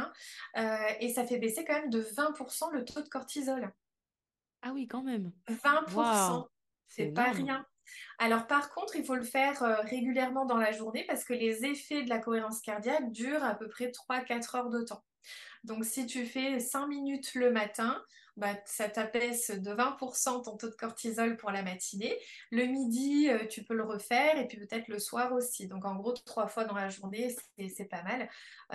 hein, 0.53 0.77
et 0.99 1.11
ça 1.11 1.25
fait 1.25 1.39
baisser 1.39 1.65
quand 1.65 1.73
même 1.73 1.89
de 1.89 2.03
20% 2.03 2.71
le 2.71 2.85
taux 2.85 3.01
de 3.01 3.09
cortisol. 3.09 3.73
Ah 4.61 4.71
oui, 4.73 4.87
quand 4.87 5.01
même. 5.01 5.31
20%. 5.49 6.47
C'est 6.87 7.07
pas 7.07 7.31
rien. 7.31 7.65
Alors 8.19 8.47
par 8.47 8.69
contre, 8.73 8.95
il 8.95 9.05
faut 9.05 9.15
le 9.15 9.23
faire 9.23 9.61
euh, 9.63 9.75
régulièrement 9.81 10.45
dans 10.45 10.57
la 10.57 10.71
journée 10.71 11.05
parce 11.07 11.23
que 11.23 11.33
les 11.33 11.65
effets 11.65 12.03
de 12.03 12.09
la 12.09 12.19
cohérence 12.19 12.61
cardiaque 12.61 13.11
durent 13.11 13.43
à 13.43 13.55
peu 13.55 13.67
près 13.67 13.91
3-4 13.91 14.57
heures 14.57 14.69
de 14.69 14.81
temps. 14.81 15.03
Donc 15.63 15.85
si 15.85 16.05
tu 16.05 16.25
fais 16.25 16.59
5 16.59 16.87
minutes 16.87 17.33
le 17.33 17.51
matin, 17.51 18.01
bah, 18.37 18.53
ça 18.65 18.89
t'apaise 18.89 19.49
de 19.49 19.71
20% 19.71 20.43
ton 20.43 20.57
taux 20.57 20.69
de 20.69 20.75
cortisol 20.75 21.37
pour 21.37 21.51
la 21.51 21.63
matinée. 21.63 22.15
Le 22.51 22.65
midi, 22.65 23.29
euh, 23.29 23.47
tu 23.47 23.63
peux 23.63 23.73
le 23.73 23.83
refaire 23.83 24.37
et 24.37 24.47
puis 24.47 24.57
peut-être 24.57 24.87
le 24.87 24.99
soir 24.99 25.31
aussi. 25.33 25.67
Donc 25.67 25.85
en 25.85 25.95
gros, 25.95 26.13
trois 26.13 26.47
fois 26.47 26.65
dans 26.65 26.75
la 26.75 26.89
journée, 26.89 27.35
c'est 27.57 27.89
pas 27.89 28.03
mal. 28.03 28.29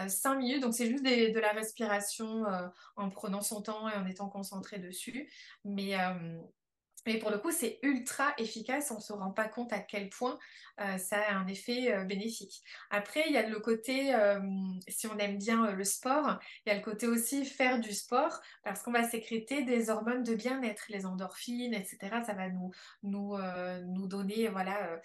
5 0.09 0.33
euh, 0.33 0.39
minutes, 0.39 0.63
donc 0.63 0.75
c'est 0.75 0.87
juste 0.87 1.05
de 1.05 1.39
la 1.39 1.53
respiration 1.53 2.45
en 2.97 3.11
prenant 3.11 3.43
son 3.43 3.63
temps 3.63 3.89
et 3.89 3.95
en 3.95 4.07
étant 4.07 4.29
concentré 4.29 4.79
dessus. 4.79 5.31
Mais 5.65 5.95
mais 7.07 7.19
pour 7.19 7.31
le 7.31 7.39
coup, 7.39 7.51
c'est 7.51 7.79
ultra 7.83 8.35
efficace, 8.39 8.91
on 8.91 8.97
ne 8.97 9.01
se 9.01 9.13
rend 9.13 9.31
pas 9.31 9.49
compte 9.49 9.73
à 9.73 9.79
quel 9.79 10.09
point 10.09 10.39
euh, 10.81 10.97
ça 10.97 11.19
a 11.19 11.35
un 11.35 11.47
effet 11.47 11.93
euh, 11.93 12.05
bénéfique. 12.05 12.63
Après, 12.91 13.25
il 13.27 13.35
y 13.35 13.37
a 13.37 13.47
le 13.47 13.59
côté, 13.61 14.15
euh, 14.15 14.41
si 14.89 15.07
on 15.07 15.19
aime 15.19 15.37
bien 15.37 15.73
le 15.73 15.85
sport, 15.85 16.39
il 16.65 16.71
y 16.71 16.73
a 16.73 16.79
le 16.79 16.83
côté 16.83 17.07
aussi 17.07 17.45
faire 17.45 17.81
du 17.81 17.93
sport 17.93 18.41
parce 18.65 18.83
qu'on 18.83 18.93
va 18.93 19.07
sécréter 19.07 19.63
des 19.63 19.91
hormones 19.91 20.23
de 20.23 20.35
bien-être, 20.35 20.85
les 20.89 21.05
endorphines, 21.05 21.75
etc. 21.75 21.99
Ça 22.25 22.33
va 22.33 22.49
nous, 22.49 22.71
nous, 23.03 23.37
nous 23.87 24.07
donner, 24.07 24.49
voilà, 24.49 25.01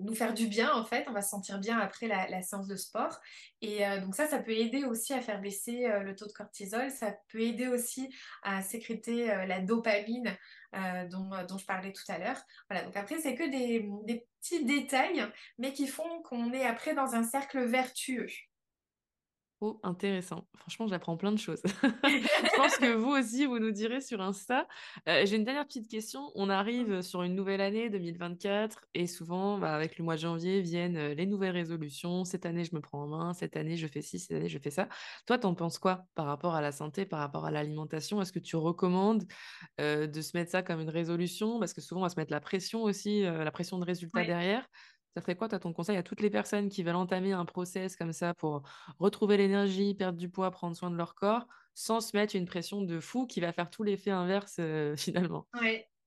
nous 0.00 0.14
faire 0.14 0.34
du 0.34 0.46
bien 0.46 0.72
en 0.74 0.84
fait. 0.84 1.06
On 1.08 1.12
va 1.12 1.22
se 1.22 1.30
sentir 1.30 1.58
bien 1.58 1.78
après 1.78 2.06
la, 2.06 2.28
la 2.28 2.42
séance 2.42 2.68
de 2.68 2.76
sport. 2.76 3.20
Et 3.62 3.80
donc 4.00 4.14
ça, 4.14 4.26
ça 4.26 4.38
peut 4.38 4.52
aider 4.52 4.84
aussi 4.84 5.12
à 5.12 5.20
faire 5.20 5.40
baisser 5.40 5.88
le 6.02 6.14
taux 6.14 6.26
de 6.26 6.32
cortisol. 6.32 6.90
Ça 6.90 7.16
peut 7.28 7.40
aider 7.40 7.66
aussi 7.66 8.14
à 8.42 8.62
sécréter 8.62 9.26
la 9.46 9.60
dopamine. 9.60 10.36
Euh, 10.74 11.06
dont, 11.06 11.32
euh, 11.32 11.44
dont, 11.44 11.56
je 11.56 11.66
parlais 11.66 11.92
tout 11.92 12.02
à 12.08 12.18
l'heure. 12.18 12.40
Voilà, 12.68 12.84
donc 12.84 12.96
après, 12.96 13.18
c'est 13.18 13.36
que 13.36 13.48
des, 13.48 14.26
petits 14.40 14.64
détails, 14.64 15.24
mais 15.58 15.72
qui 15.72 15.86
font 15.86 16.22
qu'on 16.22 16.52
est 16.52 16.66
après 16.66 16.94
dans 16.94 17.14
un 17.14 17.22
cercle 17.22 17.64
vertueux. 17.64 18.26
Oh, 19.60 19.80
intéressant. 19.82 20.46
Franchement, 20.56 20.86
j'apprends 20.88 21.16
plein 21.16 21.32
de 21.32 21.38
choses. 21.38 21.62
je 21.82 22.56
pense 22.56 22.76
que 22.76 22.94
vous 22.94 23.10
aussi, 23.10 23.46
vous 23.46 23.58
nous 23.58 23.70
direz 23.70 24.00
sur 24.00 24.20
Insta. 24.20 24.66
Euh, 25.08 25.24
j'ai 25.24 25.36
une 25.36 25.44
dernière 25.44 25.64
petite 25.64 25.88
question. 25.88 26.32
On 26.34 26.50
arrive 26.50 27.02
sur 27.02 27.22
une 27.22 27.34
nouvelle 27.34 27.60
année 27.60 27.88
2024 27.88 28.84
et 28.94 29.06
souvent, 29.06 29.58
bah, 29.58 29.74
avec 29.74 29.96
le 29.96 30.04
mois 30.04 30.16
de 30.16 30.20
janvier, 30.20 30.60
viennent 30.60 30.96
euh, 30.96 31.14
les 31.14 31.26
nouvelles 31.26 31.52
résolutions. 31.52 32.24
Cette 32.24 32.46
année, 32.46 32.64
je 32.64 32.74
me 32.74 32.80
prends 32.80 33.04
en 33.04 33.06
main. 33.06 33.32
Cette 33.32 33.56
année, 33.56 33.76
je 33.76 33.86
fais 33.86 34.02
ci. 34.02 34.18
Cette 34.18 34.36
année, 34.36 34.48
je 34.48 34.58
fais 34.58 34.70
ça. 34.70 34.88
Toi, 35.26 35.38
t'en 35.38 35.54
penses 35.54 35.78
quoi 35.78 36.04
par 36.14 36.26
rapport 36.26 36.54
à 36.54 36.60
la 36.60 36.72
santé, 36.72 37.06
par 37.06 37.20
rapport 37.20 37.46
à 37.46 37.50
l'alimentation? 37.50 38.20
Est-ce 38.20 38.32
que 38.32 38.40
tu 38.40 38.56
recommandes 38.56 39.24
euh, 39.80 40.06
de 40.06 40.20
se 40.20 40.36
mettre 40.36 40.50
ça 40.50 40.62
comme 40.62 40.80
une 40.80 40.90
résolution? 40.90 41.58
Parce 41.60 41.72
que 41.72 41.80
souvent, 41.80 42.00
on 42.00 42.04
va 42.04 42.10
se 42.10 42.18
mettre 42.18 42.32
la 42.32 42.40
pression 42.40 42.82
aussi, 42.82 43.22
la 43.22 43.50
pression 43.50 43.78
de 43.78 43.84
résultat 43.84 44.24
derrière. 44.24 44.66
Ça 45.14 45.20
ferait 45.20 45.36
quoi, 45.36 45.48
toi, 45.48 45.58
ton 45.60 45.72
conseil 45.72 45.96
à 45.96 46.02
toutes 46.02 46.20
les 46.20 46.30
personnes 46.30 46.68
qui 46.68 46.82
veulent 46.82 46.96
entamer 46.96 47.32
un 47.32 47.44
process 47.44 47.96
comme 47.96 48.12
ça 48.12 48.34
pour 48.34 48.62
retrouver 48.98 49.36
l'énergie, 49.36 49.94
perdre 49.94 50.18
du 50.18 50.28
poids, 50.28 50.50
prendre 50.50 50.76
soin 50.76 50.90
de 50.90 50.96
leur 50.96 51.14
corps, 51.14 51.46
sans 51.74 52.00
se 52.00 52.16
mettre 52.16 52.34
une 52.36 52.46
pression 52.46 52.82
de 52.82 53.00
fou 53.00 53.26
qui 53.26 53.40
va 53.40 53.52
faire 53.52 53.70
tout 53.70 53.82
l'effet 53.84 54.10
inverse 54.10 54.56
euh, 54.60 54.96
finalement? 54.96 55.46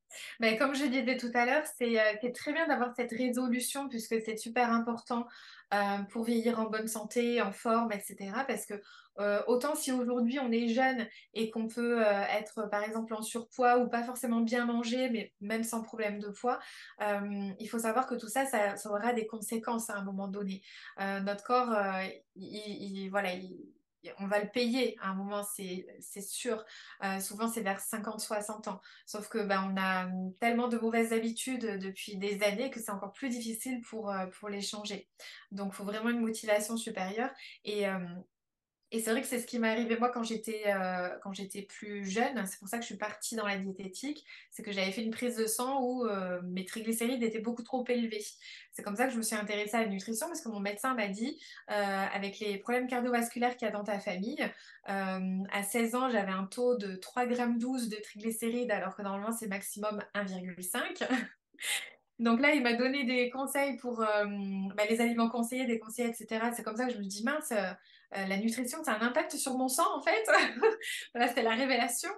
Ben, 0.39 0.58
comme 0.58 0.76
je 0.76 0.86
disais 0.86 1.18
tout 1.18 1.32
à 1.34 1.45
l'heure, 1.45 1.64
c'est 1.78 1.99
euh, 1.99 2.32
très 2.34 2.53
bien 2.53 2.68
d'avoir 2.68 2.93
cette 2.95 3.12
résolution 3.12 3.89
puisque 3.89 4.20
c'est 4.22 4.38
super 4.38 4.72
important 4.72 5.28
euh, 5.74 5.97
pour 6.10 6.24
vieillir 6.24 6.60
en 6.60 6.66
bonne 6.66 6.88
santé, 6.88 7.41
en 7.41 7.51
forme, 7.51 7.91
etc. 7.91 8.32
Parce 8.47 8.66
que 8.66 8.76
euh, 9.20 9.41
autant 9.47 9.76
si 9.76 9.91
aujourd'hui 9.91 10.39
on 10.39 10.51
est 10.51 10.68
jeune 10.68 11.08
et 11.34 11.49
qu'on 11.49 11.68
peut 11.68 12.01
être 12.01 12.70
par 12.70 12.84
exemple 12.84 13.16
en 13.16 13.22
surpoids 13.22 13.80
ou 13.80 13.89
pas 13.89 14.03
forcément 14.03 14.41
bien 14.41 14.66
manger, 14.66 15.10
mais 15.10 15.34
même 15.41 15.64
sans 15.64 15.82
problème 15.82 16.20
de 16.20 16.30
poids, 16.30 16.60
il 17.01 17.68
faut 17.68 17.80
savoir 17.80 18.05
que 18.05 18.16
tout 18.16 18.28
ça, 18.28 18.45
ça, 18.45 18.76
aura 18.89 19.14
des 19.14 19.26
conséquences 19.26 19.89
à 19.89 19.95
un 19.95 20.03
moment 20.03 20.28
donné. 20.28 20.62
notre 20.99 21.43
corps, 21.43 21.76
il, 22.36 23.10
voilà, 23.10 23.30
on 24.20 24.28
va 24.28 24.39
le 24.39 24.49
payer 24.49 24.97
à 25.01 25.10
un 25.10 25.16
moment, 25.16 25.43
c'est 25.43 26.22
sûr. 26.22 26.64
souvent, 27.20 27.47
c'est 27.47 27.62
vers 27.62 27.80
50-60 27.80 28.70
ans. 28.70 28.82
Sauf 29.05 29.28
que 29.30 29.39
ben, 29.39 29.74
on 29.74 29.80
a 29.80 30.10
tellement 30.39 30.68
de 30.68 30.78
mauvaises 30.78 31.14
habitudes 31.14 31.80
depuis 31.80 32.18
des 32.18 32.43
années 32.43 32.70
que 32.70 32.80
c'est 32.80 32.91
encore 32.91 33.14
plus 33.14 33.30
difficile 33.30 33.82
pour, 33.82 34.14
pour 34.39 34.49
les 34.49 34.62
changer. 34.62 35.08
Donc, 35.51 35.74
il 35.74 35.76
faut 35.76 35.86
vraiment 35.86 36.10
une 36.10 36.22
motivation 36.22 36.78
supérieure. 36.78 37.32
Et, 37.66 37.86
et 38.89 38.99
c'est 39.01 39.11
vrai 39.11 39.21
que 39.21 39.27
c'est 39.27 39.39
ce 39.39 39.45
qui 39.45 39.59
m'est 39.59 39.69
arrivé 39.69 39.97
moi 39.97 40.09
quand 40.09 40.23
j'étais 40.23 40.63
euh, 40.67 41.09
quand 41.21 41.33
j'étais 41.33 41.63
plus 41.63 42.09
jeune. 42.09 42.45
C'est 42.45 42.57
pour 42.57 42.69
ça 42.69 42.77
que 42.77 42.83
je 42.83 42.88
suis 42.88 42.97
partie 42.97 43.35
dans 43.35 43.45
la 43.45 43.57
diététique. 43.57 44.25
C'est 44.49 44.63
que 44.63 44.71
j'avais 44.71 44.93
fait 44.93 45.03
une 45.03 45.11
prise 45.11 45.35
de 45.35 45.45
sang 45.45 45.81
où 45.81 46.05
euh, 46.05 46.41
mes 46.43 46.63
triglycérides 46.63 47.21
étaient 47.21 47.41
beaucoup 47.41 47.63
trop 47.63 47.83
élevés. 47.89 48.23
C'est 48.71 48.83
comme 48.83 48.95
ça 48.95 49.05
que 49.05 49.11
je 49.11 49.17
me 49.17 49.23
suis 49.23 49.35
intéressée 49.35 49.75
à 49.75 49.81
la 49.81 49.89
nutrition 49.89 50.27
parce 50.27 50.39
que 50.39 50.47
mon 50.47 50.61
médecin 50.61 50.93
m'a 50.93 51.07
dit, 51.09 51.38
euh, 51.69 51.73
avec 52.13 52.39
les 52.39 52.59
problèmes 52.59 52.88
cardiovasculaires 52.88 53.57
qu'il 53.57 53.65
y 53.65 53.69
a 53.69 53.73
dans 53.73 53.83
ta 53.83 53.99
famille, 53.99 54.43
à 54.85 55.63
16 55.63 55.95
ans, 55.95 56.09
j'avais 56.09 56.31
un 56.31 56.45
taux 56.45 56.77
de 56.77 56.95
3,12 56.95 57.27
grammes 57.27 57.57
de 57.59 58.01
triglycérides 58.01 58.71
alors 58.71 58.95
que 58.95 59.01
normalement 59.01 59.33
c'est 59.33 59.47
maximum 59.47 60.01
1,5. 60.15 61.05
Donc 62.19 62.39
là, 62.41 62.53
il 62.53 62.63
m'a 62.63 62.73
donné 62.73 63.03
des 63.03 63.29
conseils 63.29 63.75
pour 63.77 63.97
bah, 63.97 64.83
les 64.89 65.01
aliments 65.01 65.29
conseillés, 65.29 65.65
des 65.65 65.77
conseils, 65.77 66.07
etc. 66.07 66.51
C'est 66.55 66.63
comme 66.63 66.77
ça 66.77 66.88
que 66.88 66.93
je 66.93 66.99
me 66.99 67.03
dis, 67.03 67.23
mince, 67.23 67.51
euh, 68.16 68.26
la 68.26 68.38
nutrition, 68.38 68.84
ça 68.84 68.93
a 68.93 68.99
un 68.99 69.08
impact 69.08 69.36
sur 69.36 69.58
mon 69.58 69.68
sang, 69.68 69.97
en 69.97 70.01
fait. 70.01 70.24
voilà, 71.14 71.28
c'était 71.28 71.43
la 71.43 71.55
révélation. 71.55 72.10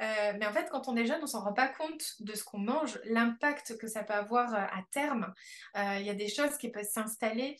Euh, 0.00 0.32
mais 0.38 0.46
en 0.46 0.52
fait, 0.52 0.68
quand 0.70 0.88
on 0.88 0.96
est 0.96 1.06
jeune, 1.06 1.20
on 1.22 1.26
s'en 1.26 1.42
rend 1.42 1.52
pas 1.52 1.68
compte 1.68 2.14
de 2.20 2.34
ce 2.34 2.44
qu'on 2.44 2.58
mange, 2.58 3.00
l'impact 3.04 3.78
que 3.78 3.88
ça 3.88 4.04
peut 4.04 4.14
avoir 4.14 4.54
euh, 4.54 4.58
à 4.58 4.82
terme. 4.90 5.32
Il 5.74 6.02
y 6.02 6.10
a 6.10 6.14
des 6.14 6.28
choses 6.28 6.56
qui 6.58 6.70
peuvent 6.70 6.88
s'installer. 6.88 7.56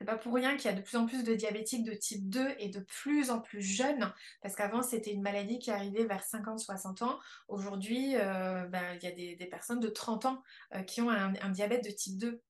C'est 0.00 0.06
pas 0.06 0.18
pour 0.18 0.34
rien 0.34 0.56
qu'il 0.56 0.68
y 0.70 0.74
a 0.74 0.76
de 0.76 0.82
plus 0.82 0.96
en 0.96 1.06
plus 1.06 1.22
de 1.22 1.34
diabétiques 1.34 1.84
de 1.84 1.94
type 1.94 2.28
2 2.28 2.56
et 2.58 2.68
de 2.68 2.80
plus 2.80 3.30
en 3.30 3.40
plus 3.40 3.62
jeunes, 3.62 4.12
parce 4.42 4.56
qu'avant 4.56 4.82
c'était 4.82 5.12
une 5.12 5.22
maladie 5.22 5.60
qui 5.60 5.70
arrivait 5.70 6.04
vers 6.04 6.22
50-60 6.22 7.04
ans. 7.04 7.18
Aujourd'hui, 7.46 8.14
ben, 8.14 8.98
il 9.00 9.04
y 9.04 9.06
a 9.06 9.12
des, 9.12 9.46
personnes 9.46 9.78
de 9.78 9.88
30 9.88 10.26
ans 10.26 10.42
qui 10.88 11.00
ont 11.00 11.10
un, 11.10 11.34
un, 11.40 11.48
diabète 11.50 11.84
de 11.84 11.90
type 11.90 12.18
2. 12.18 12.42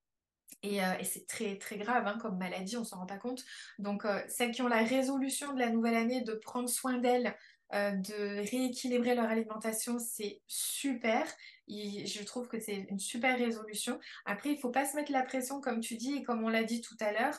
Euh, 0.65 0.99
et, 0.99 1.05
c'est 1.05 1.27
très 1.27 1.57
très 1.59 1.77
grave 1.77 2.07
hein, 2.07 2.19
comme 2.21 2.39
maladie, 2.39 2.77
on 2.77 2.85
s'en 2.85 2.99
rend 2.99 3.07
pas 3.07 3.19
compte. 3.19 3.45
Donc 3.79 4.05
euh, 4.05 4.21
celles 4.29 4.53
qui 4.53 4.63
ont 4.63 4.69
la 4.69 4.83
résolution 4.83 5.53
de 5.53 5.59
la 5.59 5.71
nouvelle 5.71 5.97
année 5.97 6.23
de 6.23 6.33
prendre 6.33 6.69
soin 6.69 6.99
d'elles, 6.99 7.37
euh, 7.75 7.91
de 7.91 8.51
rééquilibrer 8.51 9.15
leur 9.15 9.27
alimentation, 9.27 9.99
c'est 9.99 10.41
super. 10.47 11.27
je 11.69 12.23
trouve 12.25 12.49
que 12.49 12.61
c'est 12.61 12.87
une 12.89 12.99
super 12.99 13.39
résolution. 13.39 13.99
Après, 14.27 14.51
il 14.51 14.59
faut 14.59 14.71
pas 14.71 14.85
se 14.85 14.97
mettre 14.97 15.13
la 15.13 15.23
pression, 15.23 15.61
comme 15.61 15.81
tu 15.81 15.97
dis, 15.97 16.17
et 16.17 16.23
comme 16.23 16.45
on 16.45 16.49
l'a 16.49 16.63
dit 16.63 16.81
tout 16.81 16.97
à 17.01 17.13
l'heure, 17.13 17.35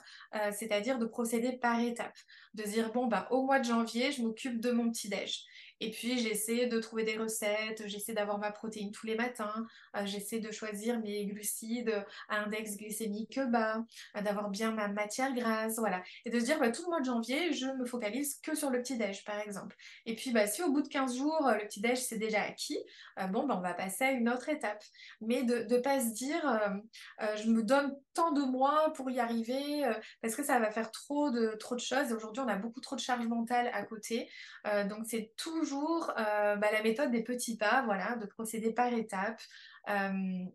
c'est-à-dire 0.51 0.97
de 0.97 1.05
procéder 1.05 1.53
par 1.53 1.80
étapes. 1.80 2.17
De 2.55 2.63
dire, 2.63 2.91
bon, 2.91 3.05
bah, 3.05 3.28
au 3.30 3.43
mois 3.43 3.59
de 3.59 3.65
janvier, 3.65 4.11
je 4.11 4.23
m'occupe 4.23 4.59
de 4.59 4.71
mon 4.71 4.89
petit-déj. 4.89 5.45
Et 5.82 5.91
puis, 5.91 6.17
j'essaie 6.19 6.67
de 6.67 6.80
trouver 6.80 7.03
des 7.03 7.17
recettes, 7.17 7.88
j'essaie 7.88 8.13
d'avoir 8.13 8.38
ma 8.38 8.51
protéine 8.51 8.91
tous 8.91 9.05
les 9.05 9.15
matins, 9.15 9.67
euh, 9.95 10.05
j'essaie 10.05 10.39
de 10.39 10.51
choisir 10.51 10.99
mes 10.99 11.26
glucides 11.26 12.05
à 12.30 12.43
index 12.43 12.78
glycémique 12.78 13.39
bas, 13.51 13.84
euh, 14.15 14.21
d'avoir 14.21 14.49
bien 14.49 14.71
ma 14.71 14.88
matière 14.88 15.34
grasse, 15.34 15.78
voilà. 15.78 16.01
Et 16.23 16.30
de 16.30 16.39
se 16.39 16.45
dire, 16.45 16.59
bah, 16.59 16.71
tout 16.71 16.84
le 16.84 16.89
mois 16.89 17.01
de 17.01 17.05
janvier, 17.05 17.53
je 17.53 17.67
me 17.67 17.86
focalise 17.86 18.39
que 18.41 18.55
sur 18.55 18.69
le 18.69 18.82
petit-déj, 18.82 19.26
par 19.26 19.39
exemple. 19.39 19.76
Et 20.05 20.15
puis, 20.15 20.32
bah, 20.32 20.47
si 20.47 20.63
au 20.63 20.71
bout 20.71 20.82
de 20.82 20.88
15 20.88 21.17
jours, 21.17 21.51
le 21.51 21.65
petit-déj, 21.65 21.97
c'est 21.97 22.17
déjà 22.17 22.43
acquis, 22.43 22.80
euh, 23.19 23.28
bon, 23.28 23.45
bah, 23.45 23.55
on 23.57 23.61
va 23.61 23.73
passer 23.73 24.05
à 24.05 24.11
une 24.11 24.30
autre 24.30 24.49
étape. 24.49 24.84
Mais 25.19 25.43
de 25.43 25.63
ne 25.69 25.78
pas 25.80 25.99
se 25.99 26.13
dire, 26.13 26.71
je 27.19 27.49
me 27.49 27.63
donne 27.63 27.95
tant 28.16 28.32
de 28.32 28.41
mois 28.41 28.91
pour 28.95 29.11
y 29.11 29.20
arriver, 29.20 29.84
parce 30.22 30.36
que 30.36 30.43
ça 30.43 30.59
va 30.59 30.72
faire 30.72 30.89
trop 30.91 31.30
de, 31.30 31.55
trop 31.59 31.76
de 31.76 31.80
choses. 31.82 32.11
Aujourd'hui, 32.11 32.41
on 32.43 32.47
a 32.47 32.55
beaucoup 32.55 32.82
trop 32.82 32.95
de 32.95 33.01
charge 33.01 33.28
mentale 33.28 33.70
à 33.74 33.84
côté. 33.84 34.30
donc, 34.89 35.05
c'est 35.05 35.34
toujours 35.38 36.11
euh, 36.18 36.55
bah, 36.55 36.68
la 36.72 36.82
méthode 36.82 37.11
des 37.11 37.24
petits 37.24 37.57
pas, 37.57 37.84
voilà, 37.84 38.16
de 38.16 38.26
procéder 38.26 38.72
par 38.74 38.91
étapes, 38.93 39.41
euh, 39.89 40.45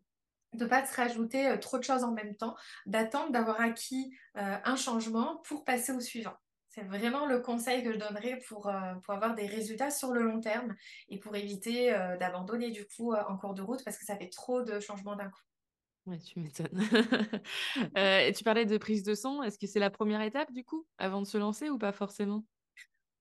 de 0.53 0.65
ne 0.65 0.69
pas 0.69 0.85
se 0.85 0.97
rajouter 0.97 1.47
euh, 1.47 1.57
trop 1.57 1.79
de 1.79 1.85
choses 1.85 2.05
en 2.05 2.13
même 2.13 2.37
temps, 2.37 2.57
d'attendre 2.87 3.31
d'avoir 3.31 3.61
acquis 3.61 4.17
un 4.35 4.77
changement 4.77 5.39
pour 5.45 5.65
passer 5.65 5.93
au 5.93 6.01
suivant. 6.01 6.35
C'est 6.69 6.85
vraiment 6.85 7.27
le 7.27 7.41
conseil 7.41 7.83
que 7.83 7.93
je 7.93 7.99
donnerais 7.99 8.39
pour, 8.47 8.73
pour 9.03 9.15
avoir 9.15 9.35
des 9.35 9.47
résultats 9.47 9.91
sur 9.91 10.13
le 10.13 10.23
long 10.23 10.41
terme 10.41 10.77
et 11.09 11.19
pour 11.19 11.35
éviter 11.35 11.91
d'abandonner 12.21 12.71
du 12.71 12.87
coup 12.87 13.13
en 13.13 13.37
cours 13.37 13.55
de 13.55 13.63
route 13.63 13.83
parce 13.85 13.99
que 13.99 14.05
ça 14.05 14.17
fait 14.17 14.29
trop 14.29 14.63
de 14.63 14.79
changements 14.79 15.17
d'un 15.17 15.29
coup. 15.29 15.50
Oui, 16.07 16.19
tu 16.21 16.41
m'étonnes. 16.41 16.69
et 17.97 18.33
tu 18.33 18.43
parlais 18.43 18.65
de 18.65 18.79
prise 18.79 19.03
de 19.03 19.15
sang. 19.15 19.43
Est-ce 19.43 19.59
que 19.59 19.67
c'est 19.67 19.79
la 19.79 19.91
première 19.91 20.23
étape 20.23 20.51
du 20.53 20.65
coup 20.65 20.87
avant 20.99 21.21
de 21.21 21.27
se 21.27 21.39
lancer 21.39 21.69
ou 21.71 21.79
pas 21.79 21.93
forcément? 21.93 22.45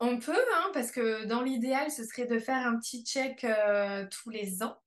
On 0.01 0.17
peut, 0.17 0.31
hein, 0.55 0.71
parce 0.73 0.91
que 0.91 1.25
dans 1.25 1.41
l'idéal, 1.41 1.91
ce 1.91 2.05
serait 2.05 2.25
de 2.25 2.39
faire 2.39 2.65
un 2.65 2.79
petit 2.79 3.03
check 3.03 3.43
euh, 3.43 4.05
tous 4.09 4.29
les 4.29 4.63
ans 4.63 4.77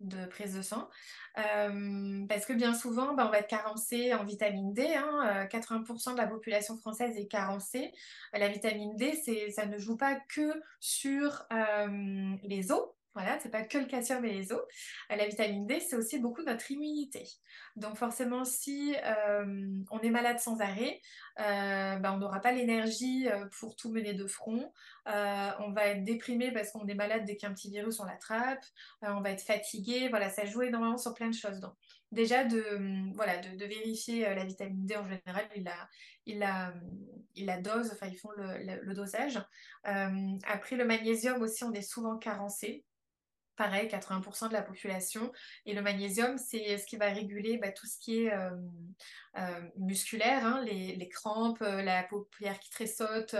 de 0.00 0.26
prise 0.26 0.56
de 0.56 0.62
sang. 0.62 0.90
Euh, 1.38 2.26
parce 2.28 2.44
que 2.44 2.52
bien 2.52 2.74
souvent, 2.74 3.14
bah, 3.14 3.24
on 3.28 3.30
va 3.30 3.38
être 3.38 3.48
carencé 3.48 4.12
en 4.12 4.24
vitamine 4.24 4.74
D. 4.74 4.82
80% 4.82 4.88
hein, 4.90 6.10
euh, 6.10 6.12
de 6.14 6.18
la 6.18 6.26
population 6.26 6.76
française 6.76 7.16
est 7.16 7.28
carencée. 7.28 7.92
La 8.32 8.48
vitamine 8.48 8.96
D, 8.96 9.14
ça 9.52 9.66
ne 9.66 9.78
joue 9.78 9.96
pas 9.96 10.18
que 10.34 10.60
sur 10.80 11.46
les 12.42 12.72
os, 12.72 12.88
voilà, 13.14 13.38
c'est 13.40 13.50
pas 13.50 13.62
que 13.62 13.76
le 13.76 13.84
calcium 13.84 14.24
et 14.24 14.32
les 14.32 14.52
os. 14.52 14.62
Euh, 15.10 15.16
la 15.16 15.26
vitamine 15.26 15.66
D, 15.66 15.80
c'est 15.80 15.96
aussi 15.96 16.18
beaucoup 16.18 16.42
notre 16.42 16.70
immunité. 16.70 17.24
Donc 17.76 17.96
forcément, 17.96 18.44
si 18.44 18.94
euh, 19.04 19.68
on 19.90 19.98
est 20.00 20.10
malade 20.10 20.38
sans 20.38 20.60
arrêt, 20.60 21.00
euh, 21.40 21.96
ben, 21.96 22.12
on 22.14 22.18
n'aura 22.18 22.40
pas 22.40 22.52
l'énergie 22.52 23.26
pour 23.58 23.76
tout 23.76 23.92
mener 23.92 24.14
de 24.14 24.26
front. 24.26 24.72
on 25.06 25.72
va 25.72 25.86
être 25.88 26.04
déprimé 26.04 26.52
parce 26.52 26.70
qu'on 26.70 26.86
est 26.86 26.94
malade 26.94 27.24
dès 27.26 27.36
qu'un 27.36 27.52
petit 27.52 27.70
virus 27.70 28.00
on 28.00 28.04
l'attrape. 28.04 28.64
on 29.02 29.20
va 29.20 29.30
être 29.30 29.42
fatigué. 29.42 30.08
Voilà, 30.08 30.30
ça 30.30 30.46
joue 30.46 30.62
énormément 30.62 30.98
sur 30.98 31.14
plein 31.14 31.28
de 31.28 31.34
choses. 31.34 31.60
Donc 31.60 31.74
déjà 32.12 32.44
de 32.44 33.12
voilà 33.14 33.38
de, 33.38 33.64
vérifier 33.66 34.22
la 34.34 34.44
vitamine 34.44 34.86
D 34.86 34.96
en 34.96 35.04
général, 35.04 35.48
il 35.56 35.68
a 35.68 35.88
il 36.24 36.38
la, 36.38 36.72
il 37.34 37.46
la 37.46 37.60
dose, 37.60 37.90
enfin 37.92 38.06
ils 38.06 38.18
font 38.18 38.30
le 38.36 38.94
dosage. 38.94 39.38
après 39.84 40.76
le 40.76 40.84
magnésium 40.84 41.42
aussi, 41.42 41.64
on 41.64 41.72
est 41.72 41.82
souvent 41.82 42.16
carencé 42.16 42.84
pareil, 43.62 43.86
80% 43.86 44.48
de 44.48 44.54
la 44.54 44.62
population. 44.62 45.32
Et 45.66 45.72
le 45.72 45.82
magnésium, 45.82 46.36
c'est 46.36 46.78
ce 46.78 46.84
qui 46.84 46.96
va 46.96 47.06
réguler 47.06 47.58
bah, 47.58 47.70
tout 47.70 47.86
ce 47.86 47.96
qui 47.96 48.24
est 48.24 48.32
euh, 48.32 48.50
euh, 49.38 49.60
musculaire, 49.78 50.44
hein, 50.44 50.64
les, 50.64 51.08
crampes, 51.08 51.62
euh, 51.62 51.80
la 51.80 52.02
paupière 52.02 52.58
qui 52.58 52.70
tressaute, 52.70 53.36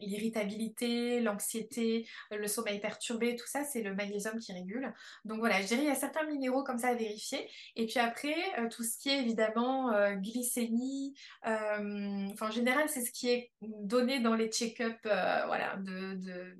l'irritabilité, 0.00 1.20
l'anxiété, 1.20 2.08
le 2.32 2.48
sommeil 2.48 2.80
perturbé, 2.80 3.36
tout 3.36 3.46
ça, 3.46 3.62
c'est 3.62 3.82
le 3.82 3.94
magnésium 3.94 4.40
qui 4.40 4.52
régule. 4.52 4.92
Donc 5.24 5.38
voilà, 5.38 5.62
je 5.62 5.68
dirais 5.68 5.82
il 5.82 5.88
y 5.88 5.90
a 5.90 5.94
certains 5.94 6.24
minéraux 6.24 6.64
comme 6.64 6.78
ça 6.78 6.88
à 6.88 6.94
vérifier. 6.94 7.48
Et 7.76 7.86
puis 7.86 8.00
après, 8.00 8.34
tout 8.70 8.82
ce 8.82 8.98
qui 8.98 9.10
est 9.10 9.20
évidemment 9.20 9.92
glycémie, 10.16 11.14
en 11.44 12.50
général, 12.50 12.88
c'est 12.88 13.02
ce 13.02 13.12
qui 13.12 13.28
est 13.28 13.52
donné 13.60 14.18
dans 14.18 14.34
les 14.34 14.48
check-up 14.48 14.98
voilà, 15.04 15.76
de, 15.76 16.14
de 16.14 16.56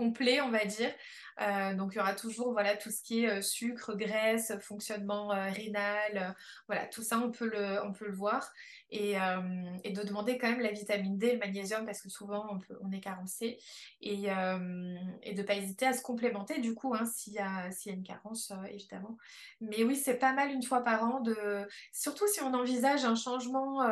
complet, 0.00 0.40
on 0.40 0.50
va 0.50 0.64
dire. 0.64 0.90
Euh, 1.40 1.74
donc 1.74 1.92
il 1.94 1.98
y 1.98 2.00
aura 2.00 2.14
toujours 2.14 2.52
voilà 2.52 2.76
tout 2.76 2.90
ce 2.90 3.02
qui 3.02 3.24
est 3.24 3.30
euh, 3.30 3.42
sucre, 3.42 3.94
graisse, 3.94 4.52
fonctionnement 4.60 5.32
euh, 5.32 5.50
rénal, 5.50 6.36
voilà 6.66 6.86
tout 6.86 7.02
ça 7.02 7.18
on 7.18 7.30
peut 7.30 7.48
le 7.48 7.82
on 7.84 7.92
peut 7.92 8.06
le 8.06 8.14
voir. 8.14 8.52
Et, 8.92 9.14
de 9.14 10.02
demander 10.06 10.36
quand 10.38 10.48
même 10.48 10.60
la 10.60 10.72
vitamine 10.72 11.16
D, 11.16 11.34
le 11.34 11.38
magnésium 11.38 11.84
parce 11.84 12.00
que 12.00 12.08
souvent 12.08 12.46
on 12.50 12.58
peut 12.58 12.76
on 12.80 12.90
est 12.90 13.00
carencé. 13.00 13.58
Et, 14.00 14.26
et 15.22 15.34
de 15.34 15.42
pas 15.42 15.54
hésiter 15.54 15.86
à 15.86 15.92
se 15.92 16.02
complémenter 16.02 16.60
du 16.60 16.74
coup 16.74 16.94
hein, 16.94 17.04
s'il 17.06 17.34
y 17.34 17.36
y 17.36 17.40
a 17.40 17.70
une 17.86 18.02
carence 18.02 18.52
évidemment. 18.68 19.16
Mais 19.60 19.84
oui 19.84 19.94
c'est 19.94 20.18
pas 20.18 20.32
mal 20.32 20.50
une 20.50 20.62
fois 20.62 20.82
par 20.82 21.04
an 21.04 21.20
de 21.20 21.36
surtout 21.92 22.26
si 22.26 22.42
on 22.42 22.52
envisage 22.52 23.04
un 23.04 23.14
changement 23.14 23.84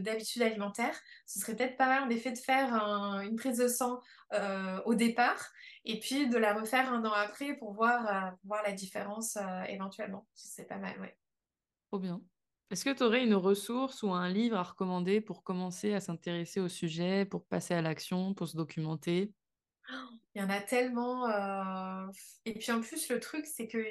d'habitude 0.00 0.42
alimentaire, 0.42 0.98
ce 1.26 1.38
serait 1.38 1.54
peut-être 1.54 1.76
pas 1.76 1.86
mal 1.86 2.02
en 2.02 2.10
effet 2.10 2.32
de 2.32 2.38
faire 2.38 2.74
une 3.22 3.36
prise 3.36 3.58
de 3.58 3.68
sang 3.68 4.00
au 4.84 4.94
départ. 4.94 5.52
Et 5.84 5.98
puis 5.98 6.28
de 6.28 6.36
la 6.36 6.52
refaire 6.60 6.92
un 6.92 7.04
an 7.04 7.12
après 7.12 7.54
pour 7.54 7.72
voir, 7.72 8.06
euh, 8.06 8.30
voir 8.44 8.62
la 8.62 8.72
différence 8.72 9.36
euh, 9.36 9.62
éventuellement. 9.64 10.26
C'est 10.34 10.66
pas 10.66 10.78
mal, 10.78 11.00
ouais. 11.00 11.16
Trop 11.90 11.98
bien. 11.98 12.20
Est-ce 12.70 12.84
que 12.84 12.90
tu 12.90 13.02
aurais 13.02 13.24
une 13.24 13.34
ressource 13.34 14.02
ou 14.02 14.12
un 14.12 14.28
livre 14.28 14.56
à 14.56 14.62
recommander 14.62 15.20
pour 15.20 15.42
commencer 15.42 15.94
à 15.94 16.00
s'intéresser 16.00 16.60
au 16.60 16.68
sujet, 16.68 17.24
pour 17.24 17.46
passer 17.46 17.74
à 17.74 17.82
l'action, 17.82 18.34
pour 18.34 18.46
se 18.46 18.56
documenter? 18.56 19.32
Il 20.34 20.42
y 20.42 20.44
en 20.44 20.50
a 20.50 20.60
tellement. 20.60 21.28
Euh, 21.30 22.06
et 22.44 22.52
puis 22.58 22.70
en 22.72 22.80
plus, 22.80 23.08
le 23.08 23.20
truc, 23.20 23.46
c'est 23.46 23.68
que 23.68 23.82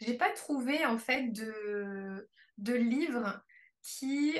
j'ai 0.00 0.16
pas 0.16 0.30
trouvé 0.30 0.86
en 0.86 0.96
fait 0.96 1.32
de, 1.32 2.30
de 2.58 2.74
livres 2.74 3.42
qui, 3.82 4.38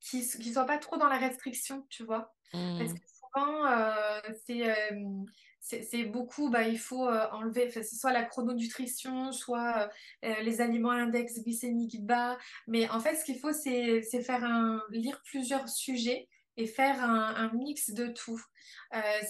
qui, 0.00 0.28
qui 0.28 0.52
soient 0.52 0.64
pas 0.64 0.78
trop 0.78 0.96
dans 0.96 1.08
la 1.08 1.18
restriction, 1.18 1.86
tu 1.90 2.04
vois? 2.04 2.32
Parce 2.52 2.92
mmh. 2.92 2.98
Euh, 3.36 4.20
euh, 4.50 5.24
c'est 5.60 6.04
beaucoup, 6.04 6.50
bah, 6.50 6.62
il 6.62 6.78
faut 6.78 7.06
euh, 7.06 7.26
enlever, 7.32 7.70
soit 7.82 8.12
la 8.12 8.24
chrononutrition, 8.24 9.32
soit 9.32 9.90
les 10.22 10.60
aliments 10.60 10.90
à 10.90 10.96
index 10.96 11.40
glycémique 11.42 12.04
bas. 12.04 12.38
Mais 12.66 12.88
en 12.90 13.00
fait, 13.00 13.16
ce 13.16 13.24
qu'il 13.24 13.38
faut, 13.38 13.52
c'est 13.52 14.02
faire 14.22 14.44
un, 14.44 14.82
lire 14.90 15.20
plusieurs 15.24 15.68
sujets 15.68 16.28
et 16.56 16.66
faire 16.66 17.02
un, 17.04 17.50
mix 17.54 17.90
de 17.90 18.08
tout. 18.08 18.42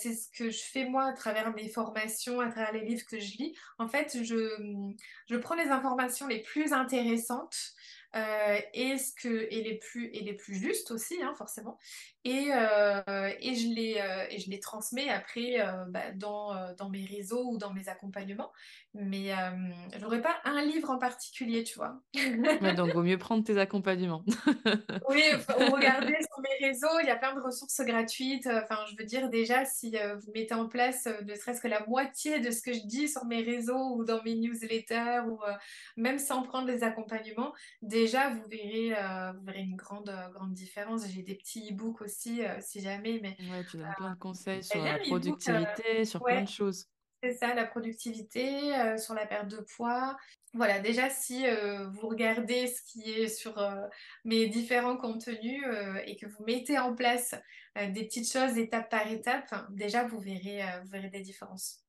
c'est 0.01 0.15
ce 0.15 0.29
que 0.31 0.51
je 0.51 0.63
fais 0.73 0.87
moi 0.87 1.05
à 1.05 1.13
travers 1.13 1.53
mes 1.55 1.69
formations, 1.69 2.41
à 2.41 2.51
travers 2.51 2.73
les 2.73 2.85
livres 2.85 3.05
que 3.09 3.19
je 3.19 3.37
lis. 3.37 3.55
En 3.79 3.89
fait, 3.89 4.17
je 4.23 5.37
prends 5.37 5.57
les 5.57 5.69
informations 5.69 6.27
les 6.27 6.43
plus 6.43 6.73
intéressantes 6.73 7.75
euh, 8.17 8.59
et, 8.73 8.97
ce 8.97 9.13
que, 9.13 9.29
et, 9.51 9.63
les 9.63 9.75
plus, 9.75 10.07
et 10.15 10.21
les 10.21 10.33
plus 10.33 10.55
justes 10.55 10.91
aussi, 10.91 11.17
hein, 11.23 11.35
forcément. 11.37 11.79
Et, 12.25 12.49
euh, 12.53 13.31
et, 13.41 13.55
je 13.55 13.69
les, 13.69 13.97
euh, 13.99 14.27
et 14.31 14.39
je 14.39 14.51
les 14.51 14.61
transmets 14.61 15.09
après 15.09 15.59
bah, 15.89 16.13
dans, 16.15 16.75
dans 16.77 16.89
mes 16.89 17.05
réseaux 17.05 17.53
ou 17.53 17.59
dans 17.59 17.73
mes 17.73 17.89
accompagnements. 17.89 18.51
Mais 18.95 19.33
je 19.93 19.99
n'aurais 19.99 20.23
pas 20.23 20.37
un 20.45 20.63
livre 20.63 20.91
en 20.91 20.99
particulier, 20.99 21.65
tu 21.65 21.79
vois. 21.79 22.01
donc, 22.77 22.93
vaut 22.95 23.03
mieux 23.03 23.19
prendre 23.19 23.45
tes 23.45 23.59
accompagnements. 23.59 24.25
oui, 25.09 25.23
ou 25.61 25.73
regarder 25.73 26.15
sur 26.15 26.41
mes 26.41 26.67
réseaux, 26.67 26.99
il 27.01 27.07
y 27.07 27.11
a 27.11 27.17
plein 27.17 27.35
de 27.35 27.41
ressources 27.41 27.81
gratuites. 27.83 28.47
Enfin, 28.47 28.79
je 28.91 28.97
veux 28.97 29.05
dire, 29.05 29.29
déjà, 29.29 29.65
si 29.65 29.93
vous 29.93 30.33
mettez 30.35 30.55
en 30.55 30.67
place 30.67 31.07
ne 31.25 31.35
serait-ce 31.35 31.61
que 31.61 31.69
la 31.69 31.85
moitié 31.87 32.41
de 32.41 32.51
ce 32.51 32.63
que 32.63 32.73
je 32.73 32.87
dis 32.87 33.09
sur 33.09 33.25
mes 33.27 33.43
réseaux 33.43 33.97
ou 33.97 34.05
dans 34.05 34.23
mes 34.23 34.35
newsletters, 34.35 35.21
ou 35.29 35.39
même 35.97 36.19
sans 36.19 36.43
prendre 36.43 36.67
les 36.67 36.83
accompagnements, 36.83 37.53
déjà, 37.99 38.31
vous 38.31 38.45
verrez, 38.49 38.95
euh, 38.97 39.33
vous 39.33 39.45
verrez 39.45 39.63
une 39.63 39.77
grande, 39.77 40.09
euh, 40.09 40.29
grande 40.31 40.53
différence. 40.53 41.07
J'ai 41.09 41.23
des 41.23 41.35
petits 41.35 41.71
e-books 41.71 42.01
aussi, 42.03 42.45
euh, 42.45 42.57
si 42.61 42.81
jamais. 42.81 43.19
Mais, 43.23 43.37
ouais, 43.51 43.65
tu 43.71 43.77
donnes 43.77 43.95
plein 43.97 44.13
de 44.13 44.19
conseils 44.19 44.63
sur 44.63 44.83
la 44.83 44.99
productivité, 44.99 46.05
sur 46.05 46.23
plein 46.23 46.43
de 46.43 46.49
choses. 46.49 46.87
C'est 47.21 47.35
ça, 47.35 47.53
la 47.53 47.67
productivité, 47.67 48.71
sur 48.97 49.13
la 49.13 49.27
perte 49.27 49.49
de 49.49 49.57
poids. 49.77 50.17
Voilà, 50.55 50.79
déjà, 50.79 51.11
si 51.11 51.45
vous 51.91 52.07
regardez 52.07 52.69
ce 52.69 52.81
qui 52.83 53.11
est 53.11 53.27
sur 53.27 53.61
mes 54.25 54.47
différents 54.47 54.97
contenus 54.97 55.65
et 56.07 56.15
que 56.15 56.27
vous 56.27 56.45
mettez 56.45 56.79
en 56.79 56.95
place 56.95 57.35
des 57.75 58.05
petites 58.05 58.33
choses 58.33 58.57
étape 58.57 58.89
par 58.89 59.11
étape, 59.11 59.53
déjà, 59.71 60.05
vous 60.05 60.21
verrez, 60.21 60.63
vous 60.85 60.91
verrez 60.91 61.09
des 61.09 61.23
différences. 61.23 61.88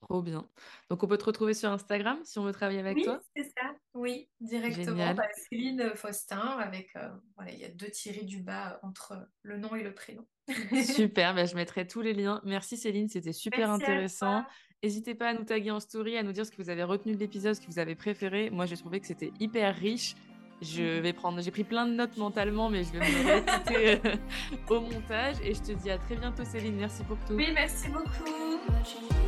Trop 0.00 0.22
bien. 0.22 0.48
Donc, 0.90 1.02
on 1.02 1.06
peut 1.06 1.18
te 1.18 1.24
retrouver 1.24 1.54
sur 1.54 1.70
Instagram 1.70 2.18
si 2.24 2.38
on 2.38 2.44
veut 2.44 2.52
travailler 2.52 2.80
avec 2.80 3.02
toi? 3.02 3.20
Oui, 3.20 3.42
c'est 3.42 3.50
ça. 3.50 3.74
Oui, 3.94 4.28
directement. 4.40 5.14
Bah, 5.14 5.28
Céline 5.48 5.92
Faustin, 5.94 6.38
avec, 6.38 6.94
euh, 6.96 7.08
voilà, 7.36 7.52
il 7.52 7.58
y 7.58 7.64
a 7.64 7.68
deux 7.68 7.90
tirés 7.90 8.24
du 8.24 8.42
bas 8.42 8.80
entre 8.82 9.28
le 9.42 9.58
nom 9.58 9.74
et 9.74 9.82
le 9.82 9.94
prénom. 9.94 10.26
super, 10.84 11.34
bah, 11.34 11.44
je 11.44 11.54
mettrai 11.54 11.86
tous 11.86 12.00
les 12.00 12.14
liens. 12.14 12.40
Merci 12.44 12.76
Céline, 12.76 13.08
c'était 13.08 13.32
super 13.32 13.70
intéressant. 13.70 14.44
N'hésitez 14.82 15.14
pas 15.14 15.30
à 15.30 15.34
nous 15.34 15.44
taguer 15.44 15.72
en 15.72 15.80
story, 15.80 16.16
à 16.16 16.22
nous 16.22 16.32
dire 16.32 16.46
ce 16.46 16.52
que 16.52 16.62
vous 16.62 16.70
avez 16.70 16.84
retenu 16.84 17.14
de 17.14 17.18
l'épisode, 17.18 17.54
ce 17.54 17.60
que 17.60 17.66
vous 17.66 17.80
avez 17.80 17.96
préféré. 17.96 18.50
Moi, 18.50 18.66
j'ai 18.66 18.76
trouvé 18.76 19.00
que 19.00 19.06
c'était 19.06 19.32
hyper 19.40 19.74
riche. 19.74 20.14
Je 20.60 20.82
mhm. 20.82 21.02
vais 21.02 21.12
prendre, 21.12 21.40
j'ai 21.40 21.50
pris 21.50 21.64
plein 21.64 21.86
de 21.86 21.92
notes 21.92 22.16
mentalement, 22.16 22.68
mais 22.68 22.84
je 22.84 22.92
vais 22.92 22.98
me 22.98 23.26
réécouter 23.26 24.08
euh, 24.08 24.16
au 24.68 24.80
montage. 24.80 25.36
Et 25.42 25.54
je 25.54 25.60
te 25.60 25.72
dis 25.72 25.90
à 25.90 25.98
très 25.98 26.16
bientôt, 26.16 26.44
Céline. 26.44 26.76
Merci 26.76 27.02
pour 27.04 27.16
tout. 27.26 27.34
Oui, 27.34 27.48
merci 27.52 27.88
beaucoup. 27.88 29.27